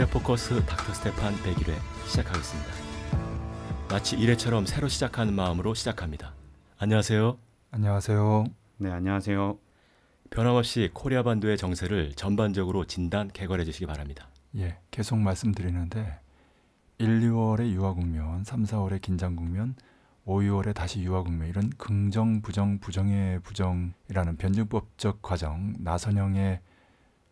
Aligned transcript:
코리아 0.00 0.06
포커스 0.06 0.64
닥터 0.64 0.94
스테판 0.94 1.34
100일회 1.34 1.74
시작하겠습니다. 2.06 2.72
마치 3.90 4.16
1회처럼 4.16 4.66
새로 4.66 4.88
시작하는 4.88 5.34
마음으로 5.34 5.74
시작합니다. 5.74 6.32
안녕하세요. 6.78 7.36
안녕하세요. 7.70 8.44
네, 8.78 8.90
안녕하세요. 8.90 9.58
변함없이 10.30 10.88
코리아 10.94 11.22
반도의 11.22 11.58
정세를 11.58 12.14
전반적으로 12.14 12.86
진단 12.86 13.28
개괄해 13.28 13.66
주시기 13.66 13.84
바랍니다. 13.84 14.30
예, 14.56 14.78
계속 14.90 15.18
말씀드리는데 15.18 16.18
1, 16.96 17.20
2월에 17.20 17.70
유화 17.72 17.92
국면, 17.92 18.44
3, 18.44 18.64
4월에 18.64 19.02
긴장 19.02 19.36
국면, 19.36 19.74
5, 20.24 20.38
6월에 20.38 20.74
다시 20.74 21.02
유화 21.02 21.22
국면 21.22 21.46
이런 21.46 21.68
긍정, 21.76 22.40
부정, 22.40 22.78
부정의 22.78 23.40
부정이라는 23.40 24.36
변증법적 24.38 25.20
과정, 25.20 25.74
나선형의 25.78 26.60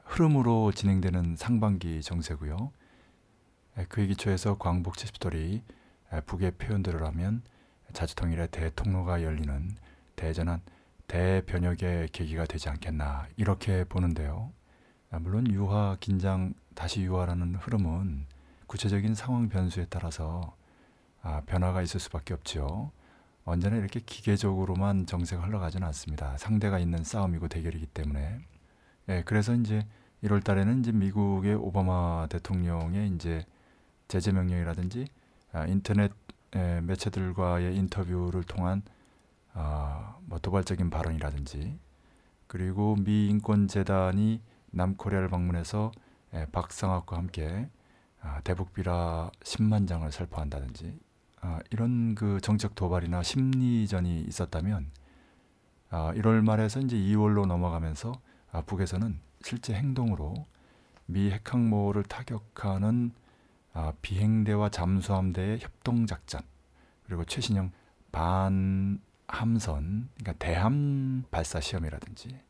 흐름으로 0.08 0.72
진행되는 0.72 1.36
상반기 1.36 2.02
정세고요. 2.02 2.72
예, 3.78 3.84
그에 3.84 4.06
기초해서 4.06 4.56
광복 4.56 4.96
70돌이 4.96 5.62
예, 6.14 6.20
북의 6.22 6.52
표현대로 6.52 7.06
하면 7.08 7.42
자주통일의 7.92 8.48
대통로가 8.48 9.22
열리는 9.22 9.70
대전한 10.16 10.62
대변혁의 11.06 12.08
계기가 12.08 12.46
되지 12.46 12.68
않겠나 12.70 13.28
이렇게 13.36 13.84
보는데요. 13.84 14.50
아, 15.10 15.18
물론 15.18 15.50
유화, 15.50 15.96
긴장, 16.00 16.54
다시 16.74 17.02
유화라는 17.02 17.56
흐름은 17.56 18.26
구체적인 18.66 19.14
상황 19.14 19.48
변수에 19.48 19.86
따라서 19.88 20.54
아, 21.22 21.42
변화가 21.46 21.82
있을 21.82 22.00
수밖에 22.00 22.34
없죠. 22.34 22.90
언제나 23.44 23.76
이렇게 23.76 24.00
기계적으로만 24.00 25.06
정세가 25.06 25.42
흘러가지는 25.42 25.86
않습니다. 25.88 26.36
상대가 26.38 26.78
있는 26.78 27.04
싸움이고 27.04 27.48
대결이기 27.48 27.86
때문에. 27.86 28.40
예, 29.10 29.22
그래서 29.24 29.54
이제 29.54 29.86
1월 30.24 30.42
달에는 30.42 30.80
이제 30.80 30.92
미국의 30.92 31.54
오바마 31.54 32.26
대통령의 32.28 33.08
이제 33.14 33.44
제재 34.08 34.32
명령이라든지 34.32 35.06
아, 35.52 35.66
인터넷 35.66 36.12
에, 36.54 36.80
매체들과의 36.80 37.76
인터뷰를 37.76 38.42
통한 38.42 38.82
아, 39.52 40.16
뭐 40.22 40.38
도발적인 40.38 40.90
발언이라든지 40.90 41.78
그리고 42.46 42.96
미 42.96 43.28
인권 43.28 43.68
재단이 43.68 44.40
남코리아를 44.70 45.28
방문해서 45.28 45.92
에, 46.34 46.46
박상학과 46.46 47.16
함께 47.16 47.68
아, 48.20 48.40
대북 48.42 48.72
비라 48.72 49.30
10만 49.40 49.86
장을 49.86 50.10
살포한다든지 50.10 50.98
아, 51.40 51.60
이런 51.70 52.14
그 52.14 52.40
정책 52.40 52.74
도발이나 52.74 53.22
심리전이 53.22 54.22
있었다면 54.22 54.90
아, 55.90 56.12
1월 56.14 56.42
말에서 56.42 56.80
이제 56.80 56.96
2월로 56.96 57.46
넘어가면서 57.46 58.12
아, 58.50 58.62
북에서는 58.62 59.27
실제 59.42 59.74
행동으로 59.74 60.46
미 61.06 61.30
핵항모를 61.30 62.04
타격하는 62.04 63.12
아, 63.72 63.92
비행대와 64.02 64.70
잠수함대의 64.70 65.60
협동 65.60 66.06
작전 66.06 66.40
그리고 67.04 67.24
최신형 67.24 67.70
반함선 68.12 68.98
그러니까 70.16 70.32
대함 70.38 71.24
발사 71.30 71.60
시험이라든지 71.60 72.40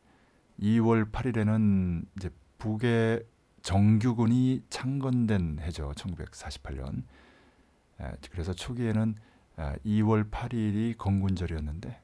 2월 0.61 1.11
8일에는 1.11 2.05
이제 2.17 2.29
북의 2.57 3.23
정규군이 3.61 4.63
창건된 4.69 5.59
해죠. 5.61 5.91
1948년. 5.95 7.03
그래서 8.31 8.53
초기에는 8.53 9.15
2월 9.57 10.29
8일이 10.29 10.97
건군절이었는데 10.97 12.01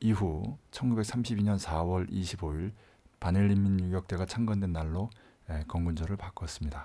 이후 0.00 0.58
1932년 0.70 1.58
4월 1.58 2.10
25일 2.10 2.72
반일인민유격대가 3.20 4.26
창건된 4.26 4.72
날로 4.72 5.10
건군절을 5.68 6.16
바꿨습니다. 6.16 6.84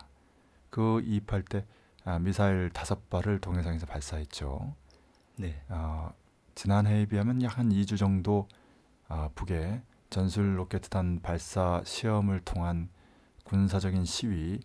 그 0.70 1.02
이입할 1.02 1.44
때 1.44 1.66
미사일 2.22 2.70
다섯 2.72 3.10
발을 3.10 3.40
동해상에서 3.40 3.86
발사했죠. 3.86 4.76
네. 5.38 5.62
어, 5.70 6.12
지난해에 6.56 7.06
비하면 7.06 7.42
약 7.44 7.58
한 7.58 7.70
2주 7.70 7.98
정도 7.98 8.48
어, 9.10 9.30
북의 9.36 9.82
전술 10.10 10.58
로켓탄 10.60 11.22
발사 11.22 11.82
시험을 11.86 12.42
통한 12.42 12.90
군사적인 13.46 14.06
시위 14.06 14.60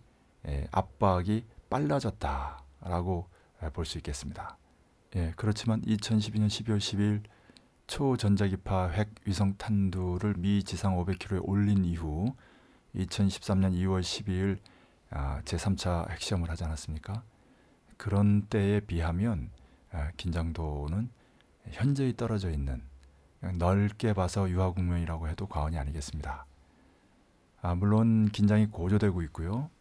예, 0.47 0.67
압박이 0.71 1.45
빨라졌다라고 1.69 3.27
볼 3.73 3.85
수 3.85 3.97
있겠습니다. 3.97 4.57
예, 5.15 5.33
그렇지만 5.35 5.81
2012년 5.81 6.47
12월 6.47 6.77
10일 6.77 7.23
초전자기파 7.89 8.89
핵 8.89 9.09
위성 9.25 9.55
탄두를 9.57 10.35
미 10.37 10.63
지상 10.63 10.95
500km에 10.95 11.41
올린 11.43 11.83
이후 11.83 12.35
2013년 12.95 13.73
2월 13.73 14.01
12일 14.01 14.59
아, 15.09 15.41
제3차 15.41 16.07
핵시험을 16.11 16.51
하지 16.51 16.63
않았습니까? 16.65 17.23
그런 17.97 18.43
때에 18.43 18.79
비하면 18.81 19.49
아, 19.91 20.11
긴장도는 20.17 21.09
현저히 21.71 22.15
떨어져 22.15 22.51
있는 22.51 22.83
넓게 23.57 24.13
봐서 24.13 24.47
유화 24.51 24.69
국면이라고 24.69 25.27
해도 25.27 25.47
과언이 25.47 25.79
아니겠습니다. 25.79 26.45
아, 27.63 27.73
물론 27.73 28.29
긴장이 28.29 28.67
고조되고 28.67 29.23
있고요. 29.23 29.71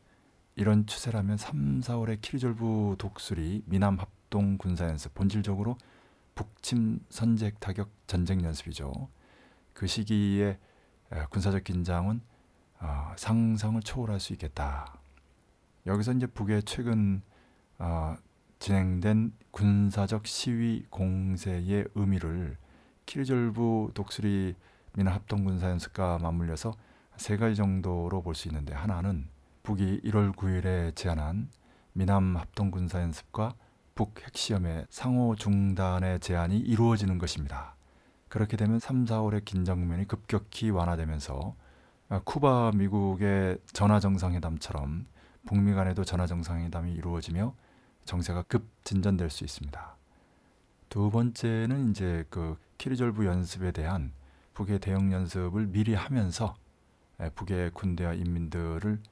이런 0.56 0.86
추세라면 0.86 1.36
3, 1.36 1.80
4월의 1.80 2.22
키리졸브 2.22 2.96
독수리 2.98 3.64
미남 3.66 3.98
합동 3.98 4.56
군사 4.56 4.86
연습 4.86 5.12
본질적으로 5.12 5.76
북침 6.38 7.00
선제 7.10 7.50
타격 7.58 7.90
전쟁 8.06 8.44
연습이죠. 8.44 9.08
그 9.72 9.88
시기에 9.88 10.56
군사적 11.30 11.64
긴장은 11.64 12.20
어, 12.78 13.12
상상을 13.16 13.82
초월할 13.82 14.20
수 14.20 14.34
있겠다. 14.34 15.00
여기서 15.84 16.12
이제 16.12 16.28
북의 16.28 16.62
최근 16.62 17.22
어, 17.78 18.14
진행된 18.60 19.32
군사적 19.50 20.28
시위 20.28 20.84
공세의 20.90 21.88
의미를 21.96 22.56
키리졸브 23.06 23.90
독수리 23.94 24.54
미나 24.94 25.14
합동 25.14 25.42
군사 25.42 25.68
연습과 25.68 26.18
맞물려서 26.20 26.72
세 27.16 27.36
가지 27.36 27.56
정도로 27.56 28.22
볼 28.22 28.36
수 28.36 28.46
있는데 28.46 28.74
하나는 28.74 29.28
북이 29.64 30.02
1월 30.04 30.36
9일에 30.36 30.94
제안한 30.94 31.50
미남 31.94 32.36
합동 32.36 32.70
군사 32.70 33.02
연습과 33.02 33.56
북 33.98 34.22
핵시험의 34.22 34.86
상호 34.90 35.34
중단의 35.34 36.20
제안이 36.20 36.56
이루어지는 36.56 37.18
것입니다. 37.18 37.74
그렇게 38.28 38.56
되면 38.56 38.78
3, 38.78 39.06
4월의 39.06 39.44
긴장면이 39.44 40.06
급격히 40.06 40.70
완화되면서 40.70 41.56
쿠바 42.22 42.74
미국의 42.76 43.58
전화 43.72 43.98
정상회담처럼 43.98 45.04
북미 45.46 45.74
간에도 45.74 46.04
전화 46.04 46.28
정상회담이 46.28 46.92
이루어지며 46.92 47.56
정세가 48.04 48.42
급 48.42 48.68
진전될 48.84 49.30
수 49.30 49.42
있습니다. 49.42 49.96
두 50.90 51.10
번째는 51.10 51.90
이제 51.90 52.24
그 52.30 52.56
키리졸브 52.78 53.26
연습에 53.26 53.72
대한 53.72 54.12
북의 54.54 54.78
대응 54.78 55.10
연습을 55.10 55.66
미리 55.66 55.94
하면서 55.94 56.54
북의 57.34 57.72
군대와 57.72 58.14
인민들을 58.14 59.02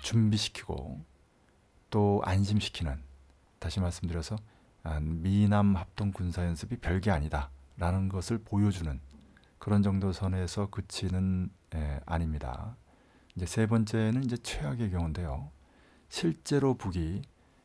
준비시키고 0.00 1.00
또 1.90 2.22
안심시키는 2.24 3.04
다시 3.66 3.80
말씀드려서 3.80 4.36
아, 4.84 5.00
미남 5.00 5.74
합동 5.74 6.12
군사 6.12 6.44
연습이 6.46 6.76
별게 6.76 7.10
아니다라는 7.10 8.08
것을 8.08 8.38
보여주는 8.38 9.00
그런 9.58 9.82
정도 9.82 10.12
선에서 10.12 10.70
그치는 10.70 11.50
에, 11.74 11.98
아닙니다. 12.06 12.76
이제 13.34 13.44
세 13.44 13.66
번째는 13.66 14.22
이제 14.22 14.36
최악의 14.36 14.92
경우인데요. 14.92 15.50
실제로 16.08 16.74
북이 16.74 17.22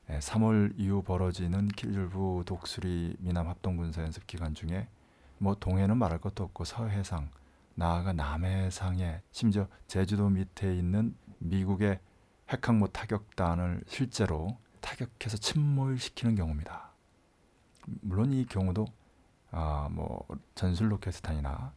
3월 0.10 0.74
이후 0.76 1.04
벌어지는 1.04 1.68
킬줄부 1.68 2.46
독수리 2.48 3.18
미남 3.20 3.48
합동 3.48 3.78
군사 3.78 4.02
연습 4.02 4.26
기간 4.26 4.56
중에 4.56 4.88
뭐 5.38 5.54
동해는 5.54 5.98
말할 5.98 6.18
것도 6.18 6.46
없고 6.46 6.64
서해상 6.64 7.30
나아가 7.76 8.12
남해상에 8.12 9.22
심지어 9.30 9.68
제주도 9.86 10.30
밑에 10.30 10.76
있는 10.76 11.16
미국의 11.38 12.00
핵항모 12.50 12.88
타격단을 12.88 13.84
실제로 13.86 14.58
타격해서 14.82 15.38
침몰시키는 15.38 16.36
경우입니다. 16.36 16.92
물론 18.02 18.32
이 18.34 18.46
경우도 18.46 18.86
아, 19.52 19.90
뭐 19.92 20.26
전술 20.56 20.92
로켓탄이나 20.92 21.74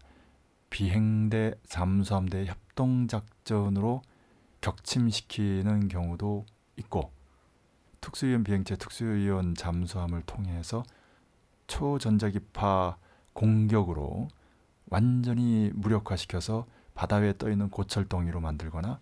비행대 0.71 1.55
잠수함대 1.67 2.47
협동 2.47 3.07
작전으로 3.07 4.03
격침시키는 4.61 5.89
경우도 5.89 6.47
있고 6.77 7.13
특수위원 8.01 8.45
비행체 8.45 8.77
특수위원 8.77 9.55
잠수함을 9.55 10.23
통해서 10.23 10.83
초전자기파 11.67 12.97
공격으로 13.33 14.29
완전히 14.91 15.71
무력화시켜서 15.75 16.67
바다 16.95 17.17
위에 17.17 17.35
떠 17.39 17.51
있는 17.51 17.71
고철덩이로 17.71 18.41
만들거나 18.41 19.01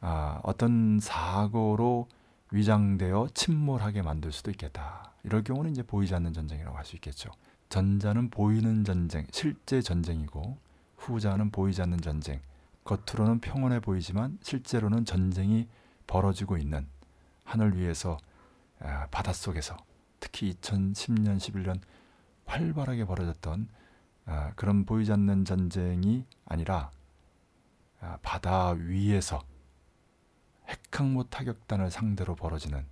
아, 0.00 0.40
어떤 0.44 1.00
사고로 1.00 2.08
위장되어 2.50 3.28
침몰하게 3.34 4.02
만들 4.02 4.32
수도 4.32 4.50
있겠다. 4.50 5.12
이럴 5.24 5.42
경우는 5.44 5.72
이제 5.72 5.82
보이지 5.82 6.14
않는 6.14 6.32
전쟁이라고 6.32 6.76
할 6.76 6.84
수 6.84 6.96
있겠죠. 6.96 7.30
전자는 7.68 8.30
보이는 8.30 8.84
전쟁, 8.84 9.26
실제 9.30 9.82
전쟁이고 9.82 10.56
후자는 10.96 11.50
보이지 11.50 11.82
않는 11.82 12.00
전쟁. 12.00 12.40
겉으로는 12.84 13.40
평온해 13.40 13.80
보이지만 13.80 14.38
실제로는 14.42 15.04
전쟁이 15.04 15.68
벌어지고 16.06 16.56
있는 16.56 16.86
하늘 17.44 17.76
위에서 17.76 18.16
아, 18.80 19.06
바닷속에서 19.10 19.76
특히 20.20 20.54
2010년 20.54 21.36
11년 21.36 21.78
활발하게 22.46 23.04
벌어졌던 23.04 23.68
아, 24.24 24.52
그런 24.56 24.86
보이지 24.86 25.12
않는 25.12 25.44
전쟁이 25.44 26.24
아니라 26.46 26.90
아, 28.00 28.18
바다 28.22 28.70
위에서 28.70 29.42
핵항모 30.68 31.24
타격단을 31.24 31.90
상대로 31.90 32.34
벌어지는 32.34 32.84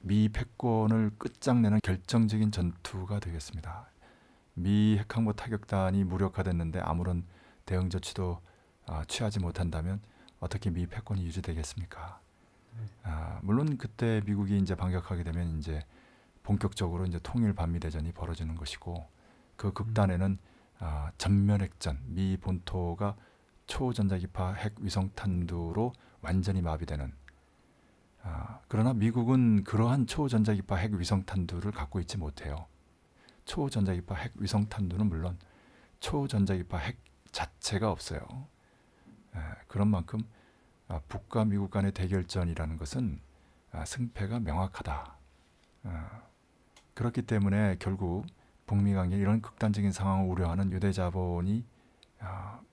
미 0.00 0.28
패권을 0.28 1.12
끝장내는 1.18 1.80
결정적인 1.82 2.50
전투가 2.50 3.20
되겠습니다. 3.20 3.88
미 4.54 4.98
핵항모 4.98 5.34
타격단이 5.34 6.04
무력화됐는데 6.04 6.80
아무런 6.80 7.24
대응 7.64 7.90
조치도 7.90 8.40
아, 8.86 9.04
취하지 9.06 9.40
못한다면 9.40 10.00
어떻게 10.38 10.70
미 10.70 10.86
패권이 10.86 11.24
유지되겠습니까? 11.24 12.20
아, 13.02 13.40
물론 13.42 13.78
그때 13.78 14.22
미국이 14.24 14.58
이제 14.58 14.74
반격하게 14.74 15.24
되면 15.24 15.58
이제 15.58 15.84
본격적으로 16.42 17.06
이제 17.06 17.18
통일 17.22 17.54
반미 17.54 17.80
대전이 17.80 18.12
벌어지는 18.12 18.54
것이고 18.54 19.08
그 19.56 19.72
극단에는 19.72 20.38
아, 20.78 21.10
전면 21.18 21.62
핵전, 21.62 21.98
미 22.06 22.36
본토가 22.36 23.16
초전자기파 23.66 24.54
핵 24.54 24.74
위성 24.80 25.10
탄두로 25.14 25.92
완전히 26.20 26.62
마비되는. 26.62 27.12
아, 28.22 28.60
그러나 28.68 28.92
미국은 28.92 29.64
그러한 29.64 30.06
초전자기파 30.06 30.76
핵 30.76 30.94
위성 30.94 31.24
탄두를 31.24 31.72
갖고 31.72 32.00
있지 32.00 32.18
못해요. 32.18 32.66
초전자기파 33.44 34.14
핵 34.16 34.32
위성 34.36 34.68
탄두는 34.68 35.08
물론 35.08 35.38
초전자기파 36.00 36.78
핵 36.78 36.98
자체가 37.30 37.90
없어요. 37.90 38.20
에, 39.34 39.38
그런 39.68 39.88
만큼 39.88 40.20
아, 40.88 41.00
북과 41.08 41.44
미국 41.44 41.70
간의 41.70 41.92
대결전이라는 41.92 42.76
것은 42.76 43.20
아, 43.72 43.84
승패가 43.84 44.40
명확하다. 44.40 45.16
아, 45.84 46.22
그렇기 46.94 47.22
때문에 47.22 47.76
결국 47.78 48.26
북미 48.66 48.94
관계 48.94 49.16
이런 49.16 49.40
극단적인 49.40 49.92
상황을 49.92 50.28
우려하는 50.28 50.72
유대 50.72 50.92
자본이 50.92 51.64
아, 51.64 51.75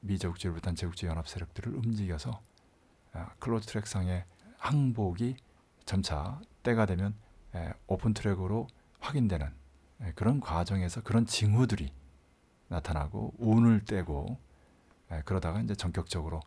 미제국주의를 0.03 0.55
비롯한 0.55 0.75
제국주의 0.75 1.09
연합 1.09 1.27
세력들을 1.27 1.75
움직여서 1.75 2.41
아, 3.13 3.29
close 3.39 3.67
track상의 3.67 4.25
항복이 4.57 5.37
점차 5.85 6.39
때가 6.63 6.85
되면 6.85 7.15
에, 7.55 7.73
open 7.87 8.13
track으로 8.13 8.67
확인되는 8.99 9.53
에, 10.01 10.11
그런 10.13 10.39
과정에서 10.39 11.01
그런 11.01 11.25
징후들이 11.25 11.91
나타나고 12.69 13.33
운을 13.37 13.85
떼고 13.85 14.37
에, 15.11 15.21
그러다가 15.23 15.61
이제 15.61 15.75
전격적으로 15.75 16.39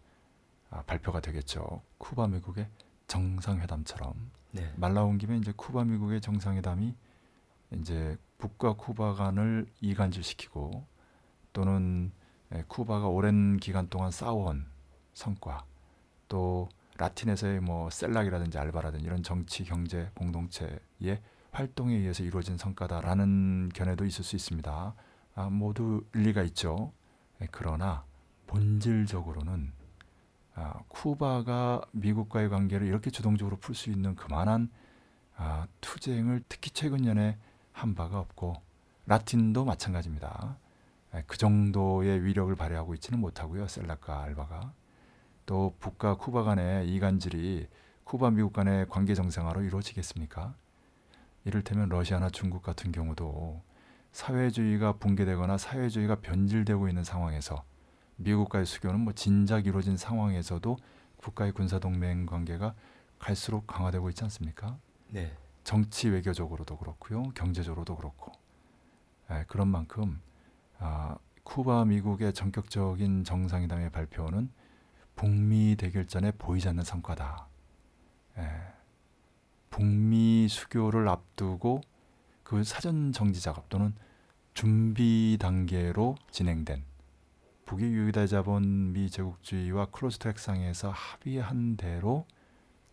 아, 0.70 0.82
발표가 0.82 1.20
되겠죠. 1.20 1.82
쿠바 1.98 2.26
미국의 2.28 2.68
정상회담처럼 3.06 4.30
네. 4.52 4.72
말 4.76 4.94
나온 4.94 5.18
김에 5.18 5.36
이제 5.36 5.52
쿠바 5.54 5.84
미국의 5.84 6.20
정상회담이 6.20 6.94
이제 7.72 8.16
북과 8.38 8.74
쿠바 8.74 9.14
간을 9.14 9.66
이간질시키고 9.80 10.84
또는 11.52 12.10
에, 12.10 12.25
쿠바가 12.68 13.08
오랜 13.08 13.56
기간 13.58 13.88
동안 13.88 14.10
쌓아온 14.10 14.66
성과 15.14 15.64
또 16.28 16.68
라틴에서의 16.98 17.60
뭐 17.60 17.90
셀락이라든지 17.90 18.58
알바라든지 18.58 19.04
이런 19.04 19.22
정치 19.22 19.64
경제 19.64 20.10
공동체의 20.14 21.20
활동에 21.52 21.94
의해서 21.94 22.22
이루어진 22.22 22.56
성과다라는 22.56 23.70
견해도 23.74 24.04
있을 24.04 24.24
수 24.24 24.36
있습니다. 24.36 24.94
아, 25.34 25.50
모두 25.50 26.04
일리가 26.14 26.42
있죠. 26.44 26.92
에, 27.40 27.46
그러나 27.50 28.04
본질적으로는 28.46 29.72
아, 30.54 30.80
쿠바가 30.88 31.82
미국과의 31.92 32.48
관계를 32.48 32.86
이렇게 32.86 33.10
주동적으로 33.10 33.58
풀 33.58 33.74
수 33.74 33.90
있는 33.90 34.14
그만한 34.14 34.70
아, 35.36 35.66
투쟁을 35.80 36.42
특히 36.48 36.70
최근 36.70 36.98
년에 36.98 37.38
한 37.72 37.94
바가 37.94 38.18
없고 38.18 38.54
라틴도 39.04 39.64
마찬가지입니다. 39.64 40.56
에, 41.16 41.22
그 41.26 41.38
정도의 41.38 42.22
위력을 42.24 42.54
발휘하고 42.54 42.94
있지는 42.94 43.20
못하고요. 43.20 43.66
셀락과 43.66 44.22
알바가 44.22 44.72
또 45.46 45.74
북과 45.80 46.16
쿠바 46.16 46.42
간의 46.42 46.88
이간질이 46.92 47.68
쿠바 48.04 48.30
미국 48.30 48.52
간의 48.52 48.86
관계 48.88 49.14
정상화로 49.14 49.62
이루어지겠습니까? 49.62 50.54
이를테면 51.44 51.88
러시아나 51.88 52.28
중국 52.28 52.62
같은 52.62 52.92
경우도 52.92 53.62
사회주의가 54.12 54.94
붕괴되거나 54.94 55.58
사회주의가 55.58 56.16
변질되고 56.16 56.88
있는 56.88 57.04
상황에서 57.04 57.64
미국과의 58.16 58.66
수교는 58.66 59.00
뭐 59.00 59.12
진작 59.12 59.66
이루어진 59.66 59.96
상황에서도 59.96 60.76
국가의 61.18 61.52
군사 61.52 61.78
동맹 61.78 62.26
관계가 62.26 62.74
갈수록 63.18 63.66
강화되고 63.66 64.08
있지 64.10 64.24
않습니까? 64.24 64.78
네. 65.08 65.36
정치 65.64 66.08
외교적으로도 66.08 66.78
그렇고요, 66.78 67.24
경제적으로도 67.34 67.96
그렇고 67.96 68.32
에, 69.30 69.44
그런 69.48 69.68
만큼 69.68 70.20
아, 70.78 71.16
쿠바 71.42 71.84
미국의 71.86 72.32
전격적인 72.32 73.24
정상회담의 73.24 73.90
발표는 73.90 74.50
북미 75.14 75.76
대결전에 75.76 76.32
보이지 76.32 76.68
않는 76.68 76.84
성과다. 76.84 77.46
에, 78.38 78.42
북미 79.70 80.48
수교를 80.48 81.08
앞두고 81.08 81.80
그 82.42 82.64
사전 82.64 83.12
정지 83.12 83.40
작업 83.40 83.68
또는 83.68 83.94
준비 84.54 85.36
단계로 85.40 86.16
진행된 86.30 86.84
북이 87.66 87.82
유유대 87.84 88.26
자본 88.28 88.92
미 88.92 89.10
제국주의와 89.10 89.86
close 89.86 90.18
track상에서 90.18 90.90
합의한 90.90 91.76
대로 91.76 92.26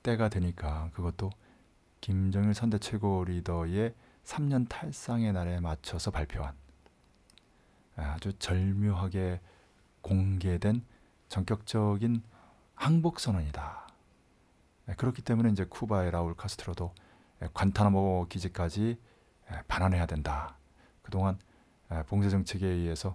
때가 0.02 0.30
되니까 0.30 0.90
그것도 0.94 1.30
김정일 2.02 2.54
선대 2.54 2.80
최고 2.80 3.24
리더의 3.24 3.94
3년 4.26 4.68
탈상의 4.68 5.32
날에 5.32 5.60
맞춰서 5.60 6.12
발표한 6.12 6.63
아주 7.96 8.34
절묘하게 8.40 9.40
공개된 10.02 10.84
전격적인 11.30 12.24
항복 12.76 13.20
선언이다. 13.20 13.88
네, 14.86 14.96
그렇기 14.96 15.22
때문에 15.22 15.50
이제 15.50 15.66
쿠바의 15.66 16.12
라울 16.12 16.36
카스트로도 16.36 16.94
관타나모 17.54 18.28
기지까지 18.30 19.00
반환해야 19.68 20.06
된다. 20.06 20.58
그동안 21.02 21.38
봉쇄 22.08 22.30
정책에 22.30 22.66
의해서 22.68 23.14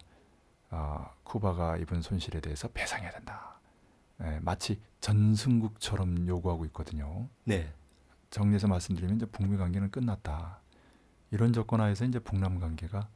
어, 0.71 1.11
쿠바가 1.25 1.79
입은 1.79 2.03
손실에 2.03 2.41
대해서 2.41 2.69
배상해야 2.69 3.11
된다. 3.11 3.59
에, 4.21 4.39
마치 4.41 4.81
전승국처럼 5.01 6.27
요구하고 6.29 6.65
있거든요. 6.67 7.29
네. 7.45 7.73
정리해서 8.31 8.69
말씀드리면 8.69 9.17
이제 9.17 9.27
북미 9.27 9.57
관계는 9.57 9.91
끝났다. 9.91 10.61
이런 11.31 11.53
조건 11.53 11.81
하에서 11.81 12.05
이제 12.05 12.19
북남 12.19 12.61
관계가 12.61 12.99
아, 12.99 13.09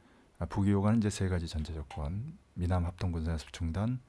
북이 0.49 0.71
요구하는 0.71 0.99
이제 0.99 1.09
세 1.09 1.27
가지 1.29 1.47
전제 1.47 1.73
조건: 1.73 2.37
미남 2.53 2.85
합동 2.85 3.11
군사 3.11 3.31
연습 3.31 3.51
중단, 3.53 3.99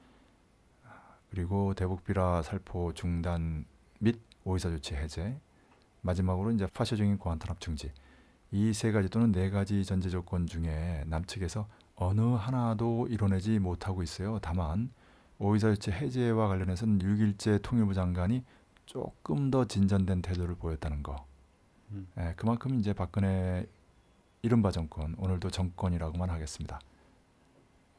아, 0.83 0.89
그리고 1.29 1.73
대북 1.73 2.03
비라 2.03 2.41
살포 2.41 2.93
중단 2.93 3.65
및 3.99 4.19
오이사 4.43 4.69
조치 4.69 4.95
해제, 4.95 5.39
마지막으로 6.01 6.51
이제 6.51 6.67
파쇼적인 6.67 7.17
고안 7.17 7.39
탄압 7.39 7.59
중지. 7.59 7.91
이 8.51 8.71
세 8.73 8.91
가지 8.91 9.09
또는 9.09 9.31
네 9.31 9.49
가지 9.49 9.83
전제 9.83 10.09
조건 10.09 10.45
중에 10.47 11.03
남측에서 11.07 11.67
어느 11.95 12.21
하나도 12.21 13.07
이뤄내지 13.09 13.59
못하고 13.59 14.03
있어요. 14.03 14.39
다만 14.41 14.91
오이사 15.39 15.69
조치 15.73 15.91
해제와 15.91 16.47
관련해서는 16.47 16.99
6일째 16.99 17.61
통일부 17.61 17.93
장관이 17.93 18.43
조금 18.85 19.49
더 19.51 19.65
진전된 19.65 20.21
태도를 20.21 20.55
보였다는 20.55 21.03
거. 21.03 21.25
음. 21.91 22.07
예, 22.17 22.33
그만큼 22.37 22.75
이제 22.79 22.93
박근혜 22.93 23.65
이른바 24.45 24.69
정권 24.69 25.15
오늘도 25.17 25.49
정권이라고만 25.49 26.29
하겠습니다. 26.29 26.79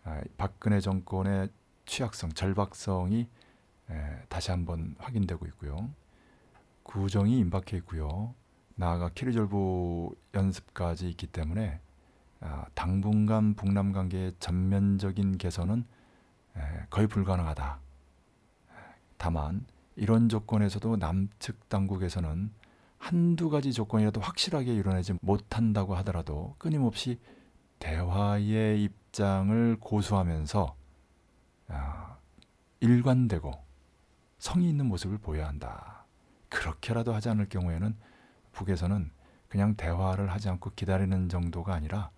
아, 0.04 0.20
박근혜 0.38 0.78
정권의 0.78 1.48
취약성, 1.86 2.34
절박성이 2.34 3.28
에, 3.90 4.22
다시 4.28 4.52
한번 4.52 4.94
확인되고 4.98 5.44
있고요. 5.46 5.90
구정이 6.84 7.36
임박해 7.40 7.78
있고요. 7.78 8.32
나아가 8.76 9.08
키리졸브 9.08 10.10
연습까지 10.34 11.08
있기 11.10 11.26
때문에 11.26 11.80
아, 12.38 12.66
당분간 12.74 13.54
북남 13.54 13.90
관계의 13.90 14.34
전면적인 14.38 15.38
개선은 15.38 15.84
에, 16.56 16.60
거의 16.90 17.08
불가능하다. 17.08 17.80
다만 19.16 19.66
이런 19.96 20.28
조건에서도 20.28 20.94
남측 20.94 21.68
당국에서는 21.68 22.52
한두 22.98 23.50
가지 23.50 23.72
조건이라도 23.72 24.20
확실하게 24.20 24.74
이뤄내지 24.74 25.14
못한다고 25.20 25.94
하더라도 25.96 26.54
끊임없이 26.58 27.18
대화의 27.78 28.82
입장을 28.82 29.76
고수하면서 29.80 30.76
아, 31.68 32.16
일관되고 32.80 33.52
성의 34.38 34.70
있는 34.70 34.86
모습을 34.86 35.18
보여야 35.18 35.48
한다. 35.48 36.04
그렇게라도 36.48 37.14
하지 37.14 37.28
않을 37.28 37.48
경우에는 37.48 37.96
북에서는 38.52 39.10
그냥 39.48 39.74
대화를 39.76 40.30
하지 40.32 40.48
않고 40.48 40.70
기다리는 40.74 41.28
정도가 41.28 41.74
아니라 41.74 42.10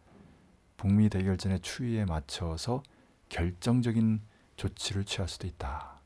북미 0.77 1.09
대결전의 1.09 1.61
추이에 1.61 2.05
맞춰서 2.05 2.83
결정적인 3.29 4.21
조치를 4.57 5.05
취할 5.05 5.29
수도 5.29 5.47
있다. 5.47 6.01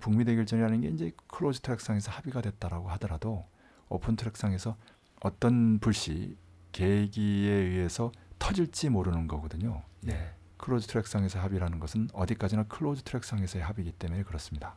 북미 0.00 0.24
대결전이라는 0.24 0.80
게 0.82 0.88
이제 0.88 1.12
close 1.28 1.60
track상에서 1.60 2.10
합의가 2.10 2.40
됐다라고 2.42 2.90
하더라도 2.90 3.46
open 3.88 4.16
track상에서 4.16 4.76
어떤 5.20 5.78
불씨 5.78 6.36
계기에 6.72 7.52
의해서 7.52 8.12
터질지 8.38 8.90
모르는 8.90 9.26
거거든요. 9.26 9.82
네. 10.00 10.34
close 10.58 10.86
track상에서 10.88 11.40
합의라는 11.40 11.78
것은 11.78 12.08
어디까지나 12.12 12.64
close 12.64 13.02
track상에서의 13.02 13.64
합의이기 13.64 13.92
때문에 13.92 14.22
그렇습니다. 14.24 14.76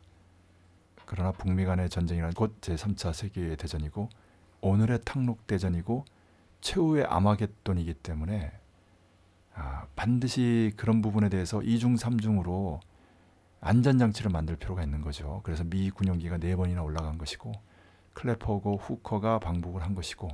그러나 1.06 1.32
북미 1.32 1.64
간의 1.64 1.90
전쟁이란 1.90 2.32
곧 2.32 2.60
제3차 2.60 3.12
세계 3.12 3.54
대전이고 3.56 4.08
오늘의 4.60 5.00
탕록 5.04 5.46
대전이고 5.46 6.04
최후의 6.60 7.04
아마겟돈이기 7.04 7.94
때문에 7.94 8.52
아, 9.54 9.86
반드시 9.96 10.72
그런 10.76 11.02
부분에 11.02 11.28
대해서 11.28 11.62
이중삼중으로 11.62 12.80
안전장치를 13.60 14.30
만들 14.30 14.56
필요가 14.56 14.82
있는 14.82 15.02
거죠. 15.02 15.40
그래서 15.44 15.64
미 15.64 15.90
군용기가 15.90 16.38
네 16.38 16.56
번이나 16.56 16.82
올라간 16.82 17.18
것이고 17.18 17.52
클래퍼고 18.14 18.76
후커가 18.76 19.38
방북을 19.38 19.82
한 19.82 19.94
것이고 19.94 20.28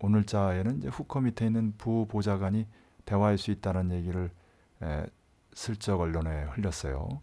오늘자에는 0.00 0.78
이제 0.78 0.88
후커 0.88 1.20
밑에 1.20 1.46
있는 1.46 1.74
부보좌관이 1.76 2.66
대화할 3.04 3.38
수 3.38 3.50
있다는 3.50 3.90
얘기를 3.92 4.30
에, 4.82 5.06
슬쩍 5.52 6.00
언론에 6.00 6.44
흘렸어요. 6.44 7.20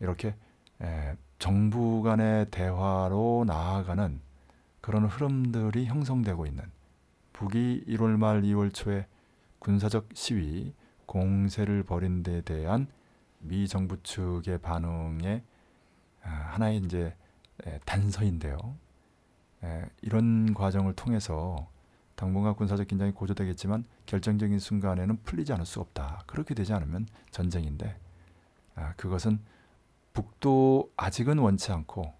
이렇게 0.00 0.34
에, 0.80 1.16
정부 1.38 2.02
간의 2.02 2.46
대화로 2.50 3.44
나아가는 3.46 4.20
그런 4.80 5.06
흐름들이 5.06 5.86
형성되고 5.86 6.46
있는 6.46 6.64
북이 7.32 7.84
1월 7.88 8.16
말 8.16 8.42
2월 8.42 8.72
초에 8.72 9.06
군사적 9.58 10.08
시위 10.14 10.74
공세를 11.06 11.82
벌인 11.82 12.22
데 12.22 12.40
대한 12.42 12.86
미 13.40 13.66
정부 13.66 14.00
측의 14.02 14.58
반응의 14.58 15.42
아, 16.22 16.28
하나의 16.28 16.78
이제 16.78 17.14
단서인데요. 17.84 18.76
이런 20.02 20.54
과정을 20.54 20.94
통해서 20.94 21.68
당분간 22.20 22.54
군사적 22.54 22.86
긴장이 22.86 23.12
고조되겠지만 23.12 23.84
결정적인 24.06 24.58
순간에는 24.58 25.22
풀리지 25.22 25.52
않을 25.54 25.64
수 25.64 25.80
없다. 25.80 26.22
그렇게 26.26 26.54
되지 26.54 26.72
않으면 26.74 27.06
전쟁인데 27.30 27.98
아, 28.74 28.92
그것은 28.96 29.40
북도 30.12 30.92
아직은 30.96 31.38
원치 31.38 31.72
않고 31.72 32.12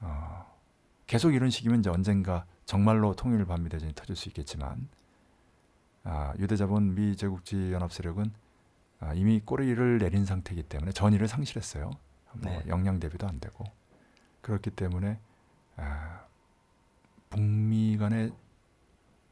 어, 0.00 0.46
계속 1.06 1.34
이런 1.34 1.50
식이면 1.50 1.80
이제 1.80 1.90
언젠가 1.90 2.46
정말로 2.64 3.14
통일 3.14 3.44
반미 3.44 3.68
대전이 3.68 3.94
터질 3.94 4.16
수 4.16 4.28
있겠지만 4.28 4.88
아, 6.04 6.32
유대자본 6.38 6.94
미 6.94 7.16
제국주의 7.16 7.72
연합 7.72 7.92
세력은 7.92 8.32
아, 9.00 9.12
이미 9.14 9.40
꼬리를 9.40 9.98
내린 9.98 10.24
상태이기 10.24 10.62
때문에 10.62 10.92
전의를 10.92 11.28
상실했어요. 11.28 11.90
뭐 12.32 12.52
네. 12.52 12.64
역량 12.68 13.00
대비도 13.00 13.26
안 13.26 13.40
되고 13.40 13.64
그렇기 14.40 14.70
때문에 14.70 15.18
아, 15.78 16.24
북미 17.30 17.96
간의 17.96 18.32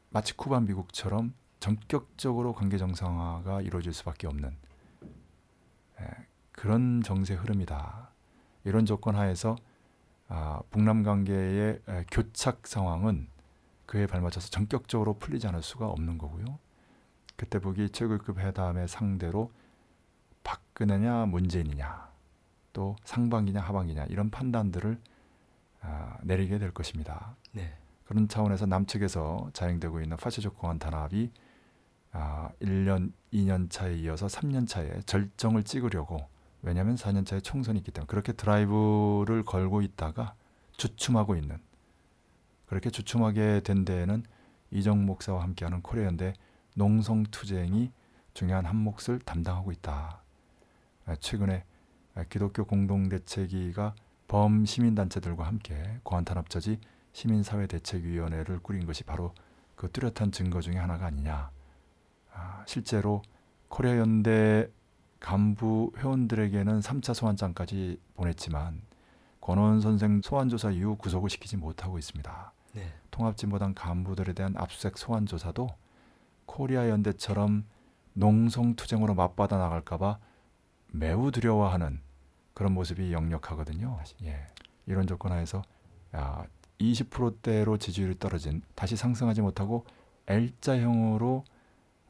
마치 0.09 0.35
쿠바 0.35 0.61
미국처럼 0.61 1.33
전격적으로 1.59 2.53
관계 2.53 2.77
정상화가 2.77 3.61
이루어질 3.61 3.93
수밖에 3.93 4.27
없는 4.27 4.55
에, 5.99 6.07
그런 6.53 7.01
정세 7.03 7.33
흐름이다. 7.33 8.09
이런 8.63 8.85
조건 8.85 9.15
하에서 9.15 9.55
아, 10.29 10.61
북남 10.71 11.03
관계의 11.03 11.81
에, 11.87 12.05
교착 12.11 12.65
상황은 12.65 13.27
그에 13.85 14.07
발맞춰서 14.07 14.49
전격적으로 14.49 15.15
풀리지 15.19 15.47
않을 15.47 15.61
수가 15.61 15.87
없는 15.87 16.17
거고요. 16.17 16.59
그때 17.35 17.59
북이 17.59 17.89
최고급 17.89 18.39
회담의 18.39 18.87
상대로 18.87 19.51
박근혜냐 20.43 21.25
문재인이냐 21.25 22.09
또 22.73 22.95
상방이냐 23.03 23.59
하방이냐 23.61 24.05
이런 24.05 24.29
판단들을 24.29 24.97
아, 24.97 25.16
내리게 26.23 26.57
될 26.57 26.71
것입니다. 26.71 27.35
네. 27.51 27.73
그런 28.05 28.27
차원에서 28.27 28.65
남측에서 28.65 29.49
자행되고 29.53 30.01
있는 30.01 30.17
파시적 30.17 30.57
공안 30.57 30.79
단합이 30.79 31.31
아, 32.11 32.49
1년, 32.61 33.11
2년 33.33 33.69
차에 33.69 33.95
이어서 33.97 34.27
3년 34.27 34.67
차에 34.67 35.01
절정을 35.01 35.63
찍으려고 35.63 36.27
왜냐하면 36.61 36.95
4년 36.95 37.25
차에 37.25 37.41
총선이 37.41 37.79
있기 37.79 37.91
때문에 37.91 38.07
그렇게 38.07 38.33
드라이브를 38.33 39.43
걸고 39.43 39.81
있다가 39.81 40.35
주춤하고 40.77 41.35
있는 41.35 41.59
그렇게 42.65 42.89
주춤하게 42.89 43.61
된 43.63 43.85
데에는 43.85 44.23
이정 44.71 45.05
목사와 45.05 45.43
함께하는 45.43 45.81
코리아연대 45.81 46.33
농성 46.75 47.23
투쟁이 47.23 47.91
중요한 48.33 48.65
한 48.65 48.75
몫을 48.75 49.19
담당하고 49.19 49.71
있다. 49.71 50.21
아, 51.05 51.15
최근에 51.15 51.63
아, 52.15 52.23
기독교 52.25 52.65
공동대책위가 52.65 53.95
범 54.27 54.65
시민단체들과 54.65 55.45
함께 55.45 55.99
고안탄압저지 56.03 56.79
시민사회대책위원회를 57.13 58.59
꾸린 58.59 58.85
것이 58.85 59.03
바로 59.03 59.33
그 59.75 59.89
뚜렷한 59.91 60.31
증거 60.31 60.61
중의 60.61 60.79
하나가 60.79 61.05
아니냐. 61.05 61.49
아, 62.33 62.63
실제로 62.65 63.21
코리아 63.69 63.97
연대 63.97 64.69
간부 65.19 65.93
회원들에게는 65.97 66.79
3차 66.81 67.13
소환장까지 67.13 67.99
보냈지만 68.15 68.81
권원 69.41 69.81
선생 69.81 70.21
소환조사 70.21 70.71
이후 70.71 70.95
구속을 70.97 71.29
시키지 71.29 71.57
못하고 71.57 71.97
있습니다. 71.97 72.53
네. 72.73 72.93
통합진보당 73.11 73.73
간부들에 73.73 74.33
대한 74.33 74.53
압수색 74.57 74.97
소환 74.97 75.25
조사도 75.25 75.69
코리아 76.45 76.89
연대처럼 76.89 77.65
농성투쟁으로 78.13 79.15
맞받아 79.15 79.57
나갈까봐 79.57 80.19
매우 80.91 81.31
두려워하는 81.31 82.01
그런 82.57 82.73
모습이 82.73 83.13
역력하거든요. 83.13 83.99
예. 84.23 84.47
이런 84.87 85.05
조건 85.05 85.31
하에서 85.31 85.61
야, 86.15 86.43
20%대로 86.79 87.77
지지율이 87.77 88.17
떨어진 88.17 88.63
다시 88.73 88.95
상승하지 88.95 89.41
못하고 89.41 89.85
L자형으로 90.25 91.45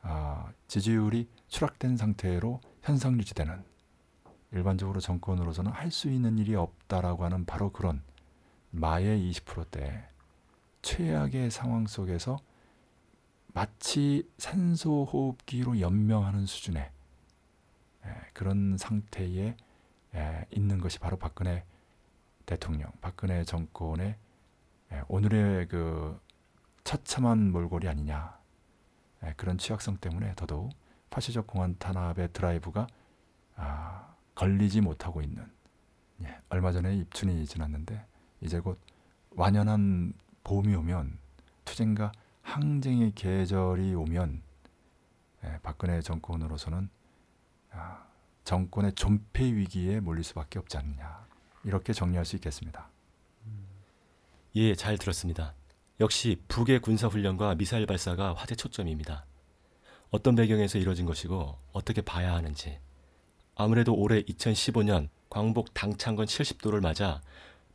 아, 0.03 0.49
지지율이 0.69 1.27
추락된 1.49 1.97
상태로 1.97 2.61
현상 2.81 3.19
유지되는 3.19 3.61
일반적으로 4.53 5.01
정권으로서는 5.01 5.69
할 5.69 5.91
수 5.91 6.09
있는 6.09 6.37
일이 6.37 6.55
없다라고 6.55 7.25
하는 7.25 7.43
바로 7.43 7.73
그런 7.73 8.01
마의 8.71 9.29
20%대 9.29 10.07
최악의 10.81 11.51
상황 11.51 11.87
속에서 11.87 12.37
마치 13.47 14.25
산소 14.37 15.03
호흡기로 15.03 15.81
연명하는 15.81 16.45
수준의 16.45 16.89
에, 18.05 18.09
그런 18.31 18.77
상태에 18.77 19.47
에, 19.47 19.66
있는 20.51 20.79
것이 20.79 20.99
바로 20.99 21.17
박근혜 21.17 21.63
대통령, 22.45 22.91
박근혜 23.01 23.43
정권의 23.43 24.15
에, 24.91 25.01
오늘의 25.07 25.67
그 25.67 26.19
처참한 26.83 27.51
몰골이 27.51 27.87
아니냐. 27.87 28.37
에, 29.23 29.33
그런 29.35 29.57
취약성 29.57 29.97
때문에 29.97 30.33
더더욱 30.35 30.71
파시적 31.09 31.47
공안 31.47 31.75
탄압의 31.77 32.33
드라이브가 32.33 32.87
아, 33.55 34.15
걸리지 34.35 34.81
못하고 34.81 35.21
있는 35.21 35.49
예, 36.21 36.39
얼마 36.49 36.71
전에 36.71 36.95
입춘이 36.95 37.45
지났는데 37.45 38.05
이제 38.41 38.59
곧 38.59 38.79
완연한 39.31 40.13
봄이 40.43 40.75
오면 40.75 41.17
투쟁과 41.65 42.11
항쟁의 42.43 43.11
계절이 43.13 43.95
오면 43.95 44.41
예, 45.43 45.59
박근혜 45.63 46.01
정권으로서는 46.01 46.89
아, 47.71 48.05
정권의 48.47 48.93
존폐 48.93 49.43
위기에 49.43 49.99
몰릴 49.99 50.23
수밖에 50.23 50.57
없지 50.57 50.77
않느냐 50.77 51.27
이렇게 51.65 51.91
정리할 51.91 52.23
수 52.23 52.37
있겠습니다. 52.37 52.89
예, 54.55 54.73
잘 54.73 54.97
들었습니다. 54.97 55.53
역시 55.99 56.41
북의 56.47 56.79
군사 56.79 57.07
훈련과 57.07 57.55
미사일 57.55 57.85
발사가 57.85 58.33
화제 58.33 58.55
초점입니다. 58.55 59.25
어떤 60.11 60.35
배경에서 60.35 60.77
이뤄진 60.77 61.05
것이고 61.05 61.57
어떻게 61.73 61.99
봐야 61.99 62.35
하는지. 62.35 62.79
아무래도 63.53 63.93
올해 63.93 64.21
2015년 64.21 65.09
광복 65.29 65.73
당창건 65.73 66.25
70도를 66.27 66.79
맞아 66.81 67.21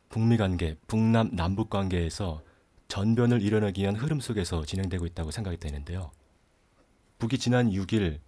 북미 0.09 0.37
관계, 0.37 0.75
북남 0.87 1.35
남북 1.35 1.69
관계에서 1.69 2.41
전변을 2.87 3.43
이뤄내기 3.43 3.83
위한 3.83 3.95
흐름 3.95 4.19
속에서 4.19 4.65
진행되고 4.65 5.05
있다고 5.05 5.29
생각이 5.29 5.57
되는데요. 5.57 6.09
북이 7.19 7.37
지난 7.37 7.69
6일 7.69 8.21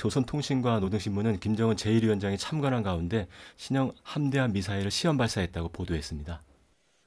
조선통신과 0.00 0.80
노동신문은 0.80 1.40
김정은 1.40 1.76
제1위원장이 1.76 2.38
참관한 2.38 2.82
가운데 2.82 3.28
신형 3.58 3.92
함대한 4.02 4.50
미사일을 4.52 4.90
시험 4.90 5.18
발사했다고 5.18 5.68
보도했습니다. 5.68 6.40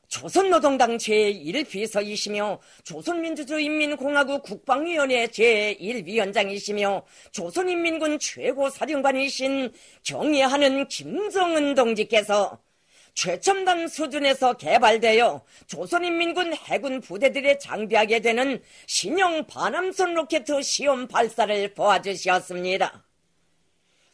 조선노동당 0.10 0.98
제1비서이시며 0.98 2.60
조선민주주의인민공화국 2.84 4.44
국방위원회 4.44 5.26
제1위원장이시며 5.26 7.02
조선인민군 7.32 8.20
최고사령관이신 8.20 9.72
경의하는 10.04 10.88
김정은 10.88 11.74
동지께서 11.74 12.60
최첨단 13.14 13.88
수준에서 13.88 14.54
개발되어 14.54 15.46
조선인민군 15.68 16.54
해군 16.54 17.00
부대들에 17.00 17.60
장비하게 17.60 18.22
되는 18.22 18.62
신형 18.88 19.46
반함선 19.48 20.16
로켓 20.16 20.46
시험 20.64 21.08
발사를 21.08 21.74
보아주셨습니다. 21.74 23.06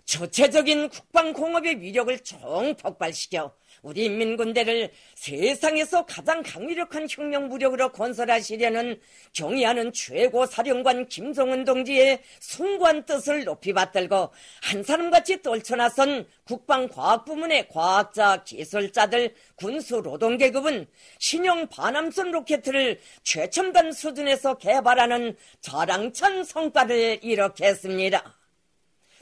주체적인 0.06 0.90
국방공업의 0.90 1.82
위력을 1.82 2.20
총 2.20 2.76
폭발시켜 2.76 3.54
우리 3.82 4.06
인민군대를 4.06 4.92
세상에서 5.16 6.06
가장 6.06 6.44
강력한 6.44 7.08
혁명 7.10 7.48
무력으로 7.48 7.92
건설하시려는 7.92 9.00
경의하는 9.34 9.94
최고 9.94 10.46
사령관 10.46 11.08
김성은 11.08 11.66
동지의 11.66 12.22
숭고한 12.40 13.06
뜻을 13.06 13.46
높이 13.46 13.74
받들고 13.74 14.30
한 14.64 14.84
사람같이 14.84 15.42
떨쳐나선 15.42 16.28
국방과학부문의 16.46 17.70
과학자, 17.70 18.44
기술자들, 18.44 19.34
군수 19.56 20.02
노동계급은 20.02 20.88
신형 21.20 21.68
반함선 21.68 22.32
로켓을 22.32 23.00
최첨단 23.24 23.92
수준에서 23.92 24.56
개발하는 24.56 25.36
자랑찬 25.62 26.44
성과를 26.44 27.20
이룩했습니다. 27.22 28.40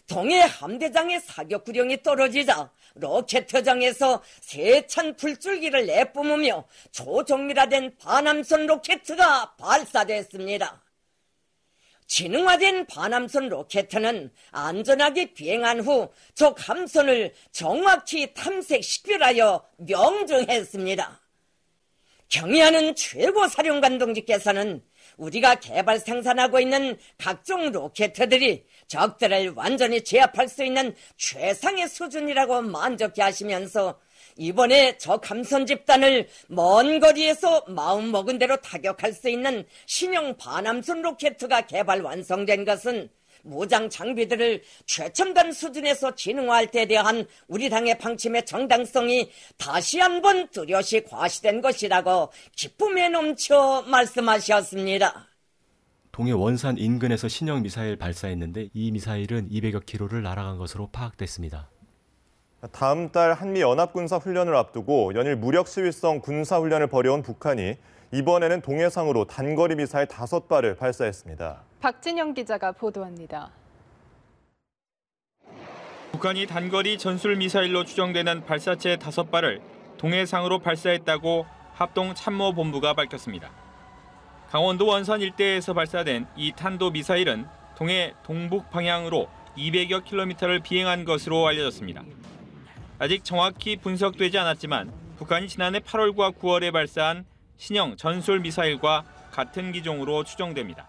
동해 0.07 0.39
함대장의 0.39 1.19
사격 1.19 1.65
구령이 1.65 2.01
떨어지자 2.01 2.71
로켓터장에서 2.99 4.21
세찬 4.41 5.15
불줄기를 5.15 5.85
내뿜으며 5.85 6.65
초정밀화된 6.91 7.97
반함선 7.97 8.65
로켓가 8.67 9.55
발사됐습니다. 9.57 10.81
지능화된 12.07 12.85
반함선 12.87 13.49
로켓은 13.49 14.31
안전하게 14.51 15.33
비행한 15.33 15.81
후 15.81 16.09
적 16.35 16.69
함선을 16.69 17.33
정확히 17.51 18.33
탐색 18.33 18.83
식별하여 18.83 19.67
명중했습니다. 19.77 21.21
경의하는 22.29 22.95
최고 22.95 23.47
사령관 23.47 23.97
동지께서는 23.97 24.83
우리가 25.17 25.55
개발 25.55 25.99
생산하고 25.99 26.59
있는 26.59 26.97
각종 27.17 27.71
로켓들이 27.71 28.65
적들을 28.87 29.53
완전히 29.55 30.03
제압할 30.03 30.47
수 30.47 30.63
있는 30.63 30.95
최상의 31.17 31.87
수준이라고 31.89 32.61
만족해 32.61 33.21
하시면서 33.21 33.99
이번에 34.37 34.97
적 34.97 35.29
함선 35.29 35.65
집단을 35.65 36.27
먼 36.47 36.99
거리에서 36.99 37.65
마음먹은 37.67 38.37
대로 38.37 38.55
타격할 38.57 39.13
수 39.13 39.29
있는 39.29 39.65
신형 39.87 40.37
반함선 40.37 41.01
로켓가 41.01 41.61
개발 41.61 42.01
완성된 42.01 42.63
것은 42.65 43.09
무장 43.47 43.89
장비들을 43.89 44.61
최첨단 44.85 45.51
수준에서 45.51 46.15
진흥화할 46.15 46.67
때에 46.67 46.85
대한 46.85 47.25
우리 47.47 47.69
당의 47.69 47.97
방침의 47.97 48.45
정당성이 48.45 49.31
다시 49.57 49.99
한번 49.99 50.47
뚜렷이 50.49 51.03
과시된 51.05 51.61
것이라고 51.61 52.31
기쁨에 52.55 53.09
넘쳐 53.09 53.83
말씀하셨습니다. 53.87 55.27
동해 56.11 56.31
원산 56.31 56.77
인근에서 56.77 57.27
신형 57.27 57.61
미사일 57.61 57.95
발사했는데 57.95 58.69
이 58.73 58.91
미사일은 58.91 59.49
200여 59.49 59.85
킬로를 59.85 60.23
날아간 60.23 60.57
것으로 60.57 60.89
파악됐습니다. 60.91 61.69
다음 62.71 63.11
달 63.11 63.33
한미 63.33 63.61
연합 63.61 63.93
군사 63.93 64.17
훈련을 64.17 64.55
앞두고 64.55 65.13
연일 65.13 65.35
무력 65.35 65.67
시위성 65.67 66.21
군사 66.21 66.57
훈련을 66.57 66.87
벌여온 66.87 67.21
북한이 67.21 67.75
이번에는 68.13 68.61
동해상으로 68.61 69.25
단거리 69.25 69.75
미사일 69.75 70.07
다섯 70.07 70.47
발을 70.47 70.75
발사했습니다. 70.75 71.61
박진영 71.81 72.33
기자가 72.33 72.71
보도합니다. 72.71 73.51
북한이 76.13 76.47
단거리 76.47 76.97
전술 76.97 77.35
미사일로 77.35 77.83
추정되는 77.83 78.45
발사체 78.45 78.95
다섯 78.95 79.29
발을 79.29 79.61
동해상으로 79.97 80.59
발사했다고 80.59 81.45
합동 81.73 82.15
참모본부가 82.15 82.93
밝혔습니다. 82.93 83.51
강원도 84.49 84.87
원산 84.87 85.19
일대에서 85.19 85.73
발사된 85.73 86.27
이 86.37 86.53
탄도 86.55 86.91
미사일은 86.91 87.45
동해 87.75 88.13
동북 88.23 88.71
방향으로 88.71 89.27
200여 89.57 90.05
킬로미터를 90.05 90.61
비행한 90.61 91.03
것으로 91.03 91.45
알려졌습니다. 91.45 92.03
아직 92.99 93.25
정확히 93.25 93.75
분석되지 93.75 94.37
않았지만 94.37 94.91
북한이 95.17 95.49
지난해 95.49 95.79
8월과 95.79 96.37
9월에 96.37 96.71
발사한 96.71 97.25
신형 97.57 97.97
전술 97.97 98.39
미사일과 98.39 99.03
같은 99.31 99.71
기종으로 99.71 100.23
추정됩니다. 100.23 100.87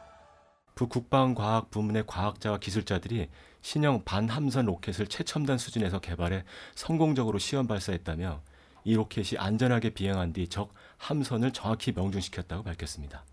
북국방과학 0.75 1.71
부문의 1.71 2.05
과학자와 2.07 2.59
기술자들이 2.59 3.29
신형 3.63 4.05
반함선 4.05 4.67
로켓을 4.67 5.09
최첨단 5.09 5.59
수준에서 5.59 5.99
개발해 5.99 6.45
성공적으로 6.77 7.39
시험 7.39 7.67
발사했다며 7.67 8.43
이 8.85 8.95
로켓이 8.95 9.39
안전하게 9.39 9.91
비행한 9.91 10.33
뒤 10.33 10.47
적 10.49 10.73
함선을 10.99 11.53
정확히 11.53 11.93
명중시켰다고 11.93 12.63
밝혔습니다. 12.63 13.25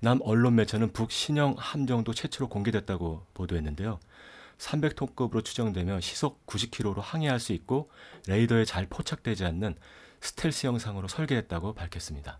남 0.00 0.18
언론 0.22 0.56
매체는 0.56 0.92
북 0.92 1.12
신형 1.12 1.54
함정도 1.58 2.12
최초로 2.12 2.48
공개됐다고 2.48 3.26
보도했는데요. 3.34 4.00
300톤급으로 4.58 5.44
추정되며 5.44 6.00
시속 6.00 6.44
90km로 6.46 7.00
항해할 7.00 7.38
수 7.38 7.52
있고 7.52 7.90
레이더에 8.26 8.64
잘 8.64 8.86
포착되지 8.86 9.44
않는 9.44 9.76
스텔스 10.20 10.66
형상으로 10.66 11.08
설계했다고 11.08 11.74
밝혔습니다. 11.74 12.38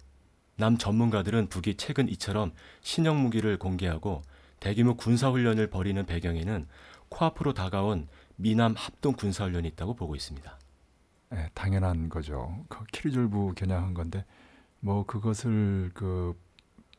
남 0.60 0.76
전문가들은 0.76 1.48
북이 1.48 1.76
최근 1.78 2.06
이처럼 2.10 2.52
신형 2.82 3.22
무기를 3.22 3.58
공개하고 3.58 4.20
대규모 4.60 4.94
군사훈련을 4.94 5.70
벌이는 5.70 6.04
배경에는 6.04 6.66
코앞으로 7.08 7.54
다가온 7.54 8.08
미남 8.36 8.74
합동 8.76 9.14
군사훈련이 9.14 9.66
있다고 9.68 9.94
보고 9.94 10.14
있습니다. 10.14 10.58
네, 11.30 11.48
당연한 11.54 12.10
거죠. 12.10 12.62
그 12.68 12.84
키리졸브 12.92 13.54
겨냥한 13.56 13.94
건데 13.94 14.26
뭐 14.80 15.06
그것을 15.06 15.90
그 15.94 16.38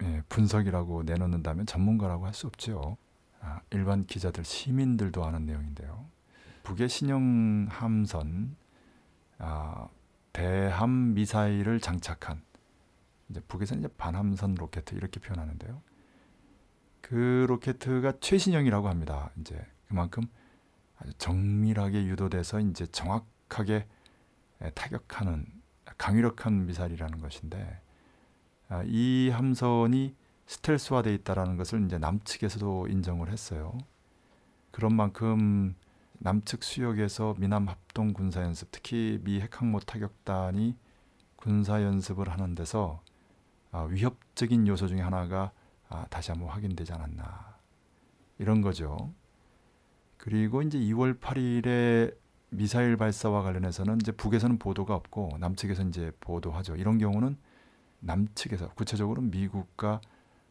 예, 0.01 0.23
분석이라고 0.27 1.03
내놓는다면 1.03 1.67
전문가라고 1.67 2.25
할 2.25 2.33
수 2.33 2.47
없죠. 2.47 2.97
아, 3.41 3.59
일반 3.69 4.03
기자들, 4.05 4.43
시민들도 4.43 5.23
아는 5.23 5.45
내용인데요. 5.45 6.05
북의 6.63 6.89
신형 6.89 7.67
함선 7.69 8.55
아, 9.37 9.87
대함 10.33 11.13
미사일을 11.13 11.79
장착한 11.79 12.41
이제 13.31 13.39
북에서는 13.47 13.83
이제 13.83 13.93
반함선 13.97 14.55
로켓 14.55 14.91
이렇게 14.91 15.19
표현하는데요. 15.19 15.81
그 17.01 17.45
로켓가 17.47 18.19
최신형이라고 18.19 18.87
합니다. 18.87 19.31
이제 19.39 19.59
그만큼 19.87 20.23
아주 20.97 21.13
정밀하게 21.17 22.05
유도돼서 22.05 22.59
이제 22.59 22.85
정확하게 22.85 23.87
타격하는 24.75 25.45
강위력한 25.97 26.67
미사일이라는 26.67 27.19
것인데 27.19 27.81
아, 28.69 28.83
이 28.85 29.29
함선이 29.29 30.15
스텔스화돼 30.45 31.13
있다라는 31.15 31.57
것을 31.57 31.85
이제 31.85 31.97
남측에서도 31.97 32.87
인정을 32.87 33.29
했어요. 33.31 33.77
그런 34.71 34.95
만큼 34.95 35.75
남측 36.19 36.63
수역에서 36.63 37.35
미남 37.37 37.67
합동 37.67 38.13
군사 38.13 38.41
연습, 38.43 38.69
특히 38.71 39.19
미 39.23 39.41
핵항모 39.41 39.79
타격단이 39.81 40.77
군사 41.35 41.81
연습을 41.81 42.29
하는 42.29 42.55
데서 42.55 43.01
아, 43.03 43.10
위협적인 43.89 44.67
요소 44.67 44.87
중에 44.87 45.01
하나가 45.01 45.51
아, 45.89 46.05
다시 46.09 46.31
한번 46.31 46.49
확인되지 46.49 46.93
않았나 46.93 47.57
이런 48.37 48.61
거죠. 48.61 49.13
그리고 50.17 50.61
이제 50.61 50.77
2월 50.79 51.19
8일에 51.19 52.15
미사일 52.49 52.97
발사와 52.97 53.43
관련해서는 53.43 53.99
이제 54.01 54.11
북에서는 54.11 54.59
보도가 54.59 54.93
없고 54.93 55.37
남측에서 55.39 55.83
이제 55.83 56.11
보도하죠. 56.19 56.75
이런 56.75 56.97
경우는 56.97 57.37
남측에서 58.01 58.73
구체적으로 58.73 59.21
미국과 59.21 60.01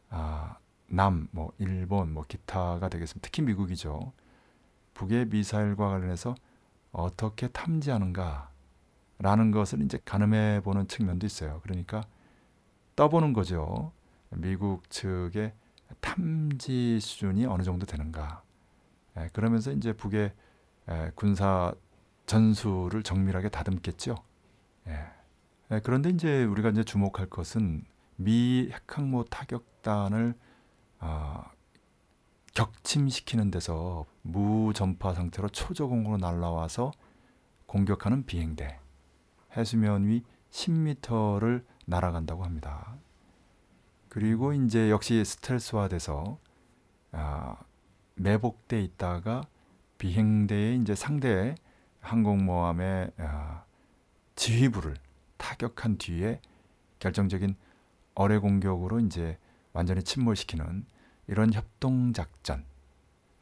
아, 0.09 0.57
남, 0.87 1.27
뭐 1.31 1.53
일본, 1.57 2.13
뭐 2.13 2.23
기타가 2.27 2.89
되겠습니다. 2.89 3.25
특히 3.25 3.43
미국이죠. 3.43 4.13
북의 4.93 5.27
미사일과 5.27 5.89
관련해서 5.89 6.35
어떻게 6.91 7.47
탐지하는가라는 7.47 8.49
것을 9.53 9.81
이제 9.83 9.99
가늠해 10.03 10.61
보는 10.63 10.87
측면도 10.87 11.25
있어요. 11.25 11.61
그러니까 11.63 12.03
떠보는 12.95 13.33
거죠. 13.33 13.91
미국 14.29 14.89
측의 14.89 15.53
탐지 15.99 16.99
수준이 16.99 17.45
어느 17.45 17.63
정도 17.63 17.85
되는가. 17.85 18.43
예, 19.17 19.29
그러면서 19.33 19.71
이제 19.71 19.93
북의 19.93 20.33
예, 20.89 21.11
군사 21.15 21.73
전술을 22.25 23.03
정밀하게 23.03 23.49
다듬겠죠. 23.49 24.15
예. 24.87 25.05
예, 25.71 25.79
그런데 25.83 26.09
이제 26.09 26.43
우리가 26.43 26.69
이제 26.69 26.83
주목할 26.83 27.27
것은 27.27 27.83
미 28.15 28.69
핵항모 28.71 29.25
타격단을 29.25 30.35
아, 30.99 31.51
격침시키는 32.53 33.49
데서 33.51 34.05
무전파 34.21 35.13
상태로 35.13 35.49
초저공으로 35.49 36.17
날라와서 36.17 36.91
공격하는 37.65 38.25
비행대 38.25 38.79
해수면 39.55 40.07
위 40.07 40.23
10m를 40.51 41.63
날아간다고 41.85 42.43
합니다. 42.43 42.95
그리고 44.09 44.53
이제 44.53 44.89
역시 44.89 45.23
스텔스화돼서 45.23 46.37
아, 47.11 47.57
매복돼 48.15 48.81
있다가 48.81 49.43
비행대의 49.97 50.77
이제 50.77 50.95
상대 50.95 51.55
항공모함의 52.01 53.11
아, 53.17 53.63
지휘부를 54.35 54.95
타격한 55.37 55.97
뒤에 55.97 56.41
결정적인 56.99 57.55
어뢰 58.15 58.37
공격으로 58.37 58.99
이제 58.99 59.37
완전히 59.73 60.03
침몰시키는 60.03 60.85
이런 61.27 61.53
협동 61.53 62.13
작전, 62.13 62.65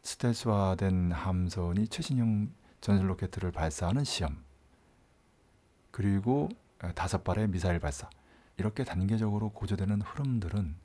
스텔스화된 0.04 1.12
함선이 1.12 1.88
최신형 1.88 2.52
전술 2.82 3.10
로켓을 3.10 3.52
발사하는 3.52 4.04
시험. 4.04 4.44
그리고 5.92 6.50
에, 6.84 6.92
다섯 6.94 7.24
발의 7.24 7.48
미사일 7.50 7.80
발사 7.80 8.10
이렇게 8.60 8.84
단계적으로 8.84 9.50
고조되는 9.50 10.02
흐름들은 10.02 10.76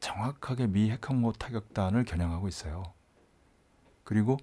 정확하게 0.00 0.66
미 0.66 0.90
핵항모 0.90 1.32
타격단을 1.32 2.04
겨냥하고 2.04 2.48
있어요. 2.48 2.82
그리고 4.02 4.38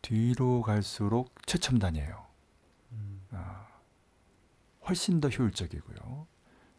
뒤로 0.00 0.62
갈수록 0.62 1.32
최첨단이에요. 1.46 2.26
아, 3.30 3.66
훨씬 4.88 5.20
더 5.20 5.28
효율적이고요. 5.28 6.26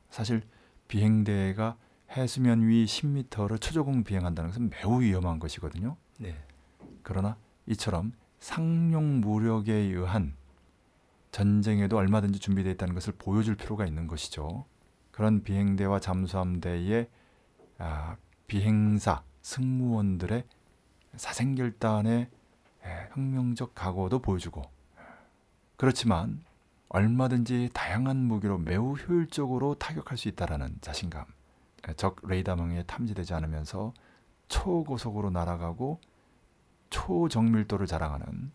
사실 0.09 0.43
비행대가 0.87 1.77
해수면 2.11 2.67
위 2.67 2.85
10m를 2.85 3.59
초저공 3.59 4.03
비행한다는 4.03 4.51
것은 4.51 4.69
매우 4.69 5.01
위험한 5.01 5.39
것이거든요. 5.39 5.95
네. 6.19 6.35
그러나 7.01 7.37
이처럼 7.65 8.11
상용 8.39 9.21
무력에 9.21 9.73
의한 9.73 10.35
전쟁에도 11.31 11.97
얼마든지 11.97 12.39
준비되어 12.39 12.73
있다는 12.73 12.93
것을 12.93 13.13
보여줄 13.17 13.55
필요가 13.55 13.85
있는 13.85 14.05
것이죠. 14.05 14.65
그런 15.13 15.43
비행대와 15.43 15.99
잠수함대의 15.99 17.07
아, 17.77 18.17
비행사 18.47 19.23
승무원들의 19.43 20.43
사생결단의 21.15 22.29
에, 22.83 23.09
혁명적 23.13 23.75
각오도 23.75 24.19
보여주고 24.19 24.63
그렇지만 25.77 26.43
얼마든지 26.89 27.69
다양한 27.73 28.17
무기로 28.17 28.57
매우 28.57 28.93
효율적으로 28.93 29.75
타격할 29.75 30.17
수 30.17 30.27
있다라는 30.29 30.77
자신감. 30.81 31.25
에, 31.87 31.93
적 31.93 32.17
레이더망에 32.27 32.83
탐지되지 32.83 33.35
않으면서 33.35 33.93
초고속으로 34.47 35.29
날아가고 35.29 35.99
초정밀도를 36.89 37.85
자랑하는 37.85 38.51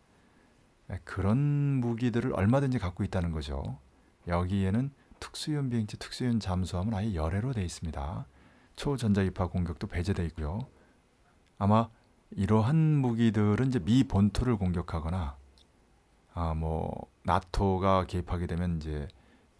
에, 0.91 0.99
그런 1.05 1.39
무기들을 1.39 2.33
얼마든지 2.33 2.81
갖고 2.81 3.05
있다는 3.05 3.31
거죠. 3.31 3.79
여기에는 4.27 4.91
특수연 5.21 5.71
비행체, 5.71 5.97
특수연 5.97 6.41
잠수함은 6.41 6.95
아예 6.95 7.15
열애로 7.15 7.53
되어 7.53 7.65
있습니다. 7.65 8.27
초전자기파 8.77 9.49
공격도 9.49 9.87
배제되어 9.87 10.25
있고요. 10.27 10.61
아마 11.59 11.89
이러한 12.31 12.77
무기들은 12.77 13.69
이제 13.69 13.79
미 13.79 14.05
본토를 14.05 14.57
공격하거나 14.57 15.37
아 16.35 16.55
뭐 16.55 17.11
나토가 17.25 18.07
개입하게 18.07 18.47
되면 18.47 18.77
이제 18.77 19.09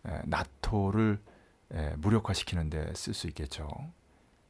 에, 0.07 0.23
나토를 0.27 1.21
에, 1.73 1.97
무력화시키는데 1.97 2.95
쓸 2.95 3.15
수 3.15 3.27
있겠죠. 3.29 3.69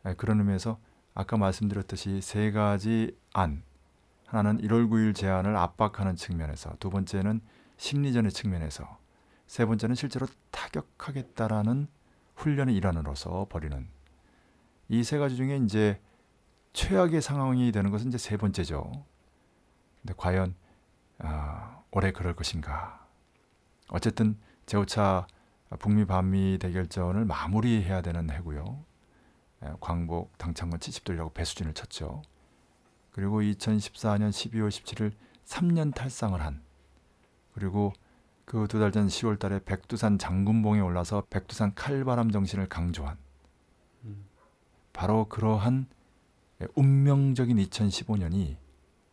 에, 0.04 0.14
그런 0.14 0.38
의미에서 0.40 0.78
아까 1.14 1.36
말씀드렸듯이 1.36 2.20
세 2.20 2.52
가지 2.52 3.16
안 3.32 3.62
하나는 4.26 4.60
1월 4.60 4.88
9일 4.88 5.14
제안을 5.14 5.56
압박하는 5.56 6.16
측면에서 6.16 6.76
두 6.78 6.90
번째는 6.90 7.40
심리전의 7.78 8.30
측면에서 8.30 8.97
세 9.48 9.64
번째는 9.66 9.96
실제로 9.96 10.26
타격하겠다라는 10.52 11.88
훈련의 12.36 12.76
일환으로서 12.76 13.46
벌이는 13.50 13.88
이 14.90 15.02
세 15.02 15.18
가지 15.18 15.36
중에 15.36 15.56
이제 15.56 16.00
최악의 16.74 17.20
상황이 17.22 17.72
되는 17.72 17.90
것은 17.90 18.08
이제 18.08 18.18
세 18.18 18.36
번째죠. 18.36 18.92
근데 20.00 20.14
과연 20.16 20.54
아, 21.18 21.82
올해 21.90 22.12
그럴 22.12 22.36
것인가? 22.36 23.06
어쨌든 23.88 24.38
제5차 24.66 25.26
북미 25.78 26.04
반미 26.04 26.58
대결전을 26.58 27.24
마무리해야 27.24 28.00
되는 28.02 28.30
해고요. 28.30 28.84
에, 29.62 29.72
광복 29.80 30.38
당창건 30.38 30.78
70돌이라고 30.78 31.34
배수진을 31.34 31.74
쳤죠. 31.74 32.22
그리고 33.10 33.40
2014년 33.40 34.30
12월 34.30 34.68
17일 34.68 35.12
3년 35.44 35.94
탈상을 35.94 36.40
한 36.40 36.62
그리고 37.52 37.92
그 38.48 38.66
두 38.66 38.78
달 38.80 38.92
전 38.92 39.08
10월 39.08 39.38
달에 39.38 39.60
백두산 39.62 40.16
장군봉에 40.16 40.80
올라서 40.80 41.26
백두산 41.28 41.74
칼바람 41.74 42.30
정신을 42.30 42.66
강조한 42.70 43.18
바로 44.94 45.26
그러한 45.28 45.86
운명적인 46.74 47.58
2015년이 47.58 48.56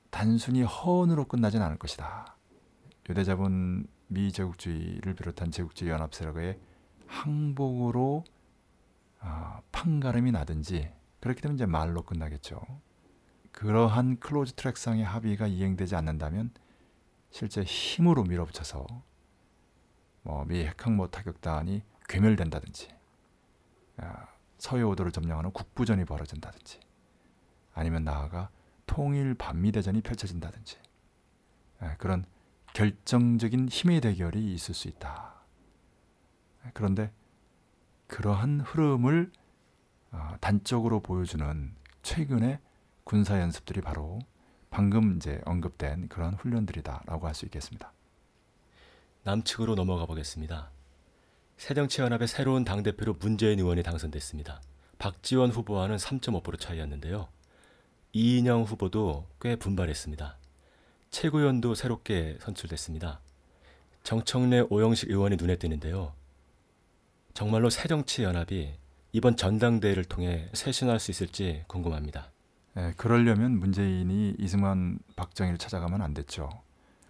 단순히 0.10 0.64
허언으로 0.64 1.26
끝나진 1.26 1.62
않을 1.62 1.78
것이다. 1.78 2.38
유대자본 3.10 3.88
미제국주의를 4.08 5.14
비롯한 5.16 5.52
제국주의 5.52 5.92
연합 5.92 6.14
세력의 6.16 6.58
항복으로 7.06 8.24
아, 9.20 9.60
판가름이 9.74 10.32
나든지 10.32 10.94
그렇게 11.20 11.42
되면 11.42 11.56
이제 11.56 11.66
말로 11.66 12.04
끝나겠죠. 12.04 12.62
그러한 13.52 14.20
close 14.20 14.54
track상의 14.54 15.04
합의가 15.04 15.48
이행되지 15.48 15.96
않는다면 15.98 16.52
실제 17.32 17.64
힘으로 17.64 18.24
밀어붙여서 18.24 18.88
뭐 20.26 20.44
미 20.46 20.66
핵항모 20.66 21.08
타격단이 21.08 21.84
괴멸된다든지 22.10 22.90
아, 23.98 24.28
서해오도를 24.58 25.12
점령하는 25.12 25.52
국부전이 25.52 26.06
벌어진다든지 26.06 26.80
아니면 27.74 28.04
나아가 28.04 28.50
통일 28.86 29.36
반미 29.36 29.72
대전이 29.72 30.02
펼쳐진다든지 30.02 30.78
예, 31.84 31.96
그런 31.98 32.26
결정적인 32.74 33.70
힘의 33.70 34.02
대결이 34.02 34.54
있을 34.54 34.74
수 34.74 34.88
있다. 34.88 35.36
예, 36.66 36.72
그런데 36.74 37.12
그러한 38.08 38.62
흐름을 38.62 39.32
어, 40.12 40.36
단적으로 40.42 41.02
보여주는 41.02 41.76
최근의 42.04 42.60
군사 43.04 43.40
연습들이 43.42 43.82
바로 43.82 44.20
방금 44.70 45.16
이제 45.18 45.42
언급된 45.46 46.08
그런 46.10 46.34
훈련들이다라고 46.34 47.28
할 47.28 47.34
수 47.34 47.46
있겠습니다. 47.46 47.95
남측으로 49.26 49.74
넘어가 49.74 50.06
보겠습니다. 50.06 50.70
새정치연합의 51.58 52.28
새로운 52.28 52.64
당대표로 52.64 53.16
문재인 53.20 53.60
의원이 53.60 53.82
당선됐습니다. 53.82 54.62
박지원 55.00 55.50
후보와는 55.50 55.98
3.5% 55.98 56.60
차이였는데요. 56.60 57.28
이인영 58.14 58.64
후보도 58.64 59.28
꽤 59.42 59.56
분발했습니다. 59.56 60.38
최고위원도 61.10 61.74
새롭게 61.74 62.38
선출됐습니다. 62.40 63.20
정청래 64.04 64.62
오영식 64.70 65.10
의원이 65.10 65.38
눈에 65.38 65.56
띄는데요. 65.56 66.14
정말로 67.34 67.72
새정치연합이 67.72 68.76
이번 69.12 69.38
전당대회를 69.38 70.06
통해 70.06 70.50
쇄신할 70.54 71.00
수 71.00 71.10
있을지 71.10 71.64
궁금합니다. 71.68 72.32
예, 72.78 72.94
그러려면 72.96 73.58
문재인이 73.60 74.36
이승만 74.38 75.00
박정희를 75.16 75.58
찾아가면 75.58 76.04
안 76.04 76.14
됐죠. 76.14 76.50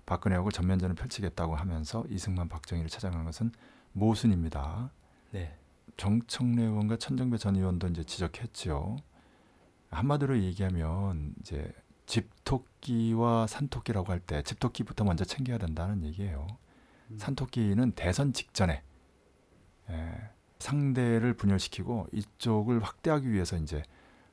박근혜하고 0.05 0.51
전면전을 0.51 0.95
펼치겠다고 0.95 1.55
하면서 1.55 2.03
이승만 2.09 2.47
박정희를 2.49 2.89
찾아간 2.89 3.23
것은 3.25 3.51
모순입니다. 3.93 4.91
네. 5.31 5.57
정청래 5.97 6.63
의원과 6.63 6.97
천정배 6.97 7.37
전 7.37 7.55
의원도 7.55 7.87
이제 7.87 8.03
지적했죠. 8.03 8.97
한마디로 9.89 10.41
얘기하면 10.41 11.33
이제 11.39 11.71
집토끼와 12.05 13.47
산토끼라고 13.47 14.11
할 14.11 14.19
때 14.19 14.41
집토끼부터 14.43 15.03
먼저 15.05 15.23
챙겨야 15.25 15.57
된다는 15.57 16.03
얘기예요. 16.03 16.45
산토끼는 17.17 17.91
대선 17.93 18.33
직전에 18.33 18.83
예, 19.89 20.29
상대를 20.59 21.33
분열시키고 21.35 22.07
이쪽을 22.11 22.83
확대하기 22.83 23.31
위해서 23.31 23.55
이제 23.57 23.83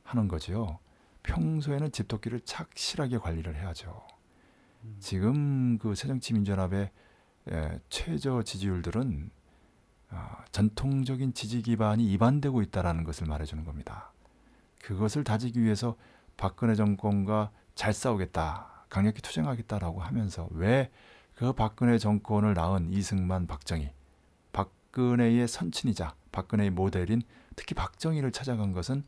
하는 0.02 0.28
거죠. 0.28 0.78
평소에는 1.22 1.92
집토끼를 1.92 2.40
착실하게 2.40 3.18
관리를 3.18 3.54
해야죠. 3.56 4.02
지금 4.98 5.78
그 5.78 5.94
새정치민주연합의 5.94 6.90
예, 7.50 7.80
최저 7.88 8.42
지지율들은 8.42 9.30
아, 10.10 10.44
전통적인 10.52 11.34
지지 11.34 11.62
기반이 11.62 12.04
이반되고 12.12 12.62
있다라는 12.62 13.04
것을 13.04 13.26
말해주는 13.26 13.64
겁니다. 13.64 14.12
그것을 14.82 15.24
다지기 15.24 15.62
위해서 15.62 15.96
박근혜 16.36 16.74
정권과 16.74 17.50
잘 17.74 17.92
싸우겠다, 17.92 18.86
강력히 18.88 19.22
투쟁하겠다라고 19.22 20.02
하면서 20.02 20.48
왜 20.52 20.90
그 21.34 21.52
박근혜 21.52 21.98
정권을 21.98 22.54
낳은 22.54 22.92
이승만, 22.92 23.46
박정희, 23.46 23.90
박근혜의 24.52 25.48
선친이자 25.48 26.14
박근혜의 26.30 26.70
모델인 26.70 27.22
특히 27.56 27.74
박정희를 27.74 28.32
찾아간 28.32 28.72
것은 28.72 29.04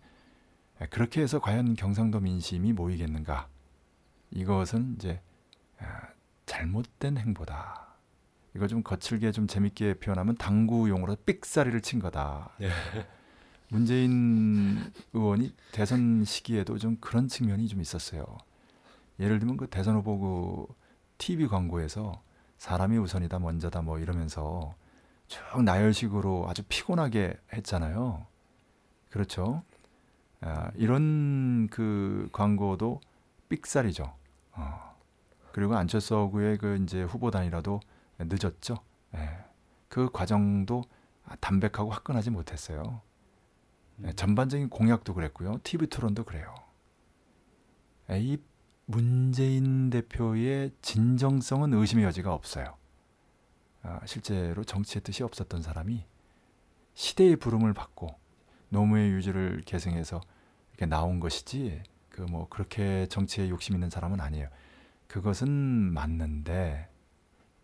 그렇게 0.90 1.22
해서 1.22 1.38
과연 1.38 1.74
경상도 1.74 2.20
민심이 2.20 2.72
모이겠는가? 2.72 3.48
이것은 4.32 4.96
이제 4.96 5.20
아, 5.20 5.33
잘못된 6.46 7.18
행보다. 7.18 7.94
이거 8.54 8.66
좀 8.68 8.82
거칠게 8.82 9.32
좀 9.32 9.46
재밌게 9.46 9.94
표현하면 9.94 10.36
당구 10.36 10.88
용어로 10.88 11.16
삑사리를 11.26 11.80
친 11.80 11.98
거다. 11.98 12.50
네. 12.58 12.68
문재인 13.68 14.92
의원이 15.12 15.54
대선 15.72 16.24
시기에도 16.24 16.78
좀 16.78 16.96
그런 17.00 17.26
측면이 17.26 17.66
좀 17.66 17.80
있었어요. 17.80 18.24
예를 19.18 19.38
들면 19.38 19.56
그 19.56 19.66
대선 19.66 19.96
후보 19.96 20.18
그 20.18 20.74
TV 21.18 21.48
광고에서 21.48 22.22
사람이 22.58 22.96
우선이다 22.98 23.38
먼저다 23.40 23.82
뭐 23.82 23.98
이러면서 23.98 24.74
쭉 25.26 25.40
나열식으로 25.62 26.46
아주 26.48 26.62
피곤하게 26.68 27.36
했잖아요. 27.52 28.26
그렇죠. 29.10 29.62
아, 30.40 30.70
이런 30.74 31.68
그 31.68 32.28
광고도 32.32 33.00
삑살이죠. 33.48 34.14
어. 34.52 34.93
그리고 35.54 35.76
안철수 35.76 36.16
후의 36.16 36.58
그 36.58 36.80
이제 36.82 37.04
후보 37.04 37.30
단이라도 37.30 37.78
늦었죠. 38.18 38.74
예. 39.14 39.38
그 39.88 40.10
과정도 40.10 40.82
아, 41.24 41.36
담백하고 41.36 41.90
화끈하지 41.92 42.30
못했어요. 42.30 43.02
예, 44.04 44.12
전반적인 44.14 44.68
공약도 44.68 45.14
그랬고요. 45.14 45.60
TV 45.62 45.86
토론도 45.86 46.24
그래요. 46.24 46.52
예, 48.10 48.18
이 48.20 48.36
문재인 48.86 49.90
대표의 49.90 50.72
진정성은 50.82 51.72
의심의 51.72 52.04
여지가 52.04 52.34
없어요. 52.34 52.74
아, 53.82 54.00
실제로 54.06 54.64
정치의 54.64 55.02
뜻이 55.02 55.22
없었던 55.22 55.62
사람이 55.62 56.04
시대의 56.94 57.36
부름을 57.36 57.74
받고 57.74 58.08
노무의 58.70 59.10
유지를 59.12 59.62
계승해서 59.64 60.20
이렇게 60.72 60.86
나온 60.86 61.20
것이지 61.20 61.84
그 62.08 62.22
뭐 62.22 62.48
그렇게 62.48 63.06
정치에 63.06 63.48
욕심 63.48 63.74
있는 63.74 63.88
사람은 63.88 64.20
아니에요. 64.20 64.48
그것은 65.14 65.48
맞는데 65.48 66.88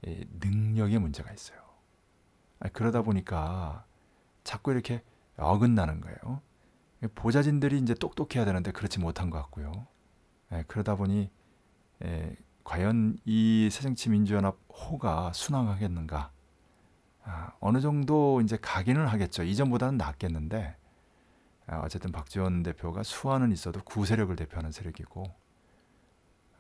이 0.06 0.24
능력에 0.38 1.00
문제가 1.00 1.32
있어요. 1.32 1.58
아, 2.60 2.68
그러다 2.68 3.02
보니까 3.02 3.84
자꾸 4.44 4.70
이렇게 4.70 5.02
어긋나는 5.36 6.00
거예요. 6.00 6.42
보좌진들이 7.16 7.78
이제 7.78 7.92
똑똑해야 7.92 8.44
되는데 8.44 8.70
그렇지 8.70 9.00
못한 9.00 9.30
것 9.30 9.38
같고요. 9.38 9.88
예, 10.52 10.62
그러다 10.68 10.94
보니 10.94 11.28
예, 12.04 12.36
과연 12.62 13.18
이 13.24 13.68
새정치 13.72 14.10
민주연합 14.10 14.56
호가 14.68 15.32
순항하겠는가? 15.32 16.30
아, 17.24 17.52
어느 17.58 17.80
정도 17.80 18.40
이제 18.42 18.58
가기는 18.62 19.04
하겠죠. 19.08 19.42
이전보다는 19.42 19.98
낫겠는데 19.98 20.76
아, 21.66 21.80
어쨌든 21.80 22.12
박지원 22.12 22.62
대표가 22.62 23.02
수완은 23.02 23.50
있어도 23.50 23.82
구세력을 23.82 24.36
대표하는 24.36 24.70
세력이고 24.70 25.49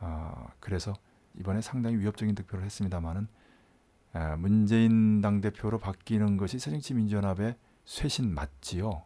아, 0.00 0.48
그래서 0.58 0.94
이번에 1.38 1.60
상당히 1.60 1.96
위협적인 1.98 2.34
득표를 2.34 2.64
했습니다마는 2.64 3.28
아, 4.12 4.36
문재인 4.36 5.20
당 5.20 5.40
대표로 5.40 5.78
바뀌는 5.78 6.36
것이 6.36 6.58
새정치 6.58 6.94
민주연합의 6.94 7.56
쇄신 7.84 8.34
맞지요. 8.34 9.02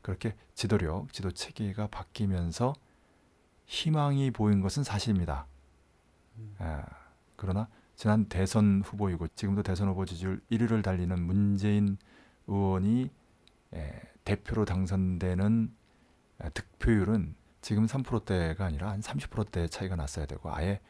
그렇게 0.00 0.34
지도력, 0.54 1.12
지도 1.12 1.30
체계가 1.30 1.88
바뀌면서 1.88 2.72
희망이 3.66 4.30
보인 4.30 4.60
것은 4.62 4.84
사실입니다. 4.84 5.46
아, 6.58 6.84
그러나 7.36 7.68
지난 7.96 8.26
대선 8.26 8.80
후보이고 8.84 9.28
지금도 9.34 9.62
대선 9.62 9.88
후보 9.88 10.06
지지율 10.06 10.40
1위를 10.50 10.82
달리는 10.82 11.20
문재인 11.20 11.98
의원이 12.46 13.10
에, 13.74 14.02
대표로 14.24 14.64
당선되는 14.64 15.74
아, 16.38 16.48
득표율은 16.50 17.34
지금 17.60 17.86
3%대가 17.86 18.64
아니라 18.66 18.90
한 18.90 19.00
30%대 19.00 19.68
차이가 19.68 19.96
났어야 19.96 20.26
되고 20.26 20.54
아예 20.54 20.80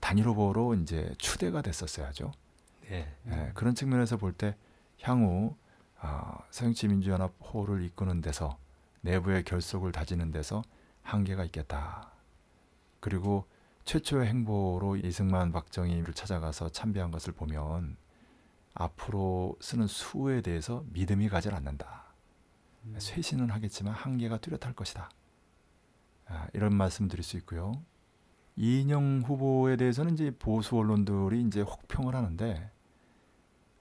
단일 0.00 0.26
후보로 0.26 0.74
이제 0.74 1.12
추대가 1.18 1.62
됐었어야죠. 1.62 2.32
네. 2.88 3.14
예, 3.26 3.50
그런 3.54 3.74
측면에서 3.74 4.16
볼 4.16 4.32
때 4.32 4.56
향후 5.02 5.56
아, 6.00 6.38
새정치민주연합 6.50 7.34
호를 7.40 7.84
이끄는 7.84 8.20
데서 8.20 8.58
내부의 9.00 9.44
결속을 9.44 9.92
다지는 9.92 10.30
데서 10.30 10.62
한계가 11.02 11.44
있겠다. 11.44 12.12
그리고 13.00 13.46
최초의 13.84 14.26
행보로 14.28 14.96
이승만 14.96 15.50
박정희를 15.52 16.14
찾아가서 16.14 16.68
참배한 16.70 17.10
것을 17.10 17.32
보면 17.32 17.96
앞으로 18.74 19.56
쓰는 19.60 19.86
수에 19.86 20.40
대해서 20.42 20.84
믿음이 20.92 21.28
가지 21.28 21.48
않는다. 21.48 22.04
쇄신은 22.98 23.50
하겠지만 23.50 23.94
한계가 23.94 24.38
뚜렷할 24.38 24.74
것이다. 24.74 25.10
아, 26.28 26.46
이런 26.52 26.74
말씀 26.74 27.08
드릴 27.08 27.24
수 27.24 27.36
있고요. 27.38 27.72
이인영 28.56 29.22
후보에 29.24 29.76
대해서는 29.76 30.14
이제 30.14 30.30
보수 30.36 30.76
언론들이 30.76 31.42
이제 31.42 31.60
혹평을 31.60 32.14
하는데 32.14 32.70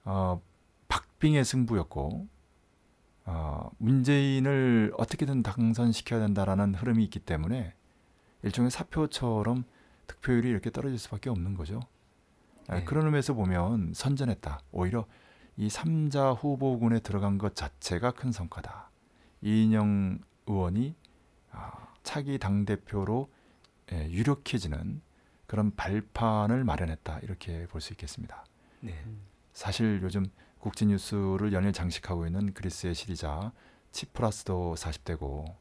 어, 0.06 0.42
박빙의 0.88 1.44
승부였고 1.44 2.28
어, 3.26 3.70
문재인을 3.78 4.94
어떻게든 4.98 5.44
당선시켜야 5.44 6.20
된다라는 6.20 6.76
흐름이 6.76 7.04
있기 7.06 7.20
때문에 7.20 7.74
일종의 8.44 8.72
사표처럼 8.72 9.66
득표율이 10.06 10.48
이렇게 10.48 10.70
떨어질 10.70 10.98
수밖에 10.98 11.30
없는 11.30 11.56
거죠. 11.56 11.82
아, 12.68 12.76
네. 12.76 12.86
그런 12.86 13.06
의미에서 13.06 13.34
보면 13.34 13.94
선전했다. 13.94 14.60
오히려 14.72 15.06
이 15.58 15.70
삼자 15.70 16.32
후보군에 16.32 17.00
들어간 17.00 17.38
것 17.38 17.56
자체가 17.56 18.12
큰 18.12 18.32
성과다. 18.32 18.92
이인영 19.42 20.20
의원이 20.46 20.96
아, 21.52 21.87
차기 22.08 22.40
당 22.40 22.64
대표로 22.64 23.30
예, 23.92 24.10
유력해지는 24.10 25.02
그런 25.46 25.76
발판을 25.76 26.64
마련했다 26.64 27.20
이렇게 27.20 27.68
볼 27.68 27.82
수 27.82 27.92
있겠습니다. 27.94 28.46
네. 28.80 28.94
사실 29.52 30.00
요즘 30.02 30.26
국제 30.60 30.86
뉴스를 30.86 31.52
연일 31.52 31.74
장식하고 31.74 32.26
있는 32.26 32.54
그리스의 32.54 32.96
시리자 32.96 33.52
치프라스도 33.92 34.76
40대고 34.78 35.54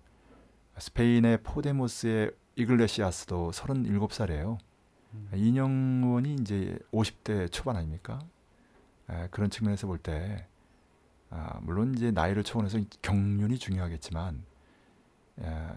스페인의 0.79 1.43
포데모스의 1.43 2.31
이글레시아스도 2.55 3.51
37살이에요. 3.51 4.59
이인영 5.35 6.03
의원이 6.05 6.35
이제 6.35 6.79
50대 6.93 7.51
초반 7.51 7.77
아닙니까? 7.77 8.21
에, 9.11 9.27
그런 9.33 9.51
측면에서 9.51 9.89
볼 9.89 9.99
때 9.99 10.47
아, 11.31 11.59
물론 11.63 11.93
이제 11.95 12.13
나이를 12.13 12.45
초월해서 12.45 12.79
경륜이 13.03 13.59
중요하겠지만 13.59 14.45
에, 15.41 15.69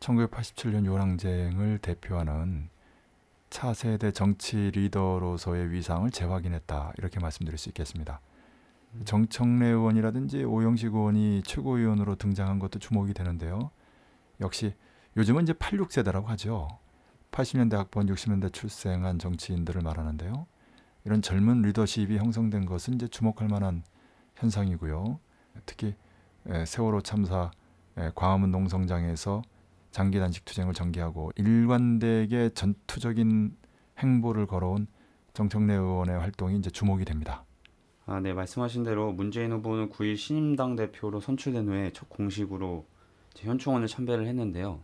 1987년 0.00 0.84
요랑쟁을 0.86 1.78
대표하는 1.78 2.68
차세대 3.50 4.12
정치 4.12 4.70
리더로서의 4.72 5.70
위상을 5.70 6.10
재확인했다 6.10 6.92
이렇게 6.98 7.20
말씀드릴 7.20 7.58
수 7.58 7.68
있겠습니다. 7.70 8.20
정청래 9.04 9.66
의원이라든지 9.66 10.44
오영식 10.44 10.94
의원이 10.94 11.42
최고위원으로 11.44 12.16
등장한 12.16 12.58
것도 12.58 12.78
주목이 12.78 13.14
되는데요. 13.14 13.70
역시 14.40 14.74
요즘은 15.16 15.44
이제 15.44 15.52
86세대라고 15.52 16.26
하죠. 16.26 16.68
80년대 17.30 17.76
학번, 17.76 18.06
60년대 18.06 18.52
출생한 18.52 19.18
정치인들을 19.18 19.82
말하는데요. 19.82 20.46
이런 21.04 21.22
젊은 21.22 21.62
리더십이 21.62 22.16
형성된 22.18 22.66
것은 22.66 22.94
이제 22.94 23.08
주목할 23.08 23.48
만한 23.48 23.84
현상이고요. 24.36 25.20
특히 25.64 25.94
에, 26.46 26.64
세월호 26.64 27.02
참사 27.02 27.50
에, 27.96 28.10
광화문 28.14 28.50
농성장에서 28.50 29.42
장기 29.96 30.18
단식 30.18 30.44
투쟁을 30.44 30.74
전개하고 30.74 31.30
일관되게 31.36 32.50
전투적인 32.50 33.56
행보를 33.96 34.46
걸어온 34.46 34.88
정청래 35.32 35.72
의원의 35.72 36.18
활동이 36.18 36.58
이제 36.58 36.68
주목이 36.68 37.06
됩니다. 37.06 37.46
아, 38.04 38.20
네, 38.20 38.34
말씀하신 38.34 38.82
대로 38.82 39.10
문재인 39.10 39.52
후보는 39.52 39.88
9일 39.88 40.18
신임당 40.18 40.76
대표로 40.76 41.20
선출된 41.20 41.66
후에 41.66 41.92
첫 41.94 42.10
공식으로 42.10 42.84
현충원을 43.38 43.88
참배를 43.88 44.26
했는데요. 44.26 44.80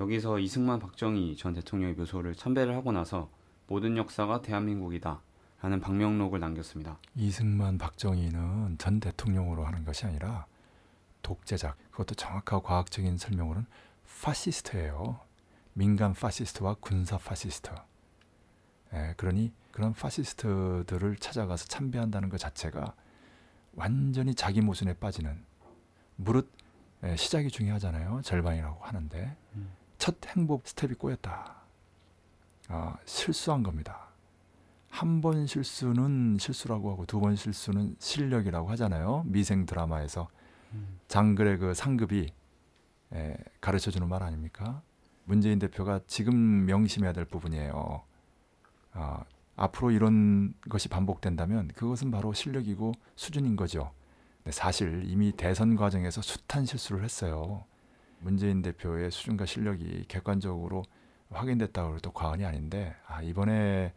여기서 0.00 0.38
이승만 0.38 0.78
박정희 0.78 1.36
전 1.36 1.52
대통령의 1.52 1.94
묘소를 1.96 2.34
참배를 2.34 2.74
하고 2.74 2.90
나서 2.90 3.28
모든 3.66 3.98
역사가 3.98 4.40
대한민국이다 4.40 5.20
라는 5.60 5.78
방명록을 5.78 6.40
남겼습니다. 6.40 6.96
이승만 7.16 7.76
박정희는 7.76 8.76
전 8.78 8.98
대통령으로 8.98 9.66
하는 9.66 9.84
것이 9.84 10.06
아니라 10.06 10.46
독재자 11.20 11.74
그것도 11.90 12.14
정확하고 12.14 12.62
과학적인 12.62 13.18
설명으로는 13.18 13.66
파시스트예요. 14.20 15.20
민간 15.72 16.12
파시스트와 16.12 16.74
군사 16.80 17.16
파시스트. 17.18 17.70
예, 18.94 19.14
그러니 19.16 19.52
그런 19.72 19.92
파시스트들을 19.94 21.16
찾아가서 21.16 21.66
참배한다는 21.66 22.28
것 22.28 22.38
자체가 22.38 22.94
완전히 23.74 24.34
자기 24.34 24.60
모순에 24.60 24.94
빠지는 24.94 25.42
무릇 26.16 26.50
예, 27.04 27.16
시작이 27.16 27.48
중요하잖아요. 27.48 28.20
절반이라고 28.22 28.84
하는데 28.84 29.36
첫 29.98 30.16
행보 30.28 30.60
스텝이 30.64 30.94
꼬였다. 30.94 31.56
아, 32.68 32.96
실수한 33.06 33.62
겁니다. 33.62 34.08
한 34.90 35.20
번 35.22 35.46
실수는 35.46 36.36
실수라고 36.38 36.90
하고 36.92 37.06
두 37.06 37.18
번 37.18 37.34
실수는 37.34 37.96
실력이라고 37.98 38.68
하잖아요. 38.70 39.22
미생 39.26 39.64
드라마에서 39.66 40.28
장글의 41.08 41.58
그 41.58 41.74
상급이 41.74 42.32
에, 43.14 43.36
가르쳐주는 43.60 44.08
말 44.08 44.22
아닙니까? 44.22 44.82
문재인 45.24 45.58
대표가 45.58 46.00
지금 46.06 46.66
명심해야 46.66 47.12
될 47.12 47.24
부분이에요. 47.24 48.02
아, 48.92 49.24
앞으로 49.56 49.90
이런 49.90 50.54
것이 50.68 50.88
반복된다면 50.88 51.68
그것은 51.68 52.10
바로 52.10 52.32
실력이고 52.32 52.92
수준인 53.16 53.56
거죠. 53.56 53.92
사실 54.50 55.02
이미 55.06 55.32
대선 55.32 55.76
과정에서 55.76 56.20
숱한 56.20 56.66
실수를 56.66 57.04
했어요. 57.04 57.64
문재인 58.18 58.62
대표의 58.62 59.10
수준과 59.10 59.46
실력이 59.46 60.06
객관적으로 60.08 60.84
확인됐다고 61.30 61.96
해도 61.96 62.12
과언이 62.12 62.44
아닌데 62.44 62.94
아, 63.06 63.22
이번에 63.22 63.92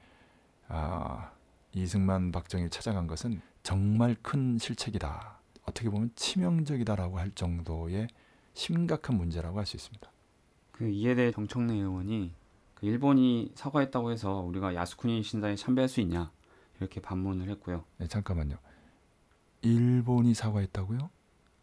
아, 0.67 1.31
이승만 1.73 2.31
박정희 2.31 2.69
찾아간 2.69 3.07
것은 3.07 3.41
정말 3.63 4.15
큰 4.21 4.57
실책이다. 4.57 5.39
어떻게 5.63 5.89
보면 5.89 6.11
치명적이다라고 6.15 7.17
할 7.17 7.31
정도의 7.31 8.07
심각한 8.55 9.17
문제라고 9.17 9.59
할 9.59 9.65
수 9.65 9.75
있습니다. 9.75 10.09
그 10.71 10.89
이에 10.89 11.13
대해 11.13 11.31
정청래 11.31 11.73
의원이 11.73 12.33
그 12.73 12.85
일본이 12.87 13.51
사과했다고 13.55 14.11
해서 14.11 14.39
우리가 14.39 14.73
야스쿠니 14.73 15.21
신사에 15.23 15.55
참배할 15.55 15.87
수 15.87 16.01
있냐 16.01 16.31
이렇게 16.79 16.99
반문을 17.01 17.49
했고요. 17.49 17.83
네, 17.97 18.07
잠깐만요. 18.07 18.57
일본이 19.61 20.33
사과했다고요? 20.33 21.09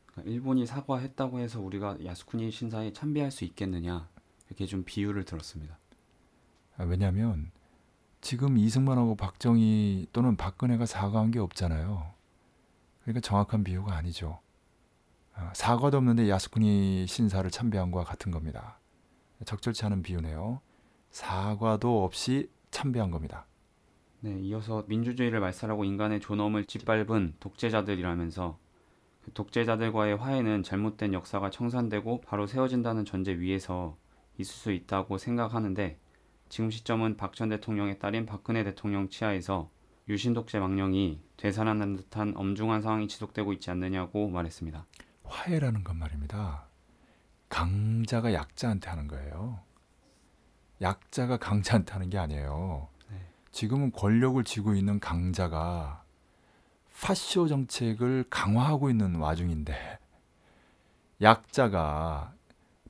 그러니까 0.06 0.30
일본이 0.32 0.66
사과했다고 0.66 1.40
해서 1.40 1.60
우리가 1.60 1.98
야스쿠니 2.04 2.50
신사에 2.50 2.92
참배할 2.92 3.30
수 3.30 3.44
있겠느냐 3.44 4.08
이렇게 4.46 4.66
좀 4.66 4.84
비유를 4.84 5.24
들었습니다. 5.24 5.78
아, 6.76 6.84
왜냐하면 6.84 7.50
지금 8.20 8.56
이승만하고 8.56 9.16
박정희 9.16 10.08
또는 10.12 10.36
박근혜가 10.36 10.86
사과한 10.86 11.30
게 11.30 11.38
없잖아요. 11.38 12.12
그러니까 13.02 13.20
정확한 13.20 13.64
비유가 13.64 13.96
아니죠. 13.96 14.40
아, 15.34 15.52
사과도 15.54 15.96
없는데 15.98 16.28
야스쿠니 16.28 17.06
신사를 17.06 17.48
참배한 17.50 17.90
것과 17.90 18.04
같은 18.04 18.30
겁니다. 18.32 18.78
적절치 19.44 19.84
않은 19.86 20.02
비유네요. 20.02 20.60
사과도 21.10 22.04
없이 22.04 22.50
참배한 22.70 23.10
겁니다. 23.10 23.46
네, 24.20 24.38
이어서 24.40 24.84
민주주의를 24.86 25.40
말살하고 25.40 25.84
인간의 25.84 26.20
존엄을 26.20 26.66
짓밟은 26.66 27.34
독재자들이라면서 27.40 28.58
그 29.24 29.32
독재자들과의 29.32 30.16
화해는 30.16 30.62
잘못된 30.62 31.12
역사가 31.12 31.50
청산되고 31.50 32.20
바로 32.22 32.46
세워진다는 32.46 33.04
전제 33.04 33.32
위에서 33.38 33.96
있을 34.38 34.54
수 34.54 34.72
있다고 34.72 35.18
생각하는데 35.18 35.98
지금 36.48 36.70
시점은 36.70 37.16
박 37.16 37.34
전 37.34 37.48
대통령의 37.48 37.98
딸인 37.98 38.26
박근혜 38.26 38.62
대통령 38.64 39.08
치하에서 39.08 39.70
유신 40.08 40.34
독재 40.34 40.58
망령이 40.58 41.20
되살아난 41.36 41.96
듯한 41.96 42.34
엄중한 42.36 42.82
상황이 42.82 43.08
지속되고 43.08 43.52
있지 43.54 43.70
않느냐고 43.70 44.28
말했습니다. 44.28 44.86
화해라는 45.24 45.84
건 45.84 45.96
말입니다. 45.96 46.66
강자가 47.48 48.32
약자한테 48.32 48.88
하는 48.88 49.08
거예요. 49.08 49.60
약자가 50.80 51.36
강자한테 51.36 51.92
하는 51.92 52.10
게 52.10 52.18
아니에요. 52.18 52.88
네. 53.10 53.16
지금은 53.50 53.92
권력을 53.92 54.42
쥐고 54.42 54.74
있는 54.74 55.00
강자가 55.00 56.04
파쇼 57.00 57.48
정책을 57.48 58.26
강화하고 58.30 58.88
있는 58.88 59.16
와중인데 59.16 59.98
약자가 61.20 62.34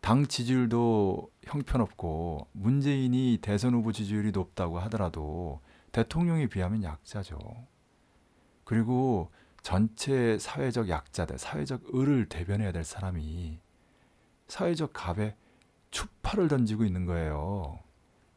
당 0.00 0.26
지지율도 0.26 1.30
형편없고 1.44 2.48
문재인이 2.52 3.38
대선 3.40 3.74
후보 3.74 3.92
지지율이 3.92 4.32
높다고 4.32 4.78
하더라도 4.80 5.60
대통령에 5.92 6.46
비하면 6.46 6.82
약자죠. 6.82 7.38
그리고 8.64 9.30
전체 9.62 10.38
사회적 10.38 10.88
약자들, 10.88 11.38
사회적 11.38 11.94
을을 11.94 12.28
대변해야 12.28 12.72
될 12.72 12.84
사람이 12.84 13.60
사회적 14.48 14.92
갑에 14.92 15.36
추파를 15.90 16.48
던지고 16.48 16.84
있는 16.84 17.06
거예요. 17.06 17.78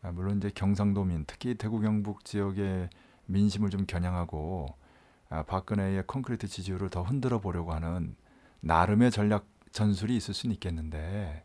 아, 0.01 0.11
물론 0.11 0.37
이제 0.37 0.51
경상도민, 0.53 1.25
특히 1.25 1.55
대구 1.55 1.79
경북 1.79 2.23
지역의 2.23 2.89
민심을 3.25 3.71
좀 3.71 3.85
겨냥하고 3.85 4.67
아, 5.29 5.43
박근혜의 5.43 6.03
콘크리트 6.05 6.47
지지율을 6.47 6.89
더 6.89 7.01
흔들어 7.01 7.39
보려고 7.39 7.73
하는 7.73 8.15
나름의 8.61 9.09
전략 9.11 9.47
전술이 9.71 10.15
있을 10.15 10.33
수는 10.33 10.53
있겠는데 10.53 11.43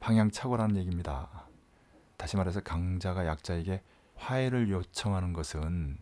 방향 0.00 0.30
착오라는 0.30 0.76
얘기입니다. 0.76 1.46
다시 2.16 2.36
말해서 2.36 2.60
강자가 2.60 3.26
약자에게 3.26 3.82
화해를 4.16 4.70
요청하는 4.70 5.32
것은 5.32 5.98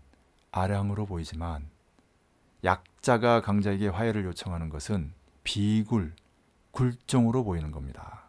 아량으로 0.50 1.06
보이지만 1.06 1.70
약자가 2.64 3.40
강자에게 3.40 3.88
화해를 3.88 4.24
요청하는 4.24 4.68
것은 4.68 5.12
비굴, 5.44 6.14
굴종으로 6.70 7.44
보이는 7.44 7.70
겁니다. 7.70 8.24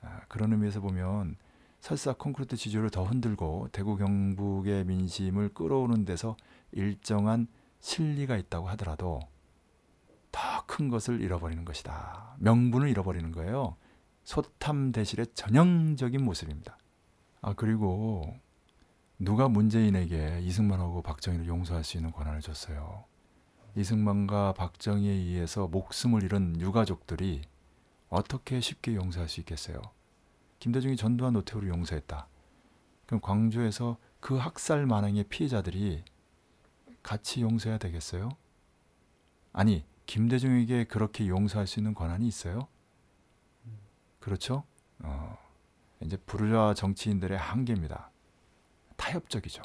아, 0.00 0.20
그런 0.28 0.52
의미에서 0.52 0.80
보면 0.80 1.36
설사 1.80 2.12
콘크리트 2.12 2.56
지지율을 2.56 2.90
더 2.90 3.04
흔들고 3.04 3.68
대구 3.72 3.96
경북의 3.96 4.84
민심을 4.84 5.52
끌어오는 5.54 6.04
데서 6.04 6.36
일정한 6.70 7.48
실리가 7.80 8.36
있다고 8.36 8.68
하더라도 8.70 9.20
더 10.30 10.62
큰 10.72 10.88
것을 10.88 11.20
잃어버리는 11.20 11.64
것이다. 11.66 12.36
명분을 12.38 12.88
잃어버리는 12.88 13.30
거예요. 13.32 13.76
소탐 14.24 14.92
대실의 14.92 15.26
전형적인 15.34 16.24
모습입니다. 16.24 16.78
아 17.42 17.52
그리고 17.54 18.34
누가 19.18 19.48
문재인에게 19.48 20.40
이승만하고 20.40 21.02
박정희를 21.02 21.46
용서할 21.46 21.84
수 21.84 21.98
있는 21.98 22.10
권한을 22.10 22.40
줬어요. 22.40 23.04
이승만과 23.74 24.52
박정희에 24.54 25.10
의해서 25.10 25.66
목숨을 25.66 26.22
잃은 26.24 26.60
유가족들이 26.60 27.42
어떻게 28.08 28.60
쉽게 28.60 28.94
용서할 28.94 29.28
수 29.28 29.40
있겠어요? 29.40 29.80
김대중이 30.58 30.96
전두환 30.96 31.32
노태우를 31.32 31.68
용서했다. 31.68 32.28
그럼 33.06 33.20
광주에서 33.20 33.96
그 34.20 34.36
학살 34.36 34.86
만행의 34.86 35.24
피해자들이 35.24 36.04
같이 37.02 37.40
용서해야 37.40 37.78
되겠어요? 37.78 38.28
아니, 39.52 39.84
김대중에게 40.06 40.84
그렇게 40.84 41.26
용서할 41.26 41.66
수 41.66 41.80
있는 41.80 41.94
권한이 41.94 42.26
있어요? 42.28 42.68
그렇죠? 44.20 44.64
어, 45.00 45.36
이제 46.00 46.16
부르주아 46.16 46.74
정치인들의 46.74 47.36
한계입니다. 47.36 48.10
타협적이죠. 48.96 49.62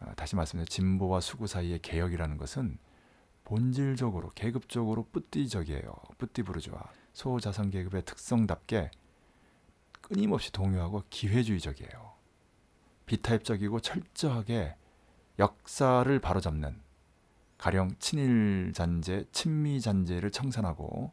어, 0.00 0.12
다시 0.16 0.36
말씀드려 0.36 0.66
진보와 0.66 1.20
수구 1.20 1.46
사이의 1.46 1.80
개혁이라는 1.80 2.36
것은 2.36 2.78
본질적으로 3.44 4.30
계급적으로 4.34 5.06
뿌띠적이에요. 5.12 5.94
뿌띠 6.18 6.42
부르주아 6.42 6.80
소자산 7.12 7.70
계급의 7.70 8.04
특성답게 8.04 8.90
끊임없이 10.00 10.52
동요하고 10.52 11.04
기회주의적이에요. 11.10 12.12
비타입적이고 13.06 13.80
철저하게 13.80 14.76
역사를 15.38 16.18
바로잡는 16.18 16.80
가령 17.58 17.96
친일 17.98 18.72
잔재, 18.74 19.24
친미 19.32 19.80
잔재를 19.80 20.30
청산하고 20.30 21.12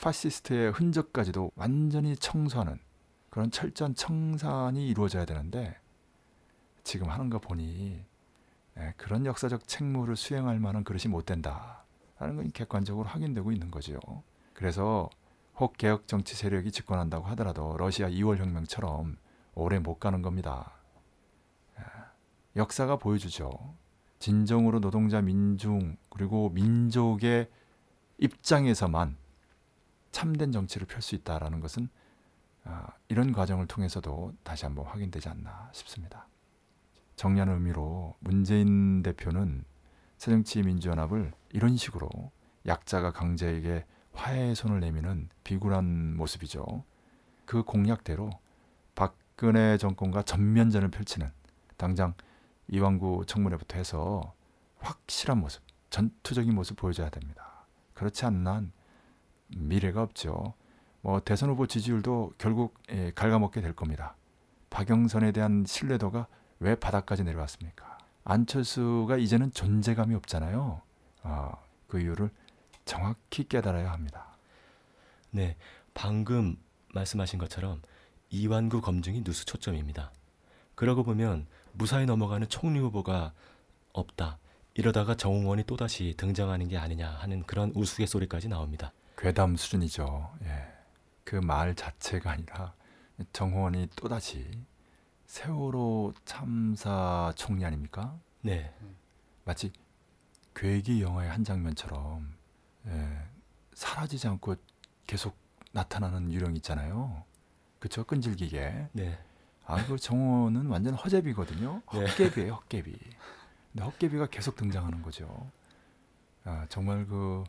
파시스트의 0.00 0.72
흔적까지도 0.72 1.52
완전히 1.54 2.16
청소하는 2.16 2.78
그런 3.30 3.50
철저한 3.50 3.94
청산이 3.94 4.88
이루어져야 4.88 5.24
되는데 5.24 5.76
지금 6.82 7.08
하는 7.08 7.30
거 7.30 7.38
보니 7.38 7.92
예, 7.92 8.06
그런 8.96 9.26
역사적 9.26 9.66
책무를 9.68 10.16
수행할 10.16 10.58
만한 10.58 10.84
그릇이 10.84 11.04
못 11.08 11.26
된다라는 11.26 12.36
건 12.36 12.50
객관적으로 12.52 13.08
확인되고 13.08 13.52
있는 13.52 13.70
거죠. 13.70 14.00
그래서 14.52 15.08
혹 15.56 15.76
개혁 15.78 16.08
정치 16.08 16.34
세력이 16.34 16.72
집권한다고 16.72 17.26
하더라도 17.28 17.76
러시아 17.78 18.08
2월 18.08 18.38
혁명처럼 18.38 19.16
오래 19.54 19.78
못 19.78 19.98
가는 20.00 20.20
겁니다. 20.22 20.72
예, 21.78 21.82
역사가 22.56 22.96
보여주죠. 22.96 23.50
진정으로 24.18 24.80
노동자 24.80 25.20
민중 25.20 25.96
그리고 26.10 26.50
민족의 26.50 27.48
입장에서만 28.18 29.16
참된 30.12 30.50
정치를 30.52 30.86
펼 30.86 31.02
수 31.02 31.14
있다라는 31.14 31.60
것은 31.60 31.88
아, 32.64 32.88
이런 33.08 33.32
과정을 33.32 33.66
통해서도 33.66 34.32
다시 34.42 34.64
한번 34.64 34.86
확인되지 34.86 35.28
않나 35.28 35.70
싶습니다. 35.72 36.26
정리하는 37.16 37.54
의미로 37.54 38.14
문재인 38.20 39.02
대표는 39.02 39.64
새정치민주연합을 40.18 41.32
이런 41.50 41.76
식으로 41.76 42.08
약자가 42.66 43.12
강자에게 43.12 43.84
화해의 44.12 44.54
손을 44.54 44.80
내미는 44.80 45.28
비굴한 45.42 46.16
모습이죠. 46.16 46.84
그 47.44 47.62
공약대로 47.62 48.30
박근혜 48.94 49.76
정권과 49.76 50.22
전면전을 50.22 50.90
펼치는 50.90 51.30
당장 51.76 52.14
이왕구 52.68 53.24
청문회부터 53.26 53.76
해서 53.76 54.34
확실한 54.78 55.38
모습, 55.38 55.62
전투적인 55.90 56.54
모습 56.54 56.76
보여줘야 56.76 57.10
됩니다. 57.10 57.66
그렇지 57.92 58.24
않는 58.26 58.46
한 58.46 58.72
미래가 59.48 60.02
없죠. 60.02 60.54
뭐 61.00 61.20
대선 61.20 61.50
후보 61.50 61.66
지지율도 61.66 62.34
결국 62.38 62.74
예, 62.90 63.12
갉아먹게 63.14 63.60
될 63.60 63.74
겁니다. 63.74 64.16
박영선에 64.70 65.32
대한 65.32 65.64
신뢰도가 65.66 66.26
왜 66.64 66.74
바닥까지 66.74 67.24
내려왔습니까? 67.24 67.98
안철수가 68.24 69.18
이제는 69.18 69.52
존재감이 69.52 70.14
없잖아요. 70.14 70.80
아, 71.22 71.52
그 71.88 72.00
이유를 72.00 72.30
정확히 72.86 73.46
깨달아야 73.46 73.92
합니다. 73.92 74.34
네, 75.30 75.56
방금 75.92 76.56
말씀하신 76.94 77.38
것처럼 77.38 77.82
이완구 78.30 78.80
검증이 78.80 79.24
누수 79.24 79.44
초점입니다. 79.44 80.10
그러고 80.74 81.02
보면 81.02 81.46
무사히 81.72 82.06
넘어가는 82.06 82.48
총리 82.48 82.78
후보가 82.78 83.34
없다. 83.92 84.38
이러다가 84.72 85.14
정홍원이 85.14 85.64
또다시 85.64 86.14
등장하는 86.16 86.68
게 86.68 86.78
아니냐 86.78 87.10
하는 87.10 87.42
그런 87.42 87.72
우스갯소리까지 87.74 88.48
나옵니다. 88.48 88.92
괴담 89.18 89.56
수준이죠. 89.56 90.32
예. 90.44 90.66
그 91.24 91.36
말 91.36 91.74
자체가 91.74 92.30
아니라 92.30 92.72
정호원이 93.34 93.88
또다시 93.96 94.48
세월호 95.38 96.12
참사 96.24 97.32
총리 97.34 97.64
아닙니까? 97.64 98.16
네, 98.42 98.72
마치 99.44 99.72
괴기 100.54 101.02
영화의 101.02 101.28
한 101.28 101.42
장면처럼 101.42 102.32
예, 102.86 103.18
사라지지 103.72 104.28
않고 104.28 104.54
계속 105.08 105.36
나타나는 105.72 106.32
유령 106.32 106.54
있잖아요. 106.58 107.24
그쵸? 107.80 108.04
끈질기게. 108.04 108.90
네, 108.92 109.18
아, 109.66 109.84
그 109.84 109.98
정호는 109.98 110.66
완전 110.66 110.94
허재비거든요. 110.94 111.82
네. 111.92 112.06
헛개비예요, 112.06 112.54
헛개비. 112.54 112.96
근데 113.72 113.84
헛개비가 113.84 114.26
계속 114.26 114.54
등장하는 114.54 115.02
거죠. 115.02 115.50
아, 116.44 116.64
정말 116.68 117.04
그 117.08 117.42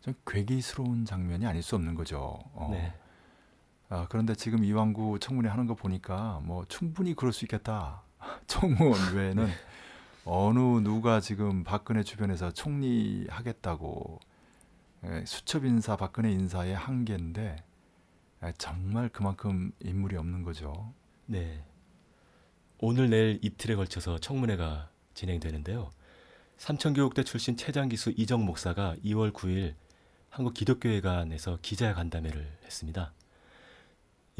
좀 0.00 0.14
괴기스러운 0.26 1.04
장면이 1.04 1.46
아닐 1.46 1.62
수 1.62 1.76
없는 1.76 1.94
거죠. 1.94 2.38
어. 2.54 2.68
네. 2.72 2.94
아, 3.92 4.06
그런데 4.08 4.36
지금 4.36 4.64
이왕구 4.64 5.18
청문회 5.18 5.48
하는 5.50 5.66
거 5.66 5.74
보니까 5.74 6.40
뭐 6.44 6.64
충분히 6.68 7.14
그럴 7.14 7.32
수 7.32 7.44
있겠다. 7.44 8.02
청무원 8.46 9.14
외에는 9.16 9.46
네. 9.46 9.52
어느 10.24 10.58
누가 10.58 11.18
지금 11.20 11.64
박근혜 11.64 12.04
주변에서 12.04 12.52
총리 12.52 13.26
하겠다고 13.28 14.20
예, 15.06 15.24
수첩 15.26 15.64
인사 15.64 15.96
박근혜 15.96 16.30
인사의 16.30 16.76
한계인데 16.76 17.56
예, 18.44 18.52
정말 18.58 19.08
그만큼 19.08 19.72
인물이 19.80 20.16
없는 20.16 20.44
거죠. 20.44 20.94
네. 21.26 21.64
오늘 22.78 23.10
내일 23.10 23.40
이틀에 23.42 23.74
걸쳐서 23.74 24.18
청문회가 24.18 24.88
진행되는데요. 25.14 25.90
삼천교육대 26.58 27.24
출신 27.24 27.56
최장 27.56 27.88
기수 27.88 28.12
이정 28.16 28.44
목사가 28.44 28.94
2월 29.04 29.32
9일 29.32 29.74
한국 30.28 30.54
기독교회관에서 30.54 31.58
기자간담회를 31.60 32.58
했습니다. 32.64 33.12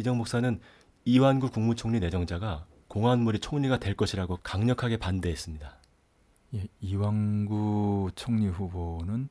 이정 0.01 0.17
목사는 0.17 0.59
이완구 1.05 1.51
국무총리 1.51 2.01
내정자가 2.01 2.67
공안물이 2.89 3.39
총리가 3.39 3.79
될 3.79 3.95
것이라고 3.95 4.39
강력하게 4.43 4.97
반대했습니다. 4.97 5.77
예, 6.55 6.67
이왕구 6.81 8.11
총리 8.17 8.49
후보는 8.49 9.29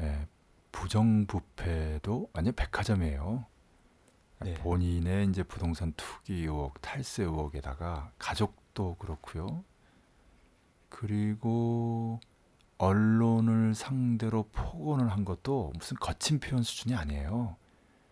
예, 0.00 0.26
부정부패도 0.72 2.30
완전 2.32 2.54
백화점이에요. 2.54 3.44
네. 4.40 4.54
본인의 4.54 5.28
이제 5.28 5.42
부동산 5.42 5.92
투기 5.96 6.34
의혹, 6.34 6.80
탈세 6.80 7.24
의혹에다가 7.24 8.10
가족도 8.18 8.96
그렇고요. 8.96 9.64
그리고 10.88 12.20
언론을 12.78 13.74
상대로 13.74 14.48
폭언을 14.50 15.10
한 15.10 15.24
것도 15.24 15.72
무슨 15.78 15.96
거친 15.98 16.40
표현 16.40 16.62
수준이 16.62 16.94
아니에요. 16.94 17.56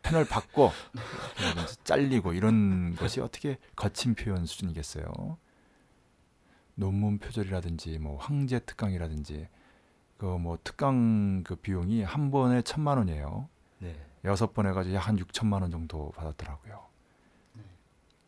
패널 0.03 0.25
바꿔, 0.25 0.73
그러든지 1.37 1.85
잘리고 1.85 2.33
이런 2.33 2.95
것이 2.97 3.21
어떻게 3.21 3.59
거친 3.77 4.15
표현 4.15 4.47
수준이겠어요? 4.47 5.39
논문 6.75 7.19
표절이라든지 7.19 7.99
뭐 7.99 8.17
황제 8.19 8.59
특강이라든지 8.59 9.49
그 10.19 10.39
뭐 10.39 10.57
특강 10.63 11.43
그 11.43 11.57
비용이 11.57 12.05
한 12.05 12.31
번에 12.31 12.63
천만 12.63 12.97
원이에요. 12.99 13.49
네. 13.81 14.01
여섯 14.25 14.55
번 14.55 14.67
해가지고 14.69 14.99
한 14.99 15.17
6천만 15.17 15.63
원 15.63 15.71
정도 15.73 16.13
받았더라고요. 16.13 16.81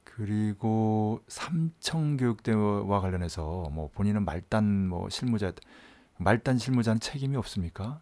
그리고 0.03 1.23
삼청 1.29 2.17
교육대와 2.17 3.01
관련해서 3.01 3.69
뭐 3.71 3.91
본인은 3.95 4.25
말단 4.25 4.89
뭐 4.89 5.09
실무자 5.09 5.53
말단 6.19 6.59
실무자는 6.59 7.01
책임이 7.01 7.37
없습니까? 7.37 8.01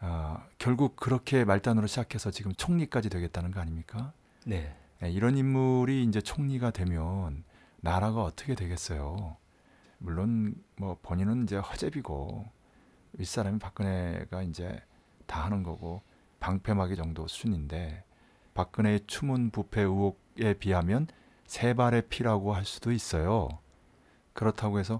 아, 0.00 0.46
결국 0.58 0.96
그렇게 0.96 1.44
말단으로 1.44 1.86
시작해서 1.86 2.30
지금 2.30 2.52
총리까지 2.52 3.08
되겠다는 3.10 3.50
거 3.50 3.60
아닙니까? 3.60 4.12
네. 4.46 4.74
예, 5.02 5.10
이런 5.10 5.36
인물이 5.36 6.04
이제 6.04 6.20
총리가 6.20 6.70
되면 6.70 7.44
나라가 7.80 8.22
어떻게 8.22 8.54
되겠어요? 8.54 9.36
물론 9.98 10.54
뭐 10.76 10.98
본인은 11.02 11.44
이제 11.44 11.56
허접이고 11.56 12.46
윗사람이 13.14 13.58
박근혜가 13.58 14.42
이제 14.42 14.80
다 15.26 15.44
하는 15.44 15.62
거고 15.62 16.02
방패막이 16.40 16.96
정도 16.96 17.26
수준인데 17.26 18.04
박근혜의 18.54 19.00
추문 19.06 19.50
부패 19.50 19.82
의혹에 19.82 20.54
비하면 20.54 21.08
세 21.46 21.74
발의 21.74 22.08
피라고 22.08 22.54
할 22.54 22.64
수도 22.64 22.92
있어요. 22.92 23.48
그렇다고 24.32 24.78
해서 24.78 24.98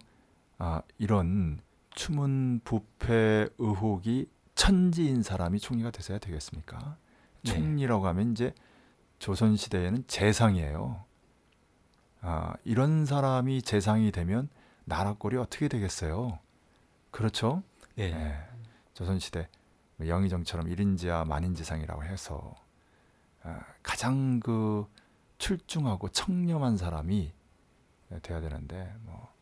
아, 0.59 0.83
이런 0.99 1.61
추문 1.91 2.61
부패 2.65 3.49
의혹이 3.59 4.29
천지인 4.59 5.23
사람이 5.23 5.61
총리가 5.61 5.93
되셔야 5.93 6.19
되겠습니까? 6.19 6.97
네. 7.45 7.53
총리라고 7.53 8.09
하면 8.09 8.33
이제 8.33 8.53
조선 9.21 9.55
시대에는 9.55 10.05
재상이에요. 10.09 11.05
아, 12.23 12.55
이런 12.65 13.07
사람이 13.07 13.63
재상이 13.63 14.11
되면 14.11 14.49
나라 14.85 15.15
꼴이 15.15 15.37
어떻게 15.37 15.69
되겠어요? 15.69 16.41
그렇죠? 17.13 17.63
네. 17.95 18.11
예, 18.13 18.37
조선 18.95 19.21
시대 19.21 19.49
뭐 19.97 20.09
영의정처럼 20.09 20.67
일인지하 20.67 21.25
만인지상이라고 21.25 22.03
해서 22.03 22.57
아, 23.45 23.61
가장 23.85 24.41
그 24.41 24.89
출중하고 25.39 26.09
청렴한 26.09 26.77
사람이 26.79 27.33
돼야 28.23 28.41
되는데 28.41 28.93
뭐 29.03 29.33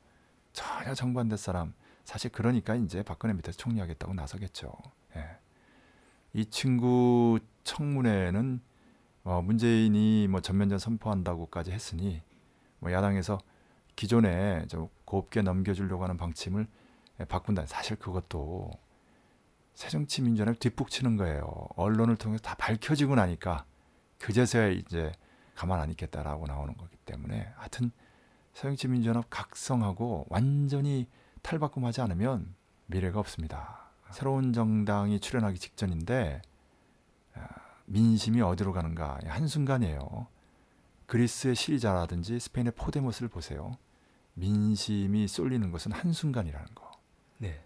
전혀 0.53 0.93
정반대 0.93 1.39
사람 1.39 1.73
사실 2.05 2.31
그러니까 2.31 2.75
이제 2.75 3.03
박근혜 3.03 3.33
밑에서 3.33 3.57
총리하겠다고 3.57 4.13
나서겠죠. 4.13 4.71
예. 5.17 5.39
이 6.33 6.47
친구 6.47 7.39
청문회는 7.65 8.61
어, 9.25 9.43
문재인이 9.43 10.29
뭐 10.29 10.41
전면전 10.41 10.79
선포한다고까지 10.79 11.73
했으니 11.73 12.23
뭐 12.79 12.93
야당에서 12.93 13.39
기존에 13.97 14.67
좀 14.69 14.89
곱게 15.05 15.43
넘겨주려고 15.43 16.05
하는 16.05 16.17
방침을 16.17 16.67
예, 17.21 17.25
바꾼다. 17.25 17.67
사실 17.67 17.97
그것도 17.97 18.71
새정치민주연합 19.75 20.59
뒷북치는 20.61 21.17
거예요. 21.17 21.69
언론을 21.77 22.17
통해서 22.17 22.43
다 22.43 22.55
밝혀지고 22.57 23.15
나니까 23.15 23.65
그제서야 24.19 24.69
이제 24.69 25.13
가만 25.55 25.81
안 25.81 25.91
있겠다라고 25.91 26.47
나오는 26.47 26.75
거기 26.77 26.97
때문에 26.99 27.53
하여튼 27.57 27.91
새정치민주연합 28.53 29.27
각성하고 29.29 30.27
완전히 30.29 31.09
탈바꿈하지 31.43 32.01
않으면 32.01 32.55
미래가 32.87 33.21
없습니다. 33.21 33.86
새로운 34.17 34.55
정당이 34.55 35.21
출현하기 35.21 35.59
직전인데 35.59 36.41
아, 37.35 37.49
민심이 37.85 38.41
어디로 38.41 38.73
가는가 38.73 39.19
한순간이에요. 39.27 40.27
그리스의 41.05 41.55
시리자라든지 41.55 42.41
스페인의 42.41 42.73
포데모스를 42.77 43.29
보세요. 43.29 43.77
민심이 44.33 45.29
쏠리는 45.29 45.71
것은 45.71 45.93
한순간이라는 45.93 46.67
거. 46.75 46.91
네. 47.37 47.63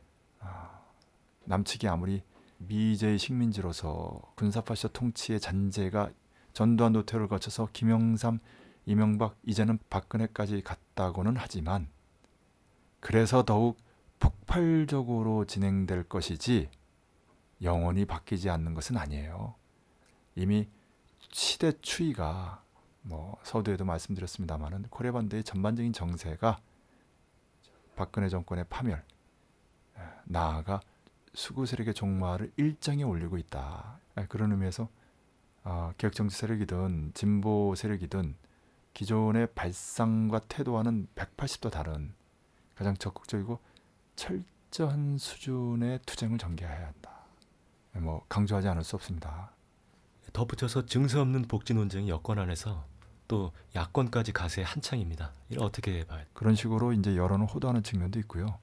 남측이 1.44 1.86
아무리 1.86 2.20
미제의 2.59 3.18
식민지로서 3.18 4.20
군사파시아 4.34 4.90
통치의 4.92 5.38
잔재가 5.38 6.11
전두환 6.53 6.94
노태우를 6.94 7.28
거쳐서 7.28 7.68
김영삼, 7.72 8.40
이명박, 8.86 9.36
이제는 9.46 9.78
박근혜까지 9.88 10.62
갔다고는 10.62 11.36
하지만 11.36 11.86
그래서 12.98 13.44
더욱 13.44 13.78
폭발적으로 14.21 15.45
진행될 15.45 16.05
것이지 16.05 16.71
영원히 17.62 18.05
바뀌지 18.05 18.49
않는 18.51 18.75
것은 18.75 18.97
아니에요. 18.97 19.55
이미 20.37 20.68
시대 21.33 21.73
추이가 21.81 22.62
뭐 23.03 23.37
서두에도 23.43 23.85
말씀드렸습니다마는 23.85 24.85
코레 24.91 25.11
반대의 25.11 25.43
전반적인 25.45 25.93
정세가 25.93 26.61
박근혜 27.97 28.29
정권의 28.29 28.64
파멸, 28.71 29.05
에, 29.97 30.01
나아가 30.25 30.81
수구 31.35 31.66
세력의 31.66 31.95
종말을 31.95 32.53
일정에 32.57 33.03
올리고 33.03 33.37
있다. 33.39 33.99
에, 34.16 34.27
그런 34.27 34.53
의미에서 34.53 34.89
아, 35.62 35.93
개혁 35.99 36.14
정치 36.14 36.37
세력이든 36.37 37.12
진보 37.14 37.75
세력이든 37.75 38.35
기존의 38.95 39.49
발상과 39.55 40.41
태도와는 40.41 41.09
180도 41.14 41.71
다른 41.71 42.14
가장 42.75 42.97
적극적이고 42.97 43.59
철저한 44.21 45.16
수준의 45.16 46.01
투쟁을 46.05 46.37
전개해야 46.37 46.87
한다. 46.89 47.11
에, 47.97 48.01
뭐 48.01 48.23
강조하지 48.29 48.68
않을 48.68 48.85
수 48.85 48.97
없습니다. 48.97 49.53
덧붙여서 50.35 50.85
증서 50.85 51.23
없는 51.23 51.43
복지 51.43 51.73
논쟁이 51.73 52.11
여권 52.11 52.39
안에서 52.39 52.85
또 53.29 53.53
야권까지 53.75 54.33
가세 54.33 54.62
한창입니다. 54.62 55.33
이를 55.49 55.62
어떻게 55.62 56.05
봐야 56.05 56.25
그런 56.35 56.55
식으로 56.55 56.93
이제 56.93 57.16
여론을 57.16 57.47
호도하는 57.47 57.83
측면도 57.83 58.18
있고요. 58.21 58.59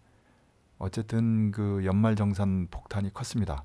어쨌든 0.77 1.49
그 1.51 1.83
연말 1.85 2.15
정산 2.15 2.67
폭탄이 2.69 3.11
컸습니다. 3.11 3.63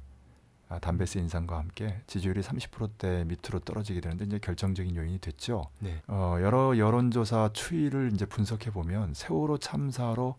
아, 0.71 0.79
담배세 0.79 1.21
인상과 1.21 1.59
함께 1.59 2.01
지지율이 2.07 2.41
30%대 2.41 3.25
밑으로 3.25 3.59
떨어지게 3.61 4.01
되는데 4.01 4.25
이제 4.25 4.39
결정적인 4.39 4.97
요인이 4.97 5.19
됐죠. 5.19 5.67
네. 5.81 6.01
어, 6.07 6.39
여러 6.41 6.79
여론조사 6.79 7.51
추이를 7.53 8.13
이제 8.15 8.25
분석해 8.25 8.71
보면 8.71 9.13
세월호 9.13 9.59
참사로 9.59 10.37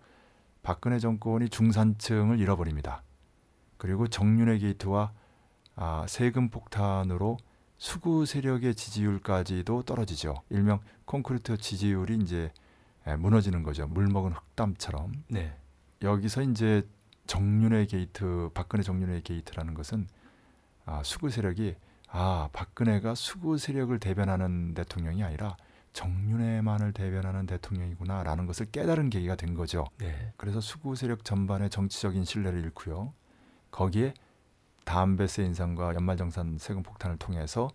박근혜 0.63 0.97
정권이 0.97 1.49
중산층을 1.49 2.39
잃어버립니다. 2.39 3.03
그리고 3.77 4.07
정윤회 4.07 4.57
게이트와 4.59 5.11
아, 5.75 6.05
세금 6.07 6.49
폭탄으로 6.49 7.37
수구 7.77 8.25
세력의 8.25 8.75
지지율까지도 8.75 9.83
떨어지죠. 9.83 10.35
일명 10.49 10.79
콘크리트 11.05 11.57
지지율이 11.57 12.17
이제 12.17 12.51
예, 13.07 13.15
무너지는 13.17 13.63
거죠. 13.63 13.87
물 13.87 14.07
먹은 14.07 14.31
흙담처럼. 14.31 15.11
네. 15.27 15.57
여기서 16.01 16.43
이제 16.43 16.87
정윤회 17.27 17.85
게이트, 17.87 18.49
박근혜 18.53 18.83
정윤회 18.83 19.21
게이트라는 19.21 19.73
것은 19.73 20.07
아, 20.85 21.03
수구 21.03 21.29
세력이 21.29 21.75
아 22.07 22.47
박근혜가 22.53 23.15
수구 23.15 23.57
세력을 23.57 23.97
대변하는 23.99 24.73
대통령이 24.73 25.23
아니라 25.23 25.57
정윤회만을 25.93 26.91
대변하는 26.91 27.45
대통령이구나라는 27.45 28.45
것을 28.45 28.65
깨달은 28.71 29.09
계기가 29.09 29.35
된 29.35 29.53
거죠. 29.53 29.85
네. 29.97 30.33
그래서 30.37 30.59
수구 30.59 30.95
세력 30.95 31.23
전반의 31.23 31.69
정치적인 31.69 32.25
신뢰를 32.25 32.59
잃고요. 32.61 33.13
거기에 33.71 34.13
담배세 34.85 35.43
인상과 35.43 35.95
연말정산 35.95 36.57
세금 36.59 36.83
폭탄을 36.83 37.17
통해서 37.17 37.69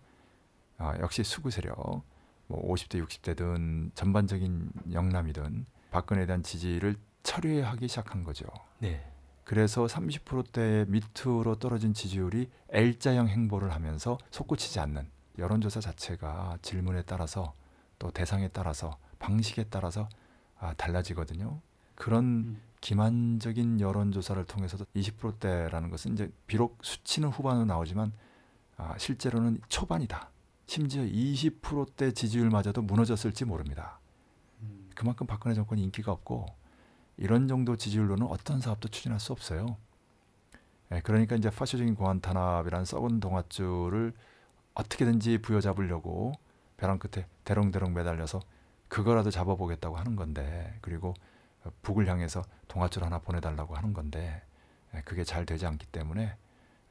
아, 0.77 0.95
역시 0.99 1.23
수구 1.23 1.49
세력 1.49 2.03
뭐 2.47 2.73
50대 2.73 3.03
60대든 3.05 3.95
전반적인 3.95 4.71
영남이든 4.91 5.65
박근혜에 5.91 6.25
대한 6.25 6.43
지지를 6.43 6.95
철회하기 7.23 7.87
시작한 7.87 8.23
거죠. 8.23 8.45
네. 8.79 9.05
그래서 9.43 9.85
30%대 9.85 10.85
밑으로 10.87 11.55
떨어진 11.55 11.93
지지율이 11.93 12.49
L자형 12.69 13.27
행보를 13.27 13.73
하면서 13.73 14.17
솟구치지 14.29 14.79
않는 14.79 15.09
여론조사 15.39 15.79
자체가 15.79 16.59
질문에 16.61 17.01
따라서 17.03 17.53
또 17.99 18.11
대상에 18.11 18.47
따라서 18.47 18.97
방식에 19.19 19.65
따라서 19.69 20.09
아, 20.57 20.73
달라지거든요. 20.73 21.61
그런 21.95 22.23
음. 22.23 22.61
기만적인 22.81 23.81
여론조사를 23.81 24.43
통해서도 24.45 24.85
20%대라는 24.95 25.89
것은 25.89 26.13
이제 26.13 26.31
비록 26.47 26.79
수치는 26.81 27.29
후반으로 27.29 27.65
나오지만 27.65 28.13
아, 28.77 28.97
실제로는 28.97 29.59
초반이다. 29.67 30.31
심지어 30.65 31.03
20%대 31.03 32.13
지지율마저도 32.13 32.81
무너졌을지 32.81 33.43
모릅니다. 33.43 33.99
음. 34.61 34.89
그만큼 34.95 35.27
박근혜 35.27 35.53
정권이 35.53 35.83
인기가 35.83 36.11
없고 36.11 36.45
이런 37.17 37.47
정도 37.47 37.75
지지율로는 37.75 38.27
어떤 38.27 38.61
사업도 38.61 38.87
추진할 38.87 39.19
수 39.19 39.33
없어요. 39.33 39.77
예, 40.91 41.01
그러니까 41.01 41.35
이제 41.35 41.49
파쇼적인 41.49 41.95
공안 41.95 42.21
탄압이라는 42.21 42.85
썩은 42.85 43.19
동아줄을 43.19 44.13
어떻게든지 44.73 45.39
부여잡으려고 45.39 46.33
벼랑 46.79 46.97
끝에 46.97 47.27
대롱대롱 47.43 47.93
매달려서 47.93 48.39
그거라도 48.87 49.29
잡아보겠다고 49.29 49.97
하는 49.97 50.15
건데 50.15 50.77
그리고 50.81 51.13
북을 51.81 52.07
향해서 52.07 52.41
동아줄 52.67 53.03
하나 53.03 53.19
보내달라고 53.19 53.75
하는 53.75 53.93
건데 53.93 54.41
예, 54.95 55.01
그게 55.01 55.23
잘 55.23 55.45
되지 55.45 55.65
않기 55.65 55.87
때문에 55.87 56.35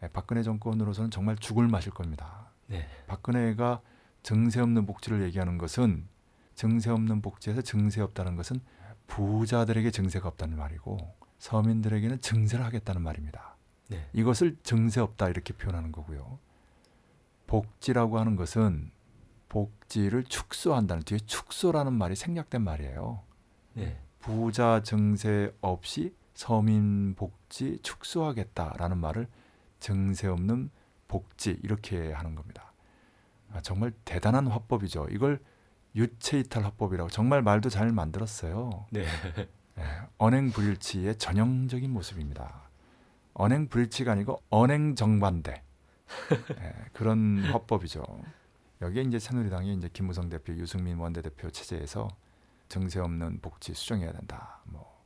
예, 0.02 0.08
박근혜 0.08 0.42
정권으로서는 0.42 1.10
정말 1.10 1.36
죽을 1.36 1.66
맛일 1.68 1.92
겁니다. 1.92 2.50
네. 2.66 2.86
박근혜가 3.06 3.80
증세 4.22 4.60
없는 4.60 4.86
복지를 4.86 5.22
얘기하는 5.22 5.58
것은 5.58 6.06
증세 6.54 6.90
없는 6.90 7.22
복지에서 7.22 7.62
증세 7.62 8.00
없다는 8.02 8.36
것은 8.36 8.60
부자들에게 9.06 9.90
증세가 9.90 10.28
없다는 10.28 10.58
말이고 10.58 10.98
서민들에게는 11.38 12.20
증세를 12.20 12.64
하겠다는 12.64 13.00
말입니다. 13.00 13.56
네. 13.88 14.06
이것을 14.12 14.58
증세 14.62 15.00
없다 15.00 15.30
이렇게 15.30 15.54
표현하는 15.54 15.92
거고요. 15.92 16.38
복지라고 17.46 18.18
하는 18.18 18.36
것은 18.36 18.90
복지를 19.48 20.24
축소한다는 20.24 21.02
뒤에 21.02 21.18
축소라는 21.18 21.92
말이 21.92 22.14
생략된 22.14 22.62
말이에요. 22.62 23.22
네. 23.74 23.98
부자 24.20 24.82
증세 24.82 25.54
없이 25.60 26.14
서민 26.34 27.14
복지 27.14 27.78
축소하겠다라는 27.82 28.98
말을 28.98 29.26
증세 29.80 30.28
없는 30.28 30.70
복지 31.06 31.58
이렇게 31.62 32.12
하는 32.12 32.34
겁니다. 32.34 32.72
아, 33.52 33.60
정말 33.62 33.92
대단한 34.04 34.46
화법이죠. 34.46 35.08
이걸 35.10 35.40
유체이탈 35.96 36.64
화법이라고 36.64 37.10
정말 37.10 37.42
말도 37.42 37.70
잘 37.70 37.90
만들었어요. 37.92 38.86
네. 38.90 39.04
예, 39.78 39.82
언행 40.18 40.50
불일치의 40.50 41.16
전형적인 41.16 41.90
모습입니다. 41.90 42.68
언행 43.32 43.68
불일치가 43.68 44.12
아니고 44.12 44.42
언행 44.50 44.94
정반대 44.94 45.62
예, 46.60 46.74
그런 46.92 47.44
화법이죠. 47.44 48.04
여기에 48.80 49.02
이제 49.02 49.18
새누리당이 49.18 49.74
이제 49.74 49.88
김무성 49.92 50.28
대표, 50.28 50.52
유승민 50.54 50.98
원내대표 50.98 51.50
체제에서 51.50 52.08
증세 52.68 53.00
없는 53.00 53.40
복지 53.40 53.74
수정해야 53.74 54.12
된다. 54.12 54.60
뭐 54.64 55.02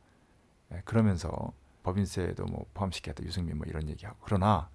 예, 0.72 0.82
그러면서 0.84 1.52
법인세도 1.82 2.44
뭐 2.46 2.66
포함시켜야 2.74 3.14
유승민 3.22 3.58
뭐 3.58 3.66
이런 3.66 3.88
얘기하고 3.88 4.18
그러나 4.22 4.68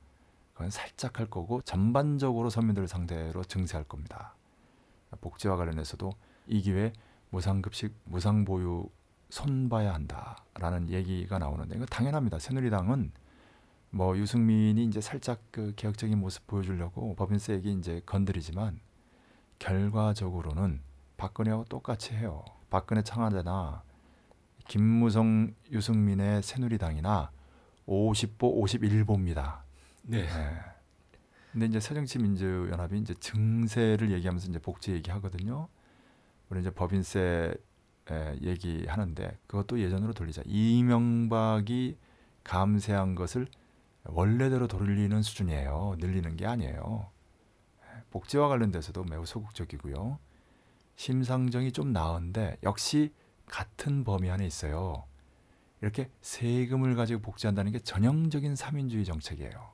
그건 0.54 0.70
살짝 0.72 1.20
할 1.20 1.28
거고 1.28 1.62
전반적으로 1.62 2.50
서민들을 2.50 2.88
상대로 2.88 3.44
증세할 3.44 3.84
겁니다. 3.86 4.36
복지와 5.22 5.56
관련해서도 5.56 6.12
이 6.48 6.62
기회에 6.62 6.94
무상급식, 7.30 7.94
무상보육 8.06 8.92
손봐야 9.30 9.94
한다라는 9.94 10.90
얘기가 10.90 11.38
나오는데 11.38 11.76
이거 11.76 11.86
당연합니다. 11.86 12.40
새누리당은 12.40 13.12
뭐 13.92 14.18
유승민이 14.18 14.86
이제 14.86 15.02
살짝 15.02 15.40
그 15.52 15.74
개혁적인 15.76 16.18
모습 16.18 16.48
보여주려고 16.48 17.16
법인세 17.16 17.54
얘기 17.54 17.72
이제 17.74 18.02
건드리지만 18.06 18.80
결과적으로는 19.60 20.82
박근혜하고 21.18 21.66
똑같이 21.66 22.14
해요. 22.14 22.44
박근혜 22.70 23.02
청와대나 23.02 23.84
김무성 24.68 25.54
유승민의 25.72 26.44
새누리당이나 26.44 27.32
50보 27.88 28.38
51보입니다. 28.38 29.62
네. 30.04 30.20
예. 30.20 30.78
근데 31.52 31.66
이제 31.66 31.80
새정치민주연합이 31.80 33.00
이제 33.00 33.14
증세를 33.16 34.12
얘기하면서 34.12 34.50
이제 34.50 34.60
복지 34.60 34.92
얘기하거든요. 34.92 35.70
우리 36.50 36.60
이제 36.60 36.70
법인세 36.70 37.54
에, 38.10 38.38
얘기하는데 38.42 39.38
그것도 39.48 39.80
예전으로 39.80 40.14
돌리자. 40.14 40.44
이명박이 40.46 41.98
감세한 42.44 43.16
것을 43.16 43.48
원래대로 44.04 44.68
돌리는 44.68 45.22
수준이에요. 45.22 45.96
늘리는 46.00 46.36
게 46.38 46.46
아니에요. 46.46 47.10
예, 48.18 48.20
복지와 48.20 48.48
관련돼서도 48.48 49.04
매우 49.04 49.26
소극적이고요. 49.26 50.18
심상정이 50.96 51.72
좀 51.72 51.94
나은데 51.94 52.58
역시 52.64 53.14
같은 53.46 54.04
범위 54.04 54.30
안에 54.30 54.46
있어요. 54.46 55.06
이렇게 55.82 56.10
세금을 56.22 56.96
가지고 56.96 57.22
복지한다는 57.22 57.72
게 57.72 57.80
전형적인 57.80 58.56
삼인주의 58.56 59.06
정책이에요. 59.06 59.72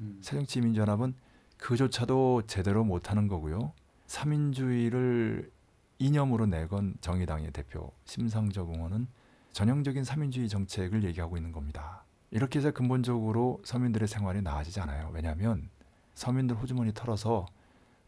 음. 0.00 0.18
새정치민주연합은 0.22 1.14
그조차도 1.58 2.42
제대로 2.46 2.82
못하는 2.84 3.28
거고요. 3.28 3.74
삼인주의를 4.06 5.52
이념으로 5.98 6.46
내건 6.46 6.96
정의당의 7.00 7.52
대표 7.52 7.92
심상정 8.04 8.70
의원은 8.72 9.06
전형적인 9.52 10.02
삼인주의 10.02 10.48
정책을 10.48 11.04
얘기하고 11.04 11.36
있는 11.36 11.52
겁니다. 11.52 12.04
이렇게 12.30 12.58
해서 12.58 12.72
근본적으로 12.72 13.60
서민들의 13.64 14.08
생활이 14.08 14.42
나아지지 14.42 14.80
않아요. 14.80 15.10
왜냐하면 15.12 15.68
서민들 16.14 16.56
호주머니 16.56 16.92
털어서 16.94 17.46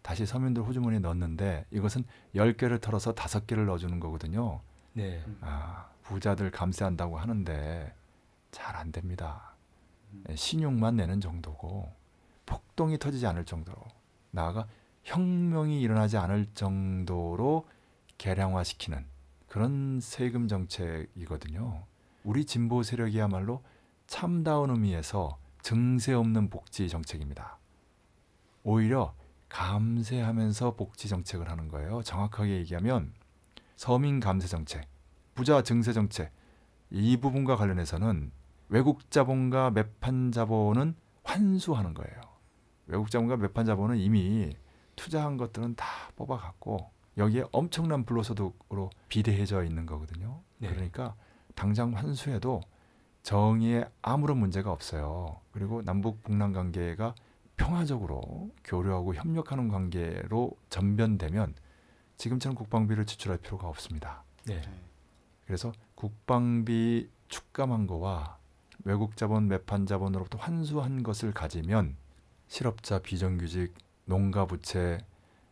다시 0.07 0.25
서민들 0.25 0.63
호주머니에 0.63 1.01
넣는데 1.01 1.67
이것은 1.73 2.05
10개를 2.37 2.81
털어서 2.81 3.13
5개를 3.13 3.67
넣어주는 3.67 3.99
거거든요. 3.99 4.61
네. 4.93 5.21
아, 5.41 5.89
부자들 6.05 6.53
감세한다고 6.53 7.19
하는데 7.19 7.93
잘 8.53 8.77
안 8.77 8.93
됩니다. 8.93 9.57
신용만 10.33 10.95
내는 10.95 11.21
정도고 11.21 11.93
폭동이 12.47 12.99
터지지 13.01 13.27
않을 13.27 13.47
정도로 13.47 13.83
나아가 14.31 14.69
혁명이 15.03 15.81
일어나지 15.81 16.17
않을 16.19 16.47
정도로 16.55 17.67
개량화시키는 18.17 19.05
그런 19.49 19.99
세금 20.01 20.47
정책이거든요. 20.47 21.83
우리 22.23 22.45
진보 22.45 22.85
세력이야말로 22.85 23.61
참다운 24.07 24.71
의미에서 24.71 25.37
증세 25.63 26.13
없는 26.13 26.49
복지 26.49 26.89
정책입니다. 26.89 27.59
오히려 28.63 29.13
감세하면서 29.49 30.77
복지 30.77 31.09
정책을 31.09 31.51
하는 31.51 31.69
거예요. 31.69 32.03
정확하게 32.03 32.57
얘기하면 32.59 33.13
서민 33.77 34.21
감세 34.21 34.49
정책, 34.49 34.89
부자 35.35 35.63
증세 35.63 35.93
정책 35.93 36.33
이 36.91 37.17
부분과 37.17 37.57
관련해서는 37.57 38.33
외국 38.69 39.11
자본과 39.11 39.71
매판 39.71 40.33
자본은 40.33 40.95
환수하는 41.25 41.95
거예요. 41.95 42.21
외국 42.87 43.11
자본과 43.11 43.37
매판 43.37 43.67
자본은 43.67 43.99
이미 43.99 44.57
투자한 44.97 45.37
것들은 45.37 45.75
다 45.75 45.87
뽑아갖고 46.17 46.91
여기에 47.19 47.45
엄청난 47.53 48.05
불로소득으로 48.05 48.91
비대해져 49.09 49.65
있는 49.65 49.87
거거든요. 49.87 50.41
네. 50.59 50.69
그러니까 50.69 51.15
당장 51.55 51.95
환수해도 51.95 52.61
정의에 53.23 53.85
아무런 54.03 54.39
문제가 54.39 54.71
없어요. 54.71 55.41
그리고 55.53 55.83
남북 55.83 56.23
북남 56.23 56.53
관계가 56.53 57.15
평화적으로 57.57 58.51
교류하고 58.65 59.15
협력하는 59.15 59.69
관계로 59.69 60.53
전변되면 60.71 61.55
지금처럼 62.17 62.55
국방비를 62.55 63.07
지출할 63.07 63.39
필요가 63.39 63.69
없습니다. 63.69 64.25
네. 64.45 64.63
그래서 65.47 65.73
국방비 65.95 67.09
축감한 67.29 67.87
거와 67.87 68.39
외국 68.85 69.17
자본 69.17 69.49
매판 69.49 69.87
자본으로부터 69.87 70.39
환수한 70.39 71.03
것을 71.03 71.33
가지면 71.33 71.97
실업자 72.47 73.01
비정규직 73.01 73.75
농가 74.05 74.47
부채 74.47 74.99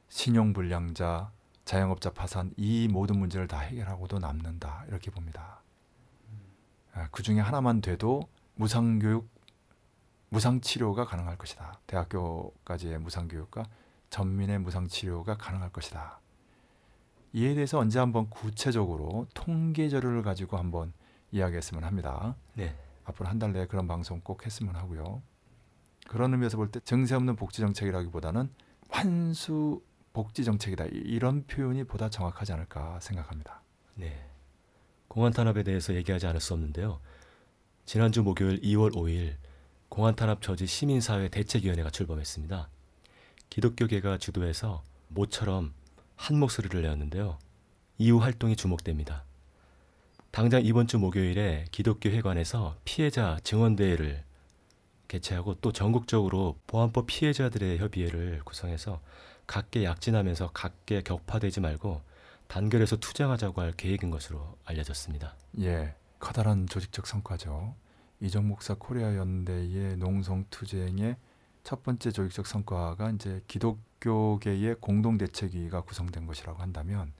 신용 0.08 0.52
불량자 0.52 1.32
자영업자 1.64 2.10
파산 2.10 2.52
이 2.56 2.88
모든 2.88 3.18
문제를 3.18 3.48
다 3.48 3.58
해결하고도 3.58 4.18
남는다 4.18 4.84
이렇게 4.88 5.10
봅니다. 5.10 5.62
아, 6.92 7.08
그 7.10 7.22
중에 7.22 7.40
하나만 7.40 7.80
돼도 7.80 8.28
무상교육 8.54 9.28
무상 10.34 10.60
치료가 10.60 11.04
가능할 11.04 11.38
것이다. 11.38 11.78
대학교까지의 11.86 12.98
무상 12.98 13.28
교육과 13.28 13.62
전민의 14.10 14.58
무상 14.58 14.88
치료가 14.88 15.36
가능할 15.36 15.70
것이다. 15.70 16.18
이에 17.34 17.54
대해서 17.54 17.78
언제 17.78 18.00
한번 18.00 18.28
구체적으로 18.30 19.28
통계 19.32 19.88
자료를 19.88 20.22
가지고 20.22 20.56
한번 20.56 20.92
이야기했으면 21.30 21.84
합니다. 21.84 22.34
네. 22.54 22.76
앞으로 23.04 23.28
한 23.28 23.38
달 23.38 23.52
내에 23.52 23.66
그런 23.66 23.86
방송 23.86 24.20
꼭 24.22 24.44
했으면 24.44 24.74
하고요. 24.74 25.22
그런 26.08 26.32
의미에서 26.32 26.56
볼때 26.56 26.80
정세 26.80 27.14
없는 27.14 27.36
복지 27.36 27.60
정책이라기보다는 27.60 28.50
환수 28.88 29.82
복지 30.12 30.44
정책이다 30.44 30.86
이- 30.86 30.88
이런 30.94 31.46
표현이 31.46 31.84
보다 31.84 32.08
정확하지 32.10 32.52
않을까 32.54 32.98
생각합니다. 33.00 33.62
네. 33.94 34.28
공안 35.06 35.32
탄압에 35.32 35.62
대해서 35.62 35.94
얘기하지 35.94 36.26
않을 36.26 36.40
수 36.40 36.54
없는데요. 36.54 36.98
지난주 37.84 38.22
목요일 38.24 38.60
2월 38.62 38.92
5일 38.94 39.36
공안 39.94 40.16
탄압 40.16 40.42
저지 40.42 40.66
시민사회 40.66 41.28
대책위원회가 41.28 41.88
출범했습니다. 41.88 42.68
기독교계가 43.48 44.18
주도해서 44.18 44.82
모처럼 45.06 45.72
한 46.16 46.36
목소리를 46.36 46.82
내었는데요. 46.82 47.38
이후 47.98 48.18
활동이 48.18 48.56
주목됩니다. 48.56 49.22
당장 50.32 50.64
이번 50.64 50.88
주 50.88 50.98
목요일에 50.98 51.66
기독교 51.70 52.08
회관에서 52.08 52.76
피해자 52.84 53.38
증언대회를 53.44 54.24
개최하고 55.06 55.54
또 55.60 55.70
전국적으로 55.70 56.58
보안법 56.66 57.06
피해자들의 57.06 57.78
협의회를 57.78 58.40
구성해서 58.44 59.00
각계 59.46 59.84
약진하면서 59.84 60.50
각계 60.54 61.02
격파되지 61.02 61.60
말고 61.60 62.02
단결해서 62.48 62.96
투쟁하자고 62.96 63.60
할 63.60 63.70
계획인 63.70 64.10
것으로 64.10 64.58
알려졌습니다. 64.64 65.36
예, 65.60 65.94
커다란 66.18 66.66
조직적 66.66 67.06
성과죠. 67.06 67.76
이적 68.20 68.48
목사 68.48 68.74
코리아 68.74 69.16
연대의 69.16 69.96
농성 69.96 70.44
투쟁의 70.50 71.16
첫 71.62 71.82
번째 71.82 72.10
조직적 72.10 72.46
성과가 72.46 73.10
이제 73.10 73.42
기독교계의 73.48 74.76
공동 74.80 75.18
대책위가 75.18 75.82
구성된 75.82 76.26
것이라고 76.26 76.60
한다면 76.60 77.12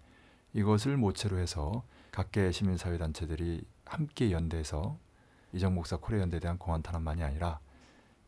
이것을 0.52 0.96
모체로 0.96 1.38
해서 1.38 1.82
각계 2.10 2.52
시민사회 2.52 2.98
단체들이 2.98 3.64
함께 3.84 4.30
연대해서 4.30 4.98
이적 5.52 5.74
목사 5.74 5.96
코리아 5.96 6.20
연대에 6.20 6.40
대한 6.40 6.58
공안 6.58 6.82
탄압만이 6.82 7.22
아니라 7.22 7.58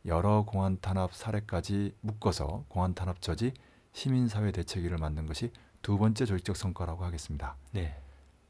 여러 0.05 0.43
공안 0.43 0.79
탄압 0.79 1.13
사례까지 1.13 1.93
묶어서 2.01 2.65
공안 2.67 2.93
탄압 2.93 3.21
저지 3.21 3.53
시민사회 3.93 4.51
대책위를 4.51 4.97
만든 4.97 5.25
것이 5.25 5.51
두 5.81 5.97
번째 5.97 6.25
조직적 6.25 6.55
성과라고 6.55 7.03
하겠습니다. 7.03 7.55
네. 7.71 7.99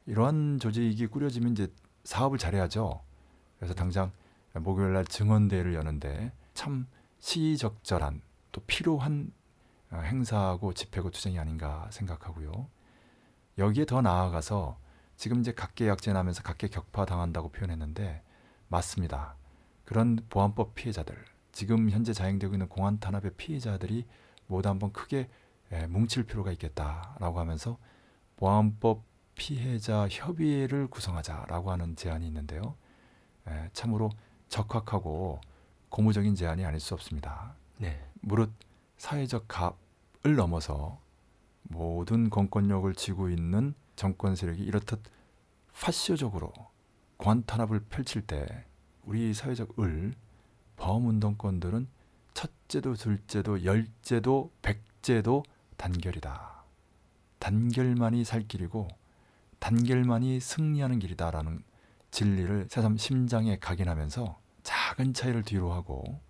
이러한 0.06 0.58
조직이 0.60 1.06
꾸려지면 1.06 1.52
이제 1.52 1.72
사업을 2.04 2.38
잘해야죠. 2.38 3.00
그래서 3.58 3.74
당장 3.74 4.12
목요일 4.54 4.92
날 4.92 5.04
증언대회를 5.04 5.74
여는데 5.74 6.32
참 6.54 6.86
시적절한 7.18 8.22
또 8.52 8.60
필요한 8.66 9.32
어, 9.90 9.98
행사고 9.98 10.72
집회고 10.74 11.10
투쟁이 11.10 11.38
아닌가 11.38 11.88
생각하고요. 11.90 12.68
여기에 13.58 13.86
더 13.86 14.02
나아가서 14.02 14.78
지금 15.16 15.40
이제 15.40 15.52
각계 15.52 15.88
약진하면서 15.88 16.42
각계 16.42 16.68
격파 16.68 17.06
당한다고 17.06 17.50
표현했는데 17.50 18.22
맞습니다. 18.68 19.34
그런 19.84 20.20
보안법 20.28 20.74
피해자들 20.74 21.16
지금 21.52 21.90
현재 21.90 22.12
자행되고 22.12 22.54
있는 22.54 22.68
공안 22.68 23.00
탄압의 23.00 23.32
피해자들이 23.36 24.06
모두 24.46 24.68
한번 24.68 24.92
크게 24.92 25.28
예, 25.72 25.86
뭉칠 25.86 26.24
필요가 26.24 26.52
있겠다라고 26.52 27.40
하면서 27.40 27.78
보안법 28.36 29.02
피해자 29.34 30.06
협의회를 30.08 30.88
구성하자라고 30.88 31.70
하는 31.70 31.96
제안이 31.96 32.26
있는데요. 32.26 32.76
에, 33.48 33.70
참으로 33.72 34.10
적확하고 34.48 35.40
고무적인 35.88 36.34
제안이 36.34 36.64
아닐 36.64 36.80
수 36.80 36.94
없습니다. 36.94 37.54
네. 37.78 38.02
무릇 38.20 38.50
사회적 38.96 39.46
갑을 39.48 40.36
넘어서 40.36 40.98
모든 41.62 42.30
공권력을 42.30 42.92
쥐고 42.94 43.30
있는 43.30 43.74
정권 43.96 44.36
세력이 44.36 44.62
이렇듯 44.62 45.00
파쇼적으로 45.72 46.52
관 47.18 47.44
탄압을 47.44 47.80
펼칠 47.88 48.22
때 48.22 48.64
우리 49.04 49.32
사회적 49.34 49.78
을 49.80 50.14
범운동권들은 50.76 51.88
첫째도 52.34 52.94
둘째도 52.94 53.64
열째도 53.64 54.52
백째도 54.62 55.42
단결이다. 55.76 56.62
단결만이 57.38 58.24
살 58.24 58.46
길이고 58.46 58.88
단결만이 59.58 60.40
승리하는 60.40 60.98
길이다라는 60.98 61.62
진리를 62.10 62.68
새삼 62.70 62.96
심장에 62.96 63.58
각인하면서 63.58 64.38
작은 64.62 65.14
차이를 65.14 65.42
뒤로 65.42 65.72
하고 65.72 66.20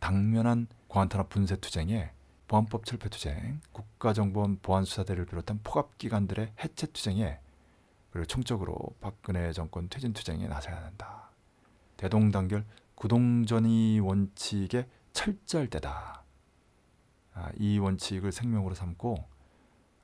당면한 0.00 0.66
공안탄압 0.88 1.28
분쇄 1.28 1.56
투쟁에 1.56 2.10
보안법 2.46 2.84
철폐 2.84 3.08
투쟁, 3.08 3.60
국가정보원 3.72 4.58
보안수사대를 4.60 5.26
비롯한 5.26 5.60
포갑기관들의 5.64 6.52
해체 6.62 6.86
투쟁에 6.86 7.38
그리고 8.10 8.26
총적으로 8.26 8.76
박근혜 9.00 9.52
정권 9.52 9.88
퇴진 9.88 10.12
투쟁에 10.12 10.46
나서야 10.46 10.76
한다. 10.76 11.30
대동단결 11.96 12.64
구동전이 12.94 13.98
원칙에 14.00 14.86
철저할 15.12 15.68
때다. 15.68 16.22
아, 17.34 17.50
이 17.58 17.78
원칙을 17.78 18.30
생명으로 18.30 18.74
삼고 18.74 19.24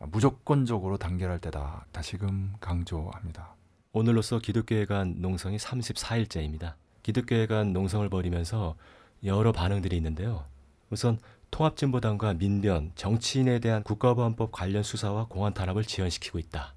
무조건적으로 0.08 0.96
단결할 0.96 1.38
때다. 1.40 1.86
다시금 1.92 2.54
강조합니다. 2.58 3.54
오늘로써 3.92 4.38
기독교회관 4.38 5.16
농성이 5.20 5.56
34일째입니다. 5.56 6.74
기독교회관 7.02 7.72
농성을 7.72 8.08
벌이면서 8.08 8.76
여러 9.24 9.50
반응들이 9.52 9.96
있는데요. 9.96 10.44
우선 10.90 11.18
통합진보당과 11.50 12.34
민변, 12.34 12.92
정치인에 12.94 13.58
대한 13.58 13.82
국가보안법 13.82 14.52
관련 14.52 14.84
수사와 14.84 15.26
공안 15.26 15.54
탄압을 15.54 15.84
지연시키고 15.84 16.38
있다. 16.38 16.74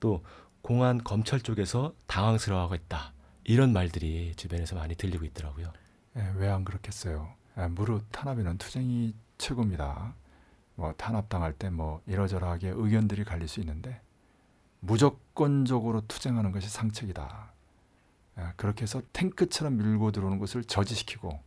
또 0.00 0.24
공안 0.62 1.02
검찰 1.04 1.40
쪽에서 1.40 1.94
당황스러워하고 2.08 2.74
있다. 2.74 3.12
이런 3.44 3.72
말들이 3.72 4.34
주변에서 4.34 4.74
많이 4.74 4.96
들리고 4.96 5.24
있더라고요. 5.26 5.72
예, 6.16 6.32
왜안 6.36 6.64
그렇겠어요? 6.64 7.32
예, 7.58 7.66
무릇 7.68 8.04
탄압에는 8.10 8.58
투쟁이 8.58 9.14
최고입니다. 9.38 10.14
뭐 10.74 10.92
탄압당할 10.96 11.52
때 11.52 11.70
뭐 11.70 12.02
이러저러하게 12.06 12.72
의견들이 12.74 13.22
갈릴 13.24 13.46
수 13.46 13.60
있는데 13.60 14.00
무조건적으로 14.80 16.02
투쟁하는 16.06 16.52
것이 16.52 16.68
상책이다. 16.68 17.52
예, 18.38 18.42
그렇게 18.56 18.82
해서 18.82 19.02
탱크처럼 19.12 19.76
밀고 19.76 20.12
들어오는 20.12 20.38
것을 20.38 20.64
저지시키고 20.64 21.38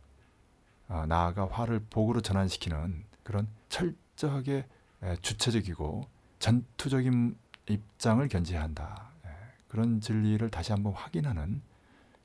아, 0.88 1.06
나아가 1.06 1.46
화를 1.46 1.80
복으로 1.90 2.20
전환시키는 2.20 3.04
그런 3.22 3.48
철저하게 3.68 4.66
예, 5.02 5.16
주체적이고 5.20 6.06
전투적인 6.38 7.36
입장을 7.68 8.26
견지해야 8.28 8.62
한다. 8.62 9.10
예, 9.26 9.30
그런 9.68 10.00
진리를 10.00 10.48
다시 10.50 10.72
한번 10.72 10.92
확인하는 10.92 11.62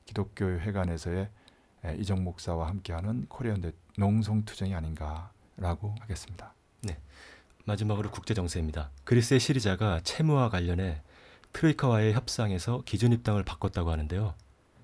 기독교 0.04 0.44
회관에서의 0.44 1.28
예, 1.86 1.94
이정 1.96 2.22
목사와 2.24 2.68
함께하는 2.68 3.26
코리안 3.28 3.72
농성 3.96 4.44
투쟁이 4.44 4.74
아닌가라고 4.74 5.94
하겠습니다. 6.00 6.54
마지막으로 7.64 8.10
국제 8.10 8.34
정세입니다. 8.34 8.90
그리스의 9.04 9.40
시리자가 9.40 10.00
채무와 10.02 10.48
관련해 10.48 11.02
트로이카와의 11.52 12.14
협상에서 12.14 12.82
기준 12.84 13.12
입장을 13.12 13.42
바꿨다고 13.42 13.90
하는데요. 13.90 14.34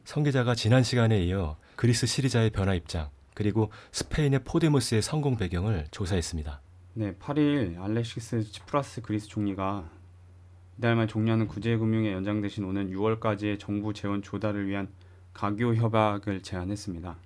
성 0.05 0.22
기자가 0.22 0.55
지난 0.55 0.83
시간에 0.83 1.22
이어 1.24 1.57
그리스 1.74 2.07
시리자의 2.07 2.51
변화 2.51 2.74
입장 2.74 3.11
그리고 3.35 3.70
스페인의 3.93 4.45
포데모스의 4.45 5.03
성공 5.03 5.37
배경을 5.37 5.87
조사했습니다. 5.91 6.61
네, 6.95 7.14
8일 7.16 7.79
알렉시스 7.79 8.51
치프라스 8.53 9.03
그리스 9.03 9.29
총리가 9.29 9.91
이달 10.79 10.97
말 10.97 11.07
종료하는 11.07 11.47
구제금융에 11.47 12.12
연장되신 12.12 12.64
오는 12.64 12.91
6월까지의 12.91 13.59
정부 13.59 13.93
재원 13.93 14.22
조달을 14.22 14.68
위한 14.68 14.89
가교 15.35 15.74
협약을 15.74 16.43
제안했습니다. 16.43 17.16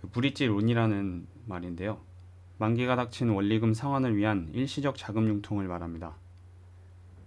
그 0.00 0.08
브릿지 0.08 0.46
론이라는 0.46 1.26
말인데요. 1.46 2.00
만기가 2.62 2.94
닥친 2.94 3.28
원리금 3.28 3.74
상환을 3.74 4.16
위한 4.16 4.48
일시적 4.54 4.96
자금 4.96 5.26
융통을 5.26 5.66
말합니다. 5.66 6.14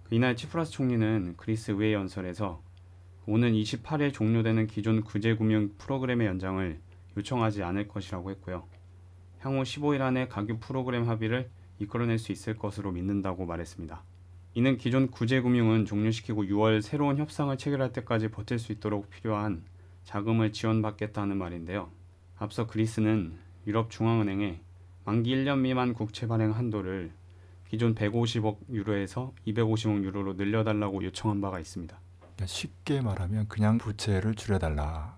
그 0.04 0.14
이날 0.14 0.34
치프라스 0.34 0.72
총리는 0.72 1.34
그리스 1.36 1.72
의회 1.72 1.92
연설에서 1.92 2.62
오는 3.26 3.52
28일 3.52 4.14
종료되는 4.14 4.66
기존 4.66 5.04
구제 5.04 5.36
금융 5.36 5.74
프로그램의 5.76 6.26
연장을 6.26 6.80
요청하지 7.18 7.62
않을 7.64 7.86
것이라고 7.86 8.30
했고요. 8.30 8.66
향후 9.40 9.62
15일 9.62 10.00
안에 10.00 10.28
가교 10.28 10.58
프로그램 10.58 11.06
합의를 11.06 11.50
이끌어낼 11.80 12.18
수 12.18 12.32
있을 12.32 12.56
것으로 12.56 12.90
믿는다고 12.92 13.44
말했습니다. 13.44 14.02
이는 14.54 14.78
기존 14.78 15.10
구제 15.10 15.42
금융은 15.42 15.84
종료시키고 15.84 16.44
6월 16.44 16.80
새로운 16.80 17.18
협상을 17.18 17.54
체결할 17.58 17.92
때까지 17.92 18.28
버틸 18.28 18.58
수 18.58 18.72
있도록 18.72 19.10
필요한 19.10 19.64
자금을 20.04 20.52
지원받겠다는 20.52 21.36
말인데요. 21.36 21.90
앞서 22.38 22.66
그리스는 22.66 23.36
유럽 23.66 23.90
중앙은행에 23.90 24.62
만기 25.06 25.32
1년 25.36 25.60
미만 25.60 25.94
국채 25.94 26.26
발행 26.26 26.50
한도를 26.50 27.12
기존 27.68 27.94
150억 27.94 28.58
유로에서 28.70 29.32
250억 29.46 30.02
유로로 30.02 30.34
늘려달라고 30.34 31.04
요청한 31.04 31.40
바가 31.40 31.60
있습니다. 31.60 31.96
그러니까 32.18 32.46
쉽게 32.46 33.00
말하면 33.02 33.46
그냥 33.46 33.78
부채를 33.78 34.34
줄여달라, 34.34 35.16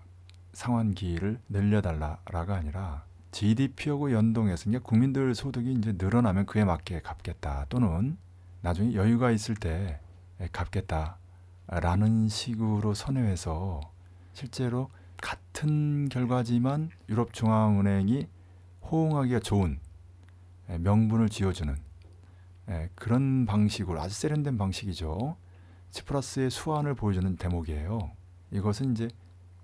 상환기를 0.53 1.39
늘려달라라가 1.49 2.55
아니라 2.55 3.03
GDP하고 3.31 4.11
연동해서 4.11 4.65
그러니까 4.65 4.87
국민들 4.87 5.33
소득이 5.33 5.73
이제 5.73 5.95
늘어나면 5.97 6.45
그에 6.45 6.65
맞게 6.65 7.01
갚겠다 7.01 7.65
또는 7.69 8.15
나중에 8.61 8.93
여유가 8.93 9.31
있을 9.31 9.55
때 9.55 9.99
갚겠다라는 10.51 12.27
식으로 12.27 12.93
선회해서 12.93 13.81
실제로 14.33 14.91
같은 15.17 16.09
결과지만 16.09 16.91
유럽 17.09 17.33
중앙은행이 17.33 18.27
호응하기가 18.91 19.39
좋은 19.39 19.79
예, 20.69 20.77
명분을 20.77 21.29
쥐어주는 21.29 21.75
예, 22.69 22.89
그런 22.95 23.45
방식으로 23.45 23.99
아주 23.99 24.13
세련된 24.13 24.57
방식이죠. 24.57 25.37
치프라스의 25.91 26.51
수완을 26.51 26.93
보여주는 26.93 27.35
대목이에요. 27.35 28.11
이것은 28.51 28.91
이제 28.91 29.07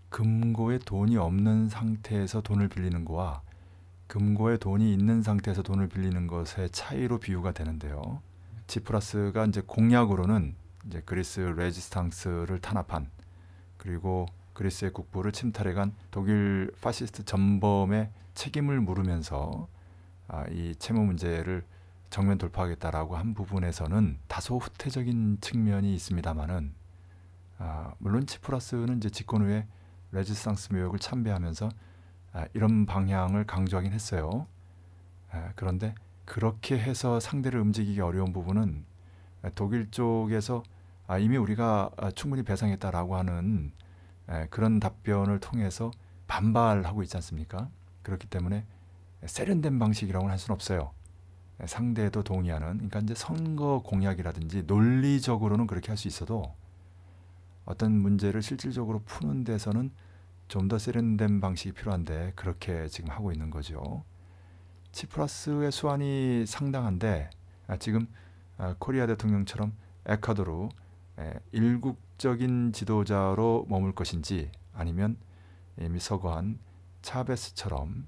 금고에 0.10 0.80
돈이 0.80 1.18
없는 1.18 1.70
상태에서 1.70 2.42
돈을 2.42 2.70
빌리는 2.70 3.06
거와 3.06 3.42
금고에 4.08 4.58
돈이 4.58 4.94
있는 4.94 5.22
상태에서 5.22 5.64
돈을 5.64 5.88
빌리는 5.88 6.28
것의 6.28 6.70
차이로 6.72 7.20
비유가 7.20 7.52
되는데요. 7.52 8.22
치프라스가 8.68 9.46
이제 9.46 9.62
공약으로는 9.62 10.56
이제 10.88 11.02
그리스 11.06 11.40
레지스탕스를 11.40 12.60
탄압한 12.60 13.10
그리고 13.78 14.26
그리스의 14.54 14.94
국부를 14.94 15.32
침탈해간 15.32 15.94
독일 16.12 16.72
파시스트 16.82 17.26
전범의 17.26 18.10
책임을 18.36 18.82
물으면서 18.82 19.68
아, 20.28 20.46
이 20.50 20.76
채무 20.76 21.04
문제를 21.06 21.66
정면 22.10 22.38
돌파하겠다라고 22.38 23.18
한 23.18 23.34
부분에서는 23.34 24.20
다소 24.28 24.58
후퇴적인 24.58 25.40
측면이 25.42 25.94
있습니다만은 25.96 26.74
아, 27.58 27.94
물론 27.98 28.26
치프라스는 28.26 28.98
이제 28.98 29.10
집권 29.10 29.42
후에 29.42 29.68
레지스탕스 30.12 30.74
묘역을 30.74 31.00
참배하면서 31.00 31.70
아, 32.34 32.46
이런 32.54 32.86
방향을 32.86 33.46
강조하긴 33.46 33.92
했어요. 33.92 34.48
아, 35.32 35.52
그런데 35.56 35.96
그렇게 36.26 36.78
해서 36.78 37.20
상대를 37.20 37.60
움직이기 37.60 38.02
어려운 38.02 38.34
부분은 38.34 38.86
아, 39.42 39.50
독일 39.56 39.90
쪽에서 39.92 40.64
아, 41.08 41.18
이미 41.18 41.38
우리가 41.38 41.92
아, 41.98 42.12
충분히 42.12 42.44
배상했다라고 42.44 43.16
하는 43.16 43.72
에, 44.28 44.48
그런 44.50 44.80
답변을 44.80 45.40
통해서 45.40 45.92
반발하고 46.28 47.04
있지 47.04 47.16
않습니까? 47.18 47.70
그렇기 48.06 48.28
때문에 48.28 48.66
세련된 49.26 49.80
방식이라고는 49.80 50.32
할 50.32 50.40
수는 50.40 50.54
없어요. 50.56 50.92
에, 51.60 51.68
상대도 51.68 52.24
동의하는 52.24 52.68
그러니까 52.76 53.00
이제 53.00 53.16
선거 53.16 53.82
공약이라든지 53.84 54.64
논리적으로는 54.64 55.68
그렇게 55.68 55.90
할 55.90 55.98
수 55.98 56.08
있어도 56.08 56.54
어떤 57.66 57.92
문제를 57.94 58.42
실질적으로 58.42 59.02
푸는 59.06 59.44
데서는 59.44 59.92
좀 60.48 60.68
더 60.68 60.78
세련된 60.78 61.42
방식이 61.42 61.72
필요한데 61.74 62.34
그렇게 62.36 62.88
지금 62.88 63.10
하고 63.10 63.32
있는 63.32 63.50
거죠. 63.50 64.04
치프라스의 64.92 65.72
수완이 65.72 66.46
상당한데 66.46 67.30
아, 67.68 67.78
지금 67.78 68.08
아, 68.58 68.76
코리아 68.78 69.08
대통령처럼 69.08 69.74
에콰도르 70.06 70.70
에, 71.20 71.34
일국적인 71.52 72.74
지도자로 72.74 73.66
머물 73.70 73.94
것인지 73.96 74.52
아니면 74.74 75.18
이미 75.80 76.00
서거한 76.00 76.60
차베스처럼 77.06 78.08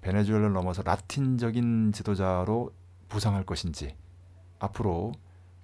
베네수엘라를 0.00 0.52
넘어서 0.52 0.82
라틴적인 0.82 1.92
지도자로 1.92 2.72
부상할 3.08 3.44
것인지 3.44 3.96
앞으로 4.60 5.12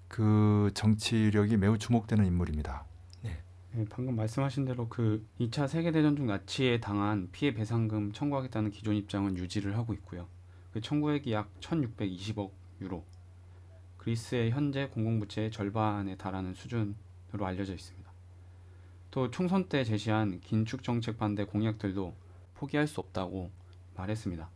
그 0.08 0.70
정치력이 0.74 1.56
매우 1.56 1.78
주목되는 1.78 2.26
인물입니다. 2.26 2.84
네, 3.22 3.86
방금 3.88 4.16
말씀하신 4.16 4.66
대로 4.66 4.88
그 4.88 5.26
2차 5.40 5.66
세계대전 5.66 6.16
중 6.16 6.26
나치에 6.26 6.80
당한 6.80 7.30
피해 7.32 7.54
배상금 7.54 8.12
청구하겠다는 8.12 8.70
기존 8.70 8.96
입장은 8.96 9.38
유지를 9.38 9.78
하고 9.78 9.94
있고요. 9.94 10.26
그 10.72 10.80
청구액이 10.80 11.32
약 11.32 11.48
1,620억 11.60 12.50
유로. 12.82 13.04
그리스의 13.96 14.50
현재 14.50 14.88
공공부채의 14.88 15.52
절반에 15.52 16.16
달하는 16.16 16.52
수준으로 16.52 17.46
알려져 17.46 17.72
있습니다. 17.72 18.12
또 19.12 19.30
총선 19.30 19.68
때 19.68 19.84
제시한 19.84 20.40
긴축 20.40 20.82
정책 20.82 21.16
반대 21.16 21.44
공약들도 21.44 22.14
포기할 22.62 22.86
수 22.86 23.00
없다고 23.00 23.50
말했습니다. 23.96 24.48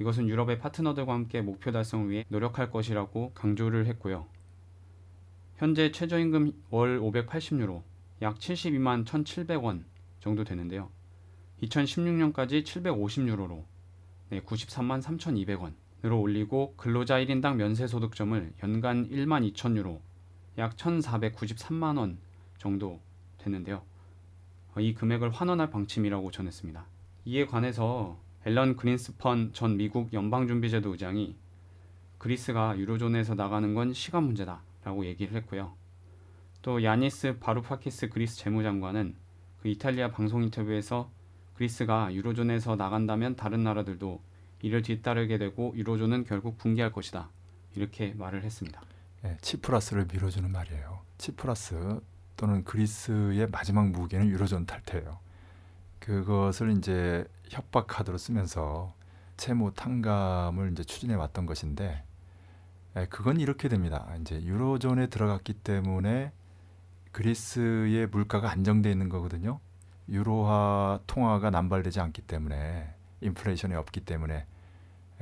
이것은 0.00 0.28
유럽의 0.28 0.58
파트너들과 0.58 1.12
함께 1.12 1.42
목표 1.42 1.70
달성을 1.70 2.10
위해 2.10 2.24
노력할 2.28 2.70
것이라고 2.70 3.32
강조를 3.34 3.86
했고요. 3.86 4.26
현재 5.56 5.92
최저임금 5.92 6.52
월 6.70 7.00
580유로, 7.00 7.82
약 8.22 8.38
72만 8.38 9.04
1,700원 9.04 9.84
정도 10.20 10.42
되는데요. 10.42 10.90
2016년까지 11.62 12.64
750유로로 12.64 13.64
네, 14.30 14.40
93만 14.40 15.02
3,200원으로 15.02 16.20
올리고 16.20 16.74
근로자 16.76 17.16
1인당 17.16 17.56
면세소득점을 17.56 18.54
연간 18.62 19.08
1만 19.10 19.52
2,000유로, 19.52 20.00
약 20.58 20.76
1,493만 20.76 21.98
원 21.98 22.18
정도 22.58 23.00
되는데요. 23.38 23.82
어, 24.74 24.80
이 24.80 24.94
금액을 24.94 25.30
환원할 25.30 25.70
방침이라고 25.70 26.30
전했습니다. 26.32 26.93
이에 27.26 27.46
관해서 27.46 28.18
앨런 28.44 28.76
그린스펀 28.76 29.52
전 29.54 29.76
미국 29.76 30.12
연방준비제도 30.12 30.90
의장이 30.90 31.36
그리스가 32.18 32.78
유로존에서 32.78 33.34
나가는 33.34 33.74
건 33.74 33.94
시간 33.94 34.24
문제다 34.24 34.62
라고 34.84 35.06
얘기를 35.06 35.34
했고요. 35.36 35.72
또 36.60 36.82
야니스 36.82 37.38
바루파키스 37.40 38.10
그리스 38.10 38.36
재무장관은 38.36 39.14
그 39.62 39.68
이탈리아 39.68 40.10
방송 40.10 40.42
인터뷰에서 40.42 41.10
그리스가 41.54 42.12
유로존에서 42.12 42.76
나간다면 42.76 43.36
다른 43.36 43.62
나라들도 43.62 44.20
이를 44.60 44.82
뒤따르게 44.82 45.38
되고 45.38 45.72
유로존은 45.76 46.24
결국 46.24 46.58
붕괴할 46.58 46.92
것이다. 46.92 47.30
이렇게 47.74 48.12
말을 48.14 48.42
했습니다. 48.44 48.82
예, 49.24 49.36
치프라스를 49.40 50.06
밀어주는 50.12 50.50
말이에요. 50.50 51.00
치프라스 51.16 52.00
또는 52.36 52.64
그리스의 52.64 53.48
마지막 53.50 53.90
무기는 53.90 54.26
유로존 54.28 54.66
탈퇴예요. 54.66 55.23
그것을 56.04 56.76
이제 56.76 57.26
협박 57.48 57.86
카드로 57.86 58.18
쓰면서 58.18 58.92
채무 59.38 59.72
탕감을 59.72 60.72
이제 60.72 60.84
추진해 60.84 61.14
왔던 61.14 61.46
것인데 61.46 62.04
예, 62.96 63.06
그건 63.06 63.40
이렇게 63.40 63.70
됩니다. 63.70 64.14
이제 64.20 64.42
유로존에 64.42 65.06
들어갔기 65.06 65.54
때문에 65.54 66.30
그리스의 67.10 68.08
물가가 68.08 68.50
안정돼 68.50 68.90
있는 68.90 69.08
거거든요. 69.08 69.60
유로화 70.10 71.00
통화가 71.06 71.48
남발되지 71.48 72.00
않기 72.00 72.20
때문에 72.22 72.94
인플레이션이 73.22 73.74
없기 73.74 74.00
때문에 74.00 74.44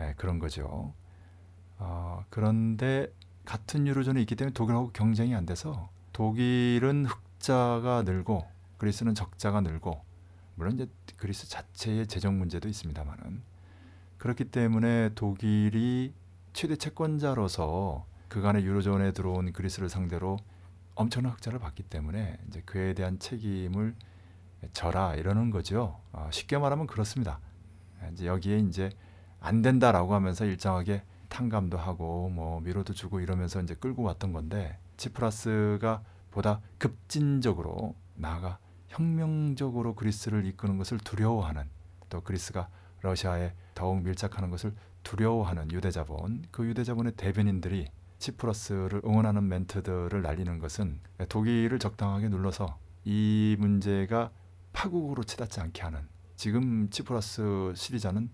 예, 0.01 0.15
그런 0.17 0.41
거죠. 0.41 0.95
어, 1.79 2.25
그런데 2.29 3.07
같은 3.45 3.87
유로존에 3.87 4.21
있기 4.23 4.35
때문에 4.35 4.53
독일하고 4.53 4.91
경쟁이 4.91 5.37
안 5.37 5.47
돼서 5.47 5.91
독일은 6.13 7.07
흑자가 7.07 8.03
늘고 8.03 8.45
그리스는 8.79 9.15
적자가 9.15 9.61
늘고 9.61 10.11
물론 10.55 10.75
이제 10.75 10.89
그리스 11.17 11.49
자체의 11.49 12.07
재정 12.07 12.39
문제도 12.39 12.69
있습니다만은 12.69 13.43
그렇기 14.19 14.45
때문에 14.45 15.11
독일이 15.15 16.15
최대 16.53 16.77
채권자로서 16.77 18.07
그간의 18.29 18.65
유로존에 18.65 19.13
들어온 19.13 19.53
그리스를 19.53 19.89
상대로 19.89 20.39
엄청난 20.95 21.33
흑자를 21.33 21.59
받기 21.59 21.85
때문에 21.85 22.39
이제 22.49 22.63
그에 22.65 22.95
대한 22.95 23.19
책임을 23.19 23.95
져라 24.73 25.17
이러는 25.17 25.51
거죠. 25.51 26.01
어, 26.13 26.29
쉽게 26.31 26.59
말하면 26.59 26.87
그렇습니다. 26.87 27.41
이제 28.13 28.27
여기에 28.27 28.59
이제 28.61 28.91
안 29.41 29.63
된다라고 29.63 30.15
하면서 30.15 30.45
일정하게 30.45 31.03
탕감도 31.29 31.79
하고 31.79 32.29
뭐 32.29 32.61
미로도 32.61 32.93
주고 32.93 33.21
이러면서 33.21 33.61
이제 33.61 33.75
끌고 33.75 34.03
왔던 34.03 34.33
건데 34.33 34.79
치프라스가 34.99 36.03
보다 36.31 36.61
급진적으로 36.79 37.95
나아가 38.15 38.59
혁명적으로 38.93 39.95
그리스를 39.95 40.45
이끄는 40.45 40.79
것을 40.79 40.99
두려워하는 40.99 41.65
또 42.09 42.21
그리스가 42.21 42.69
러시아에 43.01 43.53
더욱 43.75 44.03
밀착하는 44.03 44.51
것을 44.51 44.75
두려워하는 45.03 45.73
유대자본 45.73 46.45
그 46.51 46.67
유대자본의 46.67 47.15
대변인들이 47.17 47.89
치프러스를 48.19 49.03
응원하는 49.05 49.49
멘트들을 49.49 50.23
날리는 50.23 50.59
것은 50.59 51.01
독일을 51.29 51.79
적당하게 51.79 52.29
눌러서 52.29 52.79
이 53.05 53.57
문제가 53.59 54.31
파국으로 54.73 55.25
치닫지 55.25 55.61
않게 55.61 55.83
하는 55.83 56.07
지금 56.37 56.89
치프러스 56.91 57.73
시리자는 57.75 58.31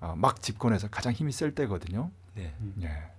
어, 0.00 0.14
막 0.16 0.40
집권해서 0.40 0.88
가장 0.88 1.12
힘이 1.12 1.30
셀 1.30 1.54
때거든요. 1.54 2.10
네. 2.34 2.54
예. 2.80 3.12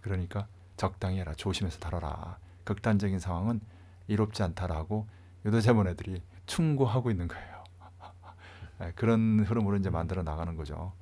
그러니까 0.00 0.46
적당히 0.76 1.18
해라. 1.18 1.34
조심해서 1.34 1.78
다뤄라. 1.80 2.38
극단적인 2.64 3.18
상황은 3.18 3.60
이롭지 4.06 4.42
않다라고 4.42 5.06
유도자본애들이 5.44 6.22
충고하고 6.46 7.10
있는 7.10 7.28
거예요. 7.28 7.64
예, 8.82 8.92
그런 8.94 9.40
흐름으로 9.40 9.76
이제 9.76 9.90
만들어 9.90 10.22
나가는 10.22 10.54
거죠. 10.56 10.92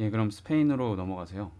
예, 0.00 0.10
그럼 0.10 0.30
스페인으로 0.30 0.96
넘어가세요. 0.96 1.52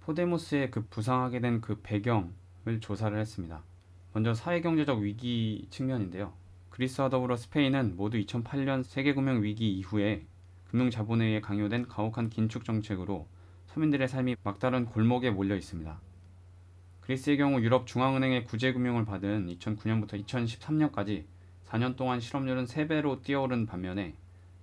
포데모스의 0.00 0.70
그 0.70 0.86
부상하게 0.88 1.40
된 1.40 1.60
그 1.60 1.80
배경을 1.82 2.80
조사를 2.80 3.18
했습니다. 3.18 3.62
먼저 4.12 4.32
사회경제적 4.34 5.00
위기 5.00 5.66
측면인데요. 5.70 6.32
그리스와 6.70 7.08
더불어 7.10 7.36
스페인은 7.36 7.96
모두 7.96 8.16
2008년 8.18 8.82
세계금융 8.82 9.42
위기 9.42 9.70
이후에 9.78 10.26
금융자본에 10.70 11.40
강요된 11.40 11.88
가혹한 11.88 12.30
긴축 12.30 12.64
정책으로 12.64 13.26
서민들의 13.66 14.08
삶이 14.08 14.36
막다른 14.42 14.86
골목에 14.86 15.30
몰려 15.30 15.56
있습니다. 15.56 16.00
그리스의 17.08 17.38
경우 17.38 17.58
유럽 17.62 17.86
중앙은행의 17.86 18.44
구제금융을 18.44 19.06
받은 19.06 19.46
2009년부터 19.46 20.22
2013년까지 20.26 21.24
4년 21.66 21.96
동안 21.96 22.20
실업률은 22.20 22.66
3배로 22.66 23.22
뛰어오른 23.22 23.64
반면에 23.64 24.12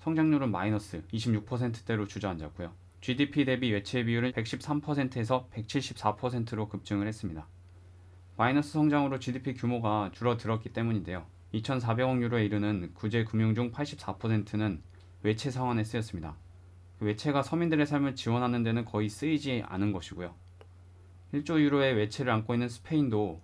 성장률은 0.01 0.51
마이너스 0.51 1.01
26%대로 1.11 2.05
주저앉았고요. 2.05 2.71
GDP 3.01 3.45
대비 3.45 3.71
외채 3.71 4.03
비율은 4.03 4.33
113%에서 4.33 5.49
174%로 5.55 6.69
급증을 6.69 7.07
했습니다. 7.07 7.47
마이너스 8.37 8.73
성장으로 8.73 9.17
GDP 9.17 9.55
규모가 9.55 10.11
줄어들었기 10.13 10.69
때문인데요. 10.69 11.25
2,400억 11.51 12.21
유로에 12.21 12.45
이르는 12.45 12.91
구제 12.93 13.23
금융 13.23 13.55
중 13.55 13.71
84%는 13.71 14.83
외채 15.23 15.49
상환에 15.49 15.83
쓰였습니다. 15.83 16.35
그 16.99 17.05
외채가 17.05 17.41
서민들의 17.41 17.87
삶을 17.87 18.13
지원하는 18.13 18.61
데는 18.61 18.85
거의 18.85 19.09
쓰이지 19.09 19.63
않은 19.65 19.91
것이고요. 19.91 20.44
1조 21.35 21.59
유로의 21.59 21.95
외채를 21.95 22.31
안고 22.31 22.53
있는 22.53 22.69
스페인도 22.69 23.41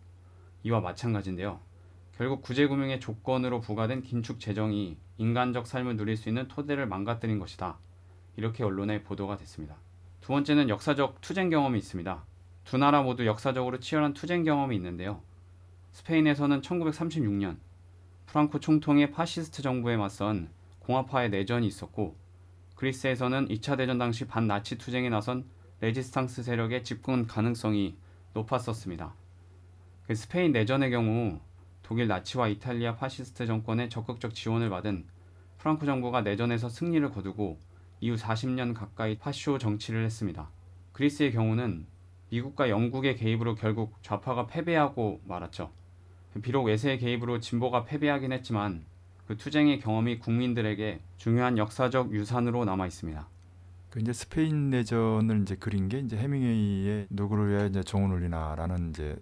이와 0.63 0.79
마찬가지인데요. 0.79 1.59
결국 2.15 2.41
구제금융의 2.41 2.99
조건으로 2.99 3.59
부과된 3.59 4.03
긴축 4.03 4.39
재정이 4.39 4.97
인간적 5.17 5.67
삶을 5.67 5.97
누릴 5.97 6.15
수 6.15 6.29
있는 6.29 6.47
토대를 6.47 6.87
망가뜨린 6.87 7.39
것이다. 7.39 7.77
이렇게 8.37 8.63
언론에 8.63 9.03
보도가 9.03 9.37
됐습니다. 9.37 9.75
두 10.21 10.29
번째는 10.29 10.69
역사적 10.69 11.19
투쟁 11.21 11.49
경험이 11.49 11.79
있습니다. 11.79 12.23
두 12.63 12.77
나라 12.77 13.01
모두 13.01 13.25
역사적으로 13.25 13.79
치열한 13.79 14.13
투쟁 14.13 14.43
경험이 14.43 14.75
있는데요. 14.75 15.21
스페인에서는 15.91 16.61
1936년 16.61 17.57
프랑코 18.27 18.59
총통의 18.59 19.11
파시스트 19.11 19.61
정부에 19.61 19.97
맞선 19.97 20.49
공화파의 20.79 21.29
내전이 21.31 21.67
있었고 21.67 22.15
그리스에서는 22.75 23.49
2차 23.49 23.77
대전 23.77 23.97
당시 23.97 24.25
반나치 24.25 24.77
투쟁에 24.77 25.09
나선 25.09 25.45
레지스탕스 25.81 26.43
세력의 26.43 26.83
집권 26.83 27.25
가능성이 27.25 27.95
높았었습니다. 28.33 29.15
그 30.05 30.13
스페인 30.13 30.51
내전의 30.51 30.91
경우 30.91 31.39
독일 31.81 32.07
나치와 32.07 32.49
이탈리아 32.49 32.95
파시스트 32.95 33.47
정권의 33.47 33.89
적극적 33.89 34.35
지원을 34.35 34.69
받은 34.69 35.05
프랑코 35.57 35.87
정부가 35.87 36.21
내전에서 36.21 36.69
승리를 36.69 37.09
거두고 37.09 37.57
이후 37.99 38.15
40년 38.15 38.75
가까이 38.75 39.17
파쇼 39.17 39.57
정치를 39.57 40.05
했습니다. 40.05 40.49
그리스의 40.93 41.31
경우는 41.31 41.87
미국과 42.29 42.69
영국의 42.69 43.15
개입으로 43.15 43.55
결국 43.55 43.95
좌파가 44.03 44.45
패배하고 44.45 45.21
말았죠. 45.25 45.71
비록 46.43 46.65
외세의 46.65 46.99
개입으로 46.99 47.39
진보가 47.39 47.85
패배하긴 47.85 48.33
했지만 48.33 48.85
그 49.27 49.35
투쟁의 49.35 49.79
경험이 49.79 50.19
국민들에게 50.19 51.01
중요한 51.17 51.57
역사적 51.57 52.13
유산으로 52.13 52.65
남아 52.65 52.85
있습니다. 52.85 53.30
그 53.91 53.99
이제 53.99 54.13
스페인 54.13 54.69
내전을 54.69 55.41
이제 55.41 55.55
그린 55.55 55.89
게 55.89 55.99
이제 55.99 56.17
해밍웨이의 56.17 57.07
누구를 57.09 57.49
위해 57.49 57.67
이제 57.67 57.83
종을 57.83 58.15
울리나라는 58.15 58.89
이제 58.89 59.21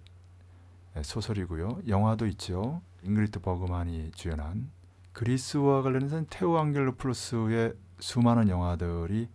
소설이고요. 1.02 1.82
영화도 1.88 2.26
있죠. 2.28 2.80
잉그리트 3.02 3.40
버그만이 3.40 4.12
주연한 4.14 4.70
그리스와 5.12 5.82
관련해서는 5.82 6.26
테오 6.30 6.56
앙겔로플로스의 6.56 7.74
수많은 7.98 8.48
영화들이 8.48 9.28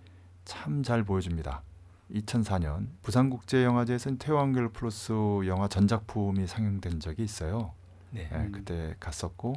참 0.45 0.83
잘 0.83 1.03
보여줍니다. 1.03 1.63
2004년 2.11 2.87
부산국제영화제에서는 3.01 4.17
테오 4.19 4.37
앙겔로플로스 4.37 5.11
영화 5.47 5.67
전작품이 5.67 6.47
상영된 6.47 7.01
적이 7.01 7.23
있어요. 7.23 7.73
네. 8.11 8.29
예, 8.31 8.49
그때 8.51 8.95
갔었고 9.01 9.55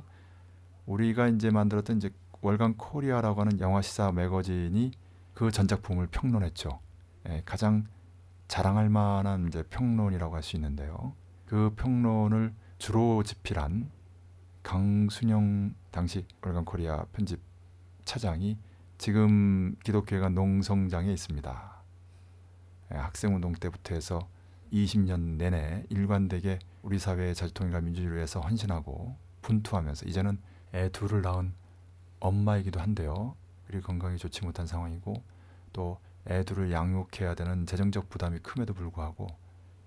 우리가 0.86 1.28
이제 1.28 1.50
만들었던 1.50 1.98
이제 1.98 2.10
월간 2.40 2.76
코리아라고 2.78 3.42
하는 3.42 3.60
영화 3.60 3.80
시사 3.80 4.10
매거진이 4.10 4.90
그 5.38 5.52
전작품을 5.52 6.08
평론했죠. 6.08 6.80
예, 7.28 7.42
가장 7.44 7.86
자랑할 8.48 8.88
만한 8.88 9.46
이제 9.46 9.62
평론이라고 9.62 10.34
할 10.34 10.42
수 10.42 10.56
있는데요. 10.56 11.14
그 11.46 11.72
평론을 11.76 12.52
주로 12.78 13.22
집필한 13.22 13.88
강순영 14.64 15.76
당시 15.92 16.26
월간 16.42 16.64
코리아 16.64 17.04
편집 17.12 17.40
차장이 18.04 18.58
지금 18.98 19.76
기독교회관 19.84 20.34
농성장에 20.34 21.12
있습니다. 21.12 21.82
예, 22.94 22.96
학생운동 22.96 23.52
때부터 23.52 23.94
해서 23.94 24.28
20년 24.72 25.36
내내 25.36 25.84
일관되게 25.88 26.58
우리 26.82 26.98
사회의 26.98 27.32
자주통일과 27.36 27.80
민주주의를 27.80 28.16
위해서 28.16 28.40
헌신하고 28.40 29.16
분투하면서 29.42 30.06
이제는 30.06 30.40
애 30.74 30.88
둘을 30.88 31.22
낳은 31.22 31.54
엄마이기도 32.18 32.80
한데요. 32.80 33.36
그리 33.68 33.80
건강이 33.82 34.16
좋지 34.16 34.44
못한 34.44 34.66
상황이고 34.66 35.22
또애 35.74 36.42
둘을 36.46 36.72
양육해야 36.72 37.34
되는 37.34 37.66
재정적 37.66 38.08
부담이 38.08 38.38
큼에도 38.40 38.72
불구하고 38.72 39.26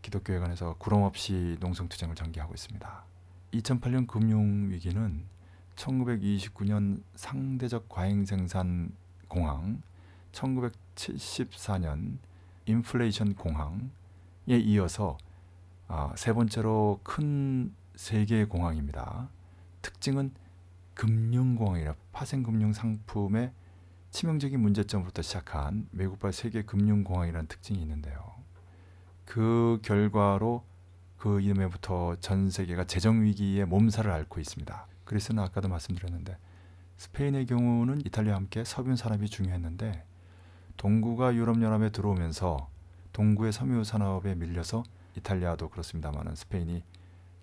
기독교회관에서 0.03 0.75
구름 0.77 1.01
없이 1.01 1.57
농성투쟁을 1.59 2.15
전개하고 2.15 2.53
있습니다. 2.53 3.05
2008년 3.53 4.07
금융위기는 4.07 5.25
1929년 5.75 7.01
상대적 7.15 7.89
과잉생산 7.89 8.91
공황, 9.27 9.81
1974년 10.31 12.17
인플레이션 12.67 13.33
공황에 13.35 13.89
이어서 14.47 15.17
아, 15.87 16.13
세 16.15 16.33
번째로 16.33 16.99
큰 17.03 17.73
세계 17.95 18.45
공황입니다. 18.45 19.29
특징은 19.81 20.31
금융공황이라 20.93 21.95
파생금융 22.11 22.73
상품의 22.73 23.51
치명적인 24.11 24.59
문제점부터 24.59 25.21
시작한 25.21 25.87
외국발 25.93 26.33
세계 26.33 26.63
금융공황이라는 26.63 27.47
특징이 27.47 27.81
있는데요. 27.81 28.35
그 29.25 29.79
결과로 29.83 30.63
그 31.17 31.39
이듬해부터 31.39 32.17
전 32.19 32.49
세계가 32.49 32.85
재정 32.85 33.23
위기에 33.23 33.63
몸살을 33.65 34.11
앓고 34.11 34.39
있습니다. 34.39 34.87
그리스는 35.05 35.41
아까도 35.41 35.69
말씀드렸는데 35.69 36.37
스페인의 36.97 37.45
경우는 37.45 38.01
이탈리아와 38.05 38.37
함께 38.37 38.63
석유 38.63 38.95
산업이 38.95 39.29
중요했는데 39.29 40.03
동구가 40.77 41.33
유럽 41.35 41.61
연합에 41.61 41.89
들어오면서 41.89 42.69
동구의 43.13 43.53
섬유 43.53 43.83
산업에 43.83 44.35
밀려서 44.35 44.83
이탈리아도 45.15 45.69
그렇습니다만은 45.69 46.35
스페인이 46.35 46.83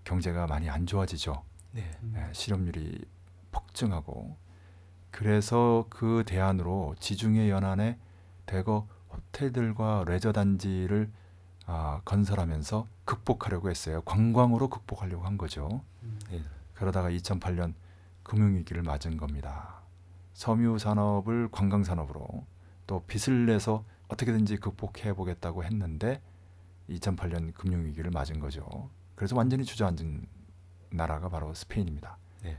경제가 0.03 0.47
많이 0.47 0.69
안 0.69 0.85
좋아지죠. 0.85 1.43
네. 1.71 1.89
예, 2.15 2.33
실업률이 2.33 3.05
폭증하고 3.51 4.37
그래서 5.11 5.85
그 5.89 6.23
대안으로 6.25 6.95
지중해 6.99 7.49
연안에 7.49 7.97
대거 8.45 8.87
호텔들과 9.11 10.05
레저 10.07 10.31
단지를 10.31 11.11
아, 11.65 12.01
건설하면서 12.05 12.87
극복하려고 13.05 13.69
했어요. 13.69 14.01
관광으로 14.01 14.69
극복하려고 14.69 15.25
한 15.25 15.37
거죠. 15.37 15.83
네. 16.31 16.41
그러다가 16.73 17.09
2008년 17.11 17.73
금융위기를 18.23 18.81
맞은 18.81 19.17
겁니다. 19.17 19.81
섬유 20.33 20.79
산업을 20.79 21.49
관광 21.51 21.83
산업으로 21.83 22.45
또 22.87 23.03
빚을 23.05 23.45
내서 23.45 23.83
어떻게든지 24.07 24.57
극복해 24.57 25.13
보겠다고 25.13 25.63
했는데 25.63 26.21
2008년 26.89 27.53
금융위기를 27.53 28.09
맞은 28.09 28.39
거죠. 28.39 28.89
그래서 29.15 29.35
완전히 29.35 29.63
주저앉은 29.63 30.25
나라가 30.91 31.29
바로 31.29 31.53
스페인입니다. 31.53 32.17
네. 32.43 32.57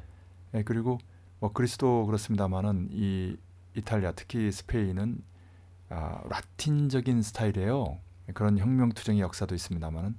예, 0.55 0.63
그리고 0.63 0.99
뭐 1.41 1.53
그리스도 1.53 2.07
그렇습니다만은 2.07 2.89
이 2.93 3.37
이탈리아 3.75 4.13
특히 4.13 4.53
스페인은 4.53 5.23
아, 5.89 6.23
라틴적인 6.29 7.23
스타일이에요. 7.23 7.99
그런 8.35 8.59
혁명 8.59 8.91
투쟁의 8.91 9.23
역사도 9.23 9.55
있습니다만은 9.55 10.17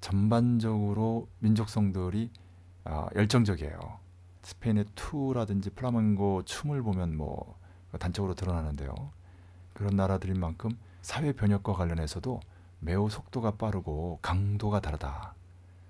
전반적으로 0.00 1.28
민족성들이 1.38 2.30
아, 2.84 3.06
열정적이에요. 3.14 3.78
스페인의 4.42 4.86
투라든지 4.96 5.70
플라멩고 5.70 6.42
춤을 6.44 6.82
보면 6.82 7.16
뭐 7.16 7.56
단적으로 8.00 8.34
드러나는데요. 8.34 8.92
그런 9.74 9.94
나라들인 9.94 10.40
만큼 10.40 10.70
사회 11.02 11.32
변혁과 11.32 11.74
관련해서도 11.74 12.40
매우 12.80 13.10
속도가 13.10 13.52
빠르고 13.52 14.18
강도가 14.22 14.80
다르다. 14.80 15.34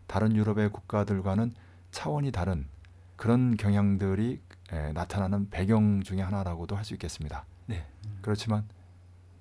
다른 0.06 0.36
유럽의 0.36 0.70
국가들과는 0.70 1.54
차원이 1.90 2.32
다른 2.32 2.66
그런 3.16 3.56
경향들이 3.56 4.40
에, 4.72 4.92
나타나는 4.92 5.50
배경 5.50 6.02
중의 6.02 6.24
하나라고도 6.24 6.76
할 6.76 6.84
수 6.84 6.94
있겠습니다. 6.94 7.44
네. 7.66 7.86
그렇지만 8.22 8.66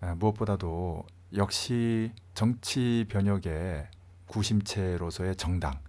에, 0.04 0.14
무엇보다도 0.14 1.06
역시 1.36 2.12
정치 2.34 3.06
변혁의 3.10 3.88
구심체로서의 4.28 5.36
정당, 5.36 5.80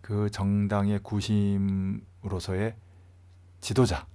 그 0.00 0.30
정당의 0.30 1.00
구심으로서의 1.02 2.74
지도자, 3.60 4.06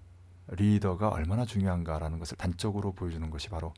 리더가 0.50 1.10
얼마나 1.10 1.46
중요한가라는 1.46 2.20
것을 2.20 2.38
단적으로 2.38 2.94
보여주는 2.94 3.30
것이 3.30 3.50
바로 3.50 3.74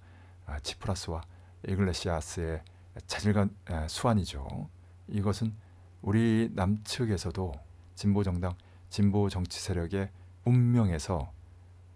아, 0.46 0.60
치프라스와 0.60 1.22
이글레시아스의 1.68 2.64
자질간 3.08 3.56
에, 3.70 3.88
수완이죠. 3.88 4.70
이것은 5.08 5.54
우리 6.02 6.50
남측에서도 6.54 7.54
진보 7.96 8.24
정당, 8.24 8.56
진보 8.90 9.30
정치 9.30 9.60
세력의 9.60 10.10
운명에서 10.50 11.32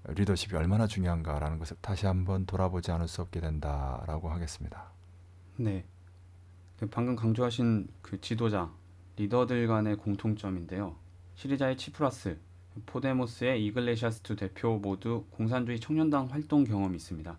리더십이 0.07 0.55
얼마나 0.55 0.85
중요한가라는 0.85 1.59
것을 1.59 1.77
다시 1.81 2.05
한번 2.05 2.45
돌아보지 2.45 2.91
않을 2.91 3.07
수 3.07 3.21
없게 3.21 3.39
된다라고 3.39 4.29
하겠습니다. 4.29 4.91
네. 5.57 5.85
그 6.77 6.89
방금 6.89 7.15
강조하신 7.15 7.87
그 8.01 8.19
지도자 8.19 8.71
리더들 9.15 9.67
간의 9.67 9.97
공통점인데요. 9.97 10.95
시리자의 11.35 11.77
치프라스 11.77 12.37
포데모스의 12.85 13.63
이글레시아스 13.65 14.21
두 14.21 14.35
대표 14.35 14.77
모두 14.77 15.25
공산주의 15.29 15.79
청년당 15.79 16.25
활동 16.25 16.63
경험이 16.63 16.95
있습니다. 16.97 17.37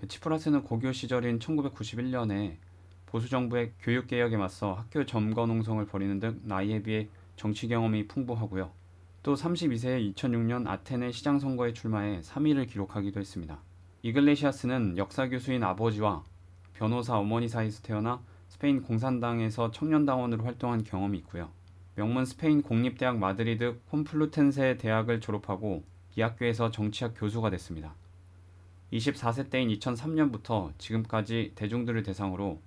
그 0.00 0.08
치프라스는 0.08 0.62
고교 0.62 0.92
시절인 0.92 1.38
1991년에 1.38 2.56
보수 3.06 3.28
정부의 3.28 3.72
교육 3.80 4.06
개혁에 4.06 4.36
맞서 4.36 4.74
학교 4.74 5.04
점거 5.04 5.46
농성을 5.46 5.84
벌이는 5.86 6.20
등 6.20 6.40
나이에 6.44 6.82
비해 6.82 7.08
정치 7.36 7.68
경험이 7.68 8.06
풍부하고요. 8.08 8.70
또 9.26 9.34
32세에 9.34 10.14
2006년 10.14 10.68
아테네 10.68 11.10
시장 11.10 11.40
선거에 11.40 11.72
출마해 11.72 12.20
3위를 12.20 12.68
기록하기도 12.70 13.18
했습니다. 13.18 13.58
이글레시아스는 14.02 14.98
역사 14.98 15.28
교수인 15.28 15.64
아버지와 15.64 16.22
변호사 16.74 17.18
어머니 17.18 17.48
사이에서 17.48 17.82
태어나 17.82 18.22
스페인 18.46 18.82
공산당에서 18.82 19.72
청년당원으로 19.72 20.44
활동한 20.44 20.84
경험이 20.84 21.18
있고요. 21.18 21.50
명문 21.96 22.24
스페인 22.24 22.62
공립대학 22.62 23.18
마드리드 23.18 23.80
콤플루텐세 23.90 24.78
대학을 24.78 25.20
졸업하고 25.20 25.82
이 26.14 26.20
학교에서 26.22 26.70
정치학 26.70 27.14
교수가 27.16 27.50
됐습니다. 27.50 27.96
24세 28.92 29.50
때인 29.50 29.70
2003년부터 29.70 30.70
지금까지 30.78 31.50
대중들을 31.56 32.04
대상으로 32.04 32.60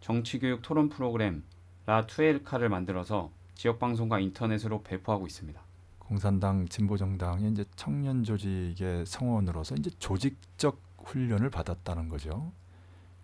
정치교육 0.00 0.62
토론 0.62 0.88
프로그램 0.88 1.44
La 1.84 2.06
Tuerka를 2.06 2.70
만들어서 2.70 3.30
지역 3.54 3.78
방송과 3.78 4.18
인터넷으로 4.20 4.82
배포하고 4.82 5.26
있습니다. 5.26 5.65
공산당 6.06 6.68
진보정당의 6.68 7.50
이제 7.50 7.64
청년 7.74 8.22
조직의 8.22 9.06
성원으로서 9.06 9.74
이제 9.74 9.90
조직적 9.98 10.80
훈련을 10.98 11.50
받았다는 11.50 12.08
거죠. 12.08 12.52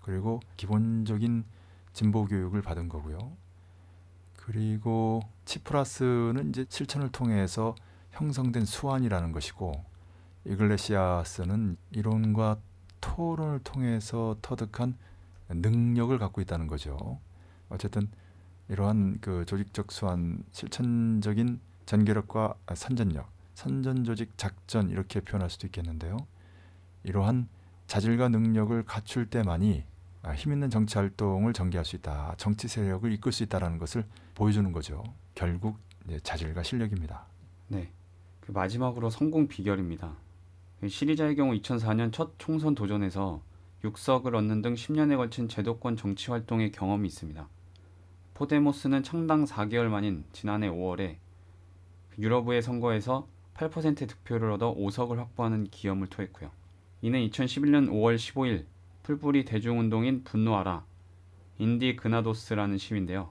그리고 0.01 0.41
기본적인 0.57 1.45
진보 1.93 2.25
교육을 2.25 2.61
받은 2.61 2.89
거고요. 2.89 3.37
그리고 4.37 5.21
치프라스는 5.45 6.49
이제 6.49 6.67
실천을 6.69 7.11
통해서 7.13 7.77
형성된 8.11 8.65
수완이라는 8.65 9.31
것이고 9.31 9.85
이글레시아스는 10.45 11.77
이론과 11.93 12.59
토론을 13.01 13.61
통해서 13.61 14.37
터득한 14.43 14.99
능력을 15.51 16.19
갖고 16.19 16.41
있다는 16.41 16.67
거죠. 16.67 17.21
어쨌든 17.69 18.09
이러한 18.69 19.19
그 19.21 19.45
조직적 19.45 19.93
수완, 19.93 20.43
실천적인 20.51 21.61
전개력과 21.87 22.55
선전력, 22.75 23.31
선전 23.55 24.05
조직 24.05 24.37
작전 24.37 24.89
이렇게 24.91 25.21
표현할 25.21 25.51
수도 25.51 25.67
있겠는데요. 25.67 26.17
이러한 27.05 27.49
자질과 27.87 28.29
능력을 28.29 28.83
갖출 28.85 29.27
때만이 29.27 29.85
아, 30.23 30.33
힘 30.33 30.53
있는 30.53 30.71
정치 30.71 30.97
활동을 30.99 31.53
전개할 31.53 31.85
수 31.85 31.97
있다. 31.97 32.35
정치 32.39 32.69
세력을 32.69 33.11
이끌 33.13 33.33
수 33.33 33.43
있다라는 33.43 33.79
것을 33.79 34.07
보여주는 34.35 34.71
거죠. 34.71 35.03
결국 35.35 35.79
자질과 36.23 36.63
실력입니다. 36.63 37.27
네. 37.69 37.91
그 38.41 38.53
마지막으로 38.53 39.11
성공 39.11 39.49
비결입니다. 39.49 40.17
그 40.81 40.89
시리자의 40.89 41.37
경우 41.37 41.55
2004년 41.55 42.13
첫 42.13 42.39
총선 42.39 42.75
도전에서 42.75 43.43
6석을 43.85 44.35
얻는 44.35 44.63
등 44.63 44.75
10년에 44.75 45.17
걸친 45.17 45.49
제도권 45.49 45.97
정치 45.97 46.31
활동의 46.31 46.71
경험이 46.71 47.09
있습니다. 47.09 47.49
포데모스는 48.35 49.03
창당 49.03 49.45
4개월 49.45 49.89
만인 49.89 50.25
지난해 50.33 50.69
5월에 50.69 51.17
유러브의 52.19 52.63
선거에서 52.63 53.29
8% 53.55 54.09
득표를 54.09 54.51
얻어 54.51 54.75
5석을 54.75 55.17
확보하는 55.17 55.65
기염을 55.65 56.09
토했고요. 56.09 56.51
이는 57.03 57.21
2011년 57.29 57.89
5월 57.89 58.17
15일 58.17 58.67
풀뿌리 59.03 59.45
대중운동인 59.45 60.25
분노하라 60.25 60.85
인디 61.59 61.97
그나도스라는 61.97 62.79
시위인데요. 62.79 63.31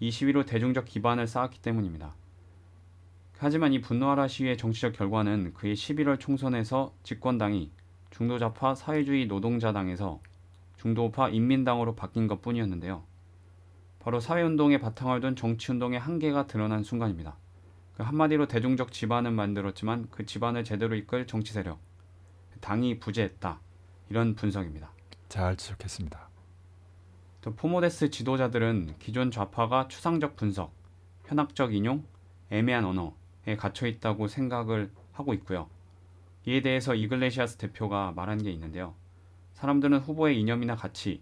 이 0.00 0.10
시위로 0.10 0.44
대중적 0.44 0.84
기반을 0.84 1.26
쌓았기 1.26 1.60
때문입니다. 1.60 2.14
하지만 3.38 3.72
이 3.72 3.80
분노하라 3.80 4.28
시위의 4.28 4.56
정치적 4.56 4.92
결과는 4.92 5.54
그의 5.54 5.74
11월 5.74 6.18
총선에서 6.18 6.94
집권당이 7.02 7.70
중도좌파 8.10 8.74
사회주의 8.74 9.26
노동자당에서 9.26 10.20
중도우파 10.76 11.30
인민당으로 11.30 11.94
바뀐 11.94 12.26
것 12.26 12.40
뿐이었는데요. 12.40 13.04
바로 13.98 14.20
사회운동의 14.20 14.80
바탕을 14.80 15.20
둔 15.20 15.36
정치운동의 15.36 15.98
한계가 15.98 16.46
드러난 16.46 16.82
순간입니다. 16.82 17.36
그 17.98 18.04
한마디로 18.04 18.46
대중적 18.46 18.92
집안은 18.92 19.34
만들었지만 19.34 20.06
그 20.12 20.24
집안을 20.24 20.62
제대로 20.62 20.94
이끌 20.94 21.26
정치 21.26 21.52
세력, 21.52 21.80
당이 22.60 23.00
부재했다. 23.00 23.60
이런 24.08 24.36
분석입니다. 24.36 24.92
잘 25.28 25.56
지적했습니다. 25.56 26.28
또 27.40 27.56
포모데스 27.56 28.10
지도자들은 28.10 28.94
기존 29.00 29.32
좌파가 29.32 29.88
추상적 29.88 30.36
분석, 30.36 30.72
현학적 31.24 31.74
인용, 31.74 32.04
애매한 32.50 32.84
언어에 32.84 33.56
갇혀 33.58 33.88
있다고 33.88 34.28
생각을 34.28 34.92
하고 35.10 35.34
있고요. 35.34 35.68
이에 36.46 36.62
대해서 36.62 36.94
이글레시아스 36.94 37.56
대표가 37.56 38.12
말한 38.12 38.44
게 38.44 38.52
있는데요. 38.52 38.94
사람들은 39.54 39.98
후보의 39.98 40.40
이념이나 40.40 40.76
가치, 40.76 41.20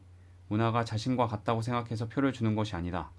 문화가 0.48 0.84
자신과 0.84 1.26
같다고 1.26 1.62
생각해서 1.62 2.06
표를 2.08 2.34
주는 2.34 2.54
것이 2.54 2.76
아니다. 2.76 3.12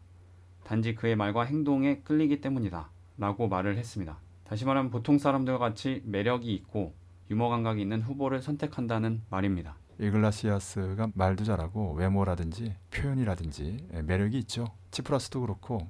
단지 0.63 0.93
그의 0.93 1.15
말과 1.15 1.41
행동에 1.41 2.01
끌리기 2.01 2.39
때문이다. 2.39 2.91
라고 3.17 3.47
말을 3.47 3.77
했습니다. 3.77 4.19
다시 4.43 4.65
말하면 4.65 4.91
보통 4.91 5.17
사람들과 5.17 5.59
같이 5.59 6.01
매력이 6.05 6.53
있고 6.53 6.93
유머 7.29 7.49
감각이 7.49 7.81
있는 7.81 8.01
후보를 8.01 8.41
선택한다는 8.41 9.23
말입니다. 9.29 9.75
이글라시아스가 9.99 11.09
말도 11.15 11.43
잘하고 11.43 11.93
외모라든지 11.93 12.75
표현이라든지 12.91 13.87
예, 13.93 14.01
매력이 14.03 14.37
있죠. 14.39 14.65
치프라스도 14.91 15.41
그렇고 15.41 15.89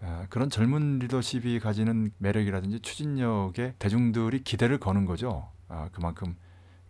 아, 0.00 0.26
그런 0.28 0.50
젊은 0.50 0.98
리더십이 1.00 1.58
가지는 1.58 2.12
매력이라든지 2.18 2.80
추진력에 2.80 3.74
대중들이 3.78 4.44
기대를 4.44 4.78
거는 4.78 5.06
거죠. 5.06 5.48
아, 5.68 5.88
그만큼 5.92 6.36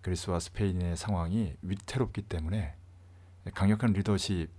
그리스와 0.03 0.41
스페인의 0.41 0.97
상황이 0.97 1.55
위태롭기 1.63 2.23
때문에 2.23 2.75
강력한 3.55 3.93
리더십, 3.93 4.51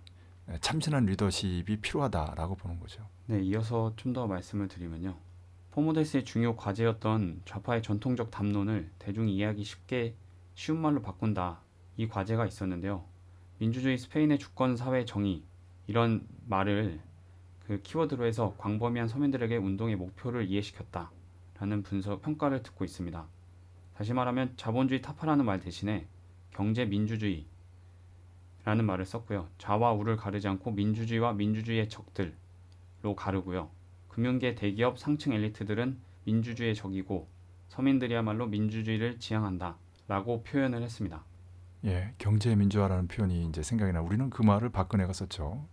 참신한 0.62 1.06
리더십이 1.06 1.78
필요하다라고 1.82 2.56
보는 2.56 2.80
거죠. 2.80 3.08
네, 3.28 3.41
이어서 3.41 3.93
좀 3.95 4.14
더 4.14 4.26
말씀을 4.28 4.68
드리면요. 4.68 5.16
포모데스의 5.72 6.26
중요 6.26 6.56
과제였던 6.56 7.43
좌파의 7.45 7.84
전통적 7.84 8.32
담론을 8.32 8.89
대중이 8.97 9.36
이해하기 9.36 9.64
쉽게 9.64 10.16
쉬운 10.56 10.82
말로 10.82 11.02
바꾼다. 11.02 11.62
이 11.97 12.08
과제가 12.08 12.47
있었는데요. 12.47 13.06
민주주의 13.60 13.97
스페인의 13.97 14.39
주권 14.39 14.76
사회 14.76 15.06
정의 15.06 15.43
이런 15.86 16.26
말을 16.47 17.00
그 17.66 17.82
키워드로 17.82 18.26
해서 18.26 18.56
광범위한 18.58 19.08
서민들에게 19.08 19.56
운동의 19.58 19.95
목표를 19.95 20.47
이해시켰다. 20.50 21.12
라는 21.60 21.84
분석 21.84 22.22
평가를 22.22 22.64
듣고 22.64 22.84
있습니다. 22.86 23.28
다시 23.95 24.14
말하면 24.14 24.54
자본주의 24.56 25.02
타파라는 25.02 25.45
말 25.45 25.60
대신에 25.60 26.08
경제 26.52 26.86
민주주의 26.86 27.45
라는 28.66 28.86
말을 28.86 29.05
썼고요. 29.05 29.47
좌와 29.57 29.93
우를 29.93 30.18
가르지 30.18 30.47
않고 30.47 30.72
민주주의와 30.72 31.34
민주주의의 31.34 31.89
적들로 31.89 33.16
가르고요. 33.16 33.70
금융계 34.10 34.55
대기업 34.55 34.99
상층 34.99 35.34
엘리트들은 35.34 35.97
민주주의의 36.26 36.76
적이고 36.76 37.28
서민들이야말로 37.70 38.47
민주주의를 38.47 39.20
지향한다. 39.20 39.78
라고 40.07 40.43
표현을 40.43 40.82
했습니다. 40.82 41.24
예, 41.86 42.14
경제 42.18 42.55
민주화라는 42.55 43.07
표현이 43.07 43.45
이제 43.47 43.64
생각이 43.64 43.93
나. 43.93 44.01
우리는 44.01 44.30
그 44.30 44.41
말을 44.41 44.70
박근혜가 44.70 45.14
썼죠. 45.14 45.66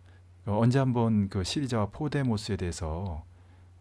어, 0.46 0.58
언제 0.58 0.78
한번 0.78 1.28
그 1.28 1.42
시리자와 1.42 1.86
포데모스에 1.86 2.56
대해서 2.56 3.24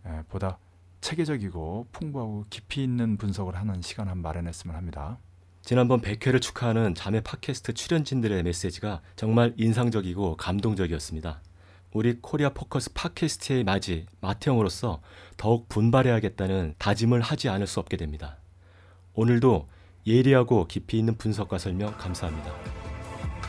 예, 0.08 0.24
보다 0.30 0.58
체계적이고 1.02 1.88
풍부하고 1.92 2.46
깊이 2.50 2.84
있는 2.84 3.18
분석을 3.18 3.56
하는 3.56 3.82
시간 3.82 4.08
한 4.08 4.22
마련했으면 4.22 4.76
합니다. 4.76 5.20
지난번 5.66 6.00
100회를 6.00 6.40
축하하는 6.40 6.94
자매 6.94 7.22
팟캐스트 7.22 7.74
출연진들의 7.74 8.44
메시지가 8.44 9.02
정말 9.16 9.52
인상적이고 9.58 10.38
감동적이었습니다. 10.38 11.42
우리 11.92 12.20
코리아 12.22 12.50
포커스 12.50 12.94
팟캐스트의 12.94 13.64
맞이 13.64 14.06
마태형으로서 14.22 15.02
더욱 15.38 15.68
분발해야겠다는 15.68 16.76
다짐을 16.78 17.22
하지 17.22 17.50
않을 17.50 17.66
수 17.66 17.80
없게 17.80 17.98
됩니다. 17.98 18.38
오늘도 19.16 19.68
예리하고 20.06 20.68
깊이 20.68 21.00
있는 21.00 21.18
분석과 21.18 21.58
설명 21.58 21.98
감사합니다. 21.98 22.54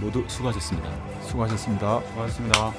모두 0.00 0.24
수고하셨습니다. 0.26 1.20
수고하셨습니다. 1.20 2.00
고맙습니다. 2.00 2.72